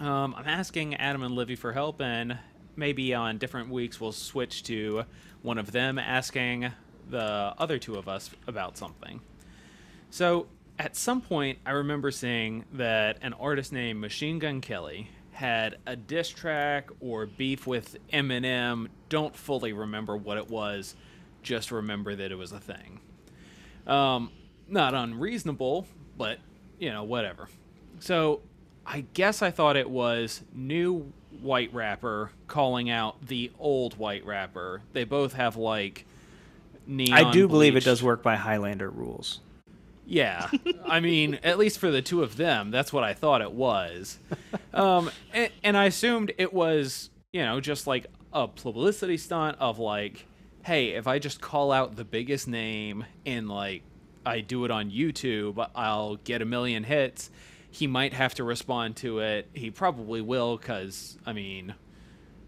um, 0.00 0.34
I'm 0.36 0.46
asking 0.46 0.94
Adam 0.94 1.22
and 1.22 1.34
Livy 1.34 1.56
for 1.56 1.72
help, 1.72 2.00
and 2.00 2.38
maybe 2.78 3.12
on 3.12 3.36
different 3.36 3.68
weeks 3.68 4.00
we'll 4.00 4.12
switch 4.12 4.62
to 4.62 5.04
one 5.42 5.58
of 5.58 5.72
them 5.72 5.98
asking 5.98 6.70
the 7.10 7.54
other 7.58 7.78
two 7.78 7.96
of 7.96 8.08
us 8.08 8.30
about 8.46 8.78
something. 8.78 9.20
So, 10.10 10.46
at 10.78 10.94
some 10.94 11.20
point, 11.20 11.58
I 11.66 11.72
remember 11.72 12.12
seeing 12.12 12.64
that 12.74 13.18
an 13.20 13.32
artist 13.34 13.72
named 13.72 14.00
Machine 14.00 14.38
Gun 14.38 14.60
Kelly 14.60 15.10
had 15.32 15.78
a 15.86 15.96
diss 15.96 16.28
track 16.28 16.88
or 17.00 17.26
beef 17.26 17.66
with 17.66 17.96
Eminem. 18.12 18.86
Don't 19.08 19.34
fully 19.34 19.72
remember 19.72 20.16
what 20.16 20.38
it 20.38 20.48
was, 20.48 20.94
just 21.42 21.72
remember 21.72 22.14
that 22.14 22.30
it 22.30 22.36
was 22.36 22.52
a 22.52 22.60
thing. 22.60 23.00
Um, 23.88 24.30
not 24.68 24.94
unreasonable, 24.94 25.86
but 26.16 26.38
you 26.78 26.90
know, 26.90 27.02
whatever. 27.02 27.48
So 27.98 28.42
I 28.86 29.04
guess 29.14 29.42
I 29.42 29.50
thought 29.50 29.76
it 29.76 29.90
was 29.90 30.42
new 30.54 31.12
white 31.40 31.72
rapper 31.72 32.30
calling 32.46 32.90
out 32.90 33.26
the 33.26 33.50
old 33.58 33.98
white 33.98 34.24
rapper. 34.26 34.82
They 34.92 35.04
both 35.04 35.34
have 35.34 35.56
like 35.56 36.04
neon. 36.86 37.26
I 37.26 37.30
do 37.30 37.48
believe 37.48 37.76
it 37.76 37.84
does 37.84 38.02
work 38.02 38.22
by 38.22 38.36
Highlander 38.36 38.90
rules. 38.90 39.40
yeah, 40.06 40.50
I 40.86 41.00
mean, 41.00 41.38
at 41.44 41.58
least 41.58 41.78
for 41.78 41.90
the 41.90 42.02
two 42.02 42.22
of 42.22 42.36
them, 42.36 42.70
that's 42.70 42.92
what 42.92 43.04
I 43.04 43.14
thought 43.14 43.42
it 43.42 43.52
was. 43.52 44.18
Um, 44.72 45.10
and, 45.32 45.50
and 45.62 45.76
I 45.76 45.84
assumed 45.86 46.32
it 46.38 46.52
was, 46.52 47.10
you 47.32 47.42
know, 47.42 47.60
just 47.60 47.86
like 47.86 48.06
a 48.32 48.48
publicity 48.48 49.16
stunt 49.16 49.56
of 49.60 49.78
like, 49.78 50.26
hey, 50.64 50.90
if 50.90 51.06
I 51.06 51.18
just 51.18 51.40
call 51.40 51.72
out 51.72 51.96
the 51.96 52.04
biggest 52.04 52.48
name 52.48 53.04
and 53.26 53.48
like 53.48 53.82
I 54.24 54.40
do 54.40 54.64
it 54.64 54.70
on 54.70 54.90
YouTube, 54.90 55.66
I'll 55.74 56.16
get 56.16 56.42
a 56.42 56.44
million 56.44 56.84
hits. 56.84 57.30
He 57.70 57.86
might 57.86 58.14
have 58.14 58.34
to 58.34 58.44
respond 58.44 58.96
to 58.96 59.20
it. 59.20 59.48
He 59.52 59.70
probably 59.70 60.20
will, 60.20 60.56
because 60.56 61.18
I 61.26 61.32
mean, 61.32 61.74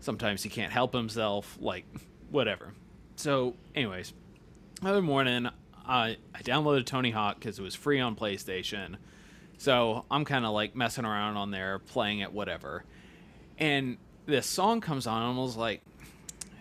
sometimes 0.01 0.43
he 0.43 0.49
can't 0.49 0.73
help 0.73 0.95
himself. 0.95 1.59
Like, 1.61 1.85
whatever. 2.31 2.73
So, 3.17 3.55
anyways, 3.75 4.15
other 4.83 5.03
morning, 5.03 5.49
I 5.87 6.17
I 6.35 6.43
downloaded 6.43 6.87
Tony 6.87 7.11
Hawk 7.11 7.39
because 7.39 7.59
it 7.59 7.63
was 7.63 7.75
free 7.75 8.01
on 8.01 8.17
PlayStation. 8.17 8.97
So 9.59 10.07
I'm 10.11 10.25
kind 10.25 10.47
of 10.47 10.53
like 10.53 10.75
messing 10.75 11.05
around 11.05 11.37
on 11.37 11.51
there, 11.51 11.79
playing 11.79 12.21
it, 12.21 12.33
whatever. 12.33 12.85
And 13.59 13.99
this 14.25 14.47
song 14.47 14.81
comes 14.81 15.07
on, 15.07 15.23
and 15.23 15.39
I 15.39 15.43
was 15.43 15.57
like, 15.57 15.83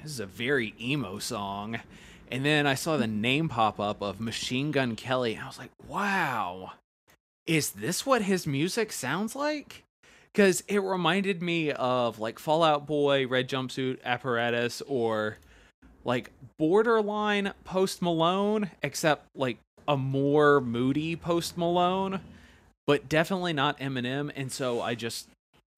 "This 0.03 0.12
is 0.12 0.20
a 0.20 0.26
very 0.26 0.76
emo 0.82 1.20
song." 1.20 1.80
And 2.32 2.45
then 2.45 2.68
I 2.68 2.74
saw 2.74 2.97
the 2.97 3.07
name 3.07 3.47
pop 3.47 3.80
up 3.80 4.01
of 4.01 4.20
Machine 4.20 4.72
Gun 4.72 4.95
Kelly, 4.97 5.36
and 5.36 5.43
I 5.43 5.47
was 5.47 5.57
like, 5.57 5.72
"Wow, 5.88 6.74
is 7.50 7.72
this 7.72 8.06
what 8.06 8.22
his 8.22 8.45
music 8.45 8.91
sounds 8.91 9.36
like?" 9.36 9.84
Because 10.32 10.62
it 10.68 10.78
reminded 10.78 11.41
me 11.41 11.72
of 11.72 12.20
like 12.20 12.38
Fall 12.38 12.64
Out 12.64 12.86
Boy, 12.86 13.28
Red 13.28 13.50
Jumpsuit 13.50 14.02
Apparatus, 14.04 14.82
or 14.88 15.38
like 16.06 16.32
borderline 16.58 17.54
Post 17.64 18.02
Malone, 18.02 18.70
except 18.84 19.26
like 19.36 19.58
a 19.88 19.97
more 19.97 20.62
moody 20.62 21.16
Post 21.16 21.58
Malone, 21.58 22.22
but 22.86 23.10
definitely 23.10 23.54
not 23.54 23.80
Eminem. 23.80 24.32
And 24.36 24.52
so 24.52 24.82
I 24.82 24.93
just, 24.93 25.28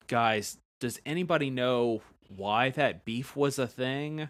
guys, 0.06 0.58
does 0.80 1.00
anybody 1.06 1.48
know 1.48 2.02
why 2.36 2.68
that 2.70 3.06
beef 3.06 3.34
was 3.34 3.58
a 3.58 3.66
thing? 3.66 4.28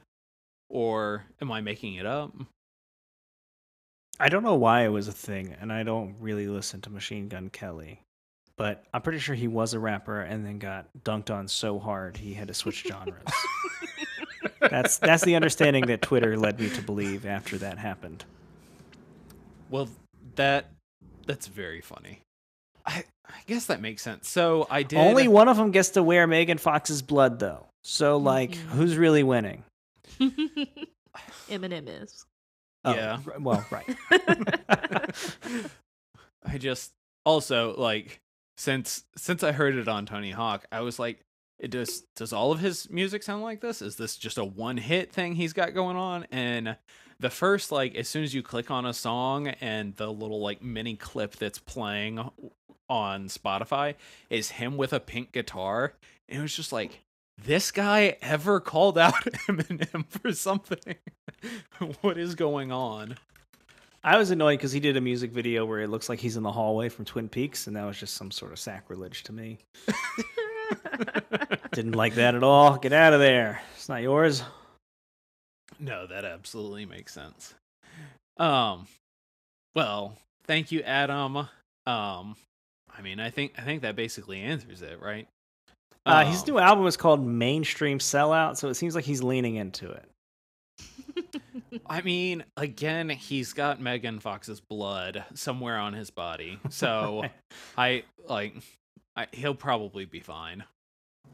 Or 0.70 1.24
am 1.40 1.50
I 1.50 1.60
making 1.60 1.96
it 1.96 2.06
up? 2.06 2.32
I 4.22 4.28
don't 4.28 4.44
know 4.44 4.54
why 4.54 4.84
it 4.84 4.88
was 4.88 5.08
a 5.08 5.12
thing, 5.12 5.56
and 5.60 5.72
I 5.72 5.82
don't 5.82 6.14
really 6.20 6.46
listen 6.46 6.80
to 6.82 6.90
Machine 6.90 7.26
Gun 7.26 7.50
Kelly. 7.50 8.02
But 8.56 8.84
I'm 8.94 9.02
pretty 9.02 9.18
sure 9.18 9.34
he 9.34 9.48
was 9.48 9.74
a 9.74 9.80
rapper 9.80 10.20
and 10.20 10.46
then 10.46 10.60
got 10.60 10.86
dunked 11.02 11.34
on 11.34 11.48
so 11.48 11.80
hard 11.80 12.16
he 12.16 12.32
had 12.32 12.46
to 12.46 12.54
switch 12.54 12.86
genres. 12.86 13.16
that's 14.60 14.98
that's 14.98 15.24
the 15.24 15.34
understanding 15.34 15.86
that 15.86 16.02
Twitter 16.02 16.36
led 16.36 16.60
me 16.60 16.70
to 16.70 16.82
believe 16.82 17.26
after 17.26 17.58
that 17.58 17.78
happened. 17.78 18.24
Well, 19.70 19.88
that 20.36 20.70
that's 21.26 21.48
very 21.48 21.80
funny. 21.80 22.20
I 22.86 23.02
I 23.26 23.40
guess 23.48 23.66
that 23.66 23.80
makes 23.80 24.02
sense. 24.02 24.28
So 24.28 24.68
I 24.70 24.84
did 24.84 25.00
Only 25.00 25.26
one 25.26 25.48
of 25.48 25.56
them 25.56 25.72
gets 25.72 25.90
to 25.90 26.02
wear 26.04 26.28
Megan 26.28 26.58
Fox's 26.58 27.02
blood, 27.02 27.40
though. 27.40 27.66
So, 27.82 28.18
like, 28.18 28.54
who's 28.54 28.96
really 28.96 29.24
winning? 29.24 29.64
Eminem 30.20 31.88
is. 31.88 32.24
Oh, 32.84 32.94
Yeah. 32.94 33.18
r- 33.26 33.38
well, 33.40 33.64
right. 33.70 33.96
I 36.44 36.58
just 36.58 36.92
also 37.24 37.74
like 37.76 38.20
since 38.56 39.04
since 39.16 39.42
I 39.42 39.52
heard 39.52 39.76
it 39.76 39.88
on 39.88 40.06
Tony 40.06 40.30
Hawk, 40.32 40.66
I 40.72 40.80
was 40.80 40.98
like, 40.98 41.20
it 41.58 41.70
does 41.70 42.02
does 42.16 42.32
all 42.32 42.52
of 42.52 42.60
his 42.60 42.90
music 42.90 43.22
sound 43.22 43.42
like 43.42 43.60
this? 43.60 43.82
Is 43.82 43.96
this 43.96 44.16
just 44.16 44.38
a 44.38 44.44
one 44.44 44.76
hit 44.76 45.12
thing 45.12 45.34
he's 45.34 45.52
got 45.52 45.74
going 45.74 45.96
on? 45.96 46.26
And 46.32 46.76
the 47.20 47.30
first 47.30 47.70
like 47.70 47.94
as 47.94 48.08
soon 48.08 48.24
as 48.24 48.34
you 48.34 48.42
click 48.42 48.70
on 48.70 48.84
a 48.84 48.92
song 48.92 49.48
and 49.48 49.94
the 49.96 50.12
little 50.12 50.40
like 50.40 50.62
mini 50.62 50.96
clip 50.96 51.36
that's 51.36 51.58
playing 51.58 52.28
on 52.88 53.28
Spotify 53.28 53.94
is 54.28 54.50
him 54.50 54.76
with 54.76 54.92
a 54.92 55.00
pink 55.00 55.32
guitar, 55.32 55.94
and 56.28 56.40
it 56.40 56.42
was 56.42 56.54
just 56.56 56.72
like 56.72 57.00
this 57.38 57.70
guy 57.70 58.16
ever 58.22 58.60
called 58.60 58.98
out 58.98 59.14
Eminem 59.48 60.06
for 60.08 60.32
something? 60.32 60.96
what 62.00 62.18
is 62.18 62.34
going 62.34 62.72
on? 62.72 63.16
I 64.04 64.18
was 64.18 64.30
annoyed 64.30 64.58
because 64.58 64.72
he 64.72 64.80
did 64.80 64.96
a 64.96 65.00
music 65.00 65.30
video 65.30 65.64
where 65.64 65.80
it 65.80 65.88
looks 65.88 66.08
like 66.08 66.18
he's 66.18 66.36
in 66.36 66.42
the 66.42 66.50
hallway 66.50 66.88
from 66.88 67.04
Twin 67.04 67.28
Peaks, 67.28 67.68
and 67.68 67.76
that 67.76 67.84
was 67.84 67.98
just 67.98 68.14
some 68.14 68.32
sort 68.32 68.50
of 68.50 68.58
sacrilege 68.58 69.22
to 69.24 69.32
me. 69.32 69.58
Didn't 71.72 71.92
like 71.92 72.14
that 72.16 72.34
at 72.34 72.42
all. 72.42 72.78
Get 72.78 72.92
out 72.92 73.12
of 73.12 73.20
there. 73.20 73.62
It's 73.76 73.88
not 73.88 74.02
yours. 74.02 74.42
No, 75.78 76.06
that 76.06 76.24
absolutely 76.24 76.84
makes 76.84 77.14
sense. 77.14 77.54
Um, 78.38 78.86
well, 79.74 80.16
thank 80.46 80.72
you, 80.72 80.82
Adam. 80.82 81.36
Um, 81.86 82.36
I 82.94 83.02
mean, 83.02 83.20
I 83.20 83.30
think 83.30 83.52
I 83.56 83.62
think 83.62 83.82
that 83.82 83.96
basically 83.96 84.40
answers 84.40 84.82
it, 84.82 85.00
right? 85.00 85.28
Uh, 86.04 86.24
his 86.24 86.40
Um, 86.40 86.46
new 86.48 86.58
album 86.58 86.86
is 86.86 86.96
called 86.96 87.24
Mainstream 87.24 87.98
Sellout, 87.98 88.56
so 88.56 88.68
it 88.68 88.74
seems 88.74 88.94
like 88.94 89.04
he's 89.04 89.22
leaning 89.22 89.54
into 89.56 89.90
it. 89.90 90.08
I 91.86 92.02
mean, 92.02 92.44
again, 92.56 93.08
he's 93.08 93.52
got 93.52 93.80
Megan 93.80 94.18
Fox's 94.18 94.60
blood 94.60 95.24
somewhere 95.34 95.78
on 95.78 95.92
his 95.92 96.10
body, 96.10 96.58
so 96.70 97.24
I 97.78 98.04
like, 98.28 98.54
I, 99.16 99.28
he'll 99.32 99.54
probably 99.54 100.04
be 100.04 100.20
fine. 100.20 100.64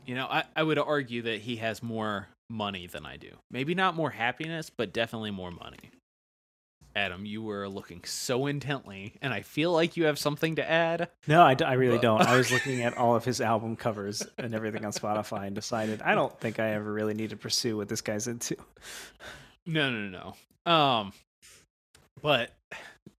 You 0.07 0.14
know, 0.14 0.27
I, 0.27 0.45
I 0.55 0.62
would 0.62 0.79
argue 0.79 1.23
that 1.23 1.41
he 1.41 1.57
has 1.57 1.83
more 1.83 2.29
money 2.51 2.87
than 2.87 3.05
I 3.05 3.16
do. 3.16 3.31
Maybe 3.51 3.75
not 3.75 3.95
more 3.95 4.11
happiness, 4.11 4.71
but 4.71 4.93
definitely 4.93 5.31
more 5.31 5.51
money. 5.51 5.79
Adam, 6.99 7.25
you 7.25 7.41
were 7.43 7.69
looking 7.69 8.03
so 8.05 8.47
intently, 8.47 9.15
and 9.23 9.33
I 9.33 9.43
feel 9.43 9.73
like 9.73 9.97
you 9.97 10.05
have 10.07 10.19
something 10.19 10.57
to 10.57 10.69
add. 10.69 11.09
No, 11.29 11.43
I 11.43 11.53
really 11.75 11.93
Well- 11.93 12.19
don't. 12.19 12.23
I 12.23 12.37
was 12.37 12.51
looking 12.53 12.83
at 12.83 12.97
all 12.99 13.15
of 13.15 13.25
his 13.25 13.41
album 13.41 13.77
covers 13.77 14.23
and 14.37 14.53
everything 14.55 14.85
on 14.85 14.91
Spotify 14.93 15.47
and 15.47 15.55
decided 15.55 16.03
I 16.03 16.15
don't 16.17 16.39
think 16.41 16.59
I 16.59 16.71
ever 16.75 16.93
really 16.93 17.15
need 17.15 17.31
to 17.31 17.37
pursue 17.37 17.77
what 17.77 17.89
this 17.89 18.01
guy's 18.01 18.27
into. 18.27 18.57
No, 19.65 19.91
no, 19.91 20.09
no, 20.09 20.35
no. 20.67 20.71
Um, 20.73 21.13
but 22.21 22.51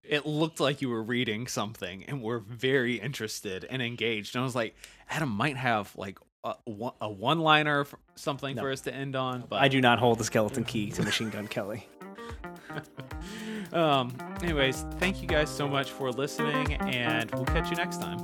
it 0.03 0.25
looked 0.25 0.59
like 0.59 0.81
you 0.81 0.89
were 0.89 1.01
reading 1.03 1.47
something 1.47 2.03
and 2.05 2.21
were 2.21 2.39
very 2.39 2.95
interested 2.99 3.65
and 3.69 3.81
engaged. 3.81 4.35
And 4.35 4.41
I 4.41 4.43
was 4.43 4.55
like, 4.55 4.75
Adam 5.09 5.29
might 5.29 5.55
have 5.55 5.95
like 5.95 6.17
a, 6.43 6.55
one- 6.65 6.93
a 6.99 7.09
one-liner, 7.09 7.85
for 7.85 7.97
something 8.15 8.55
No. 8.57 8.63
for 8.63 8.71
us 8.71 8.81
to 8.81 8.93
end 8.93 9.15
on. 9.15 9.45
But 9.47 9.61
I 9.61 9.67
do 9.69 9.79
not 9.79 9.99
hold 9.99 10.17
the 10.19 10.23
skeleton 10.25 10.65
key 10.65 10.91
to 10.91 11.01
Machine 11.03 11.29
Gun 11.29 11.47
Kelly. 11.47 11.87
um, 13.73 14.15
anyways, 14.41 14.85
thank 14.99 15.21
you 15.21 15.27
guys 15.27 15.49
so 15.49 15.67
much 15.67 15.91
for 15.91 16.11
listening, 16.11 16.73
and 16.75 17.29
we'll 17.31 17.45
catch 17.45 17.69
you 17.69 17.75
next 17.75 18.01
time. 18.01 18.17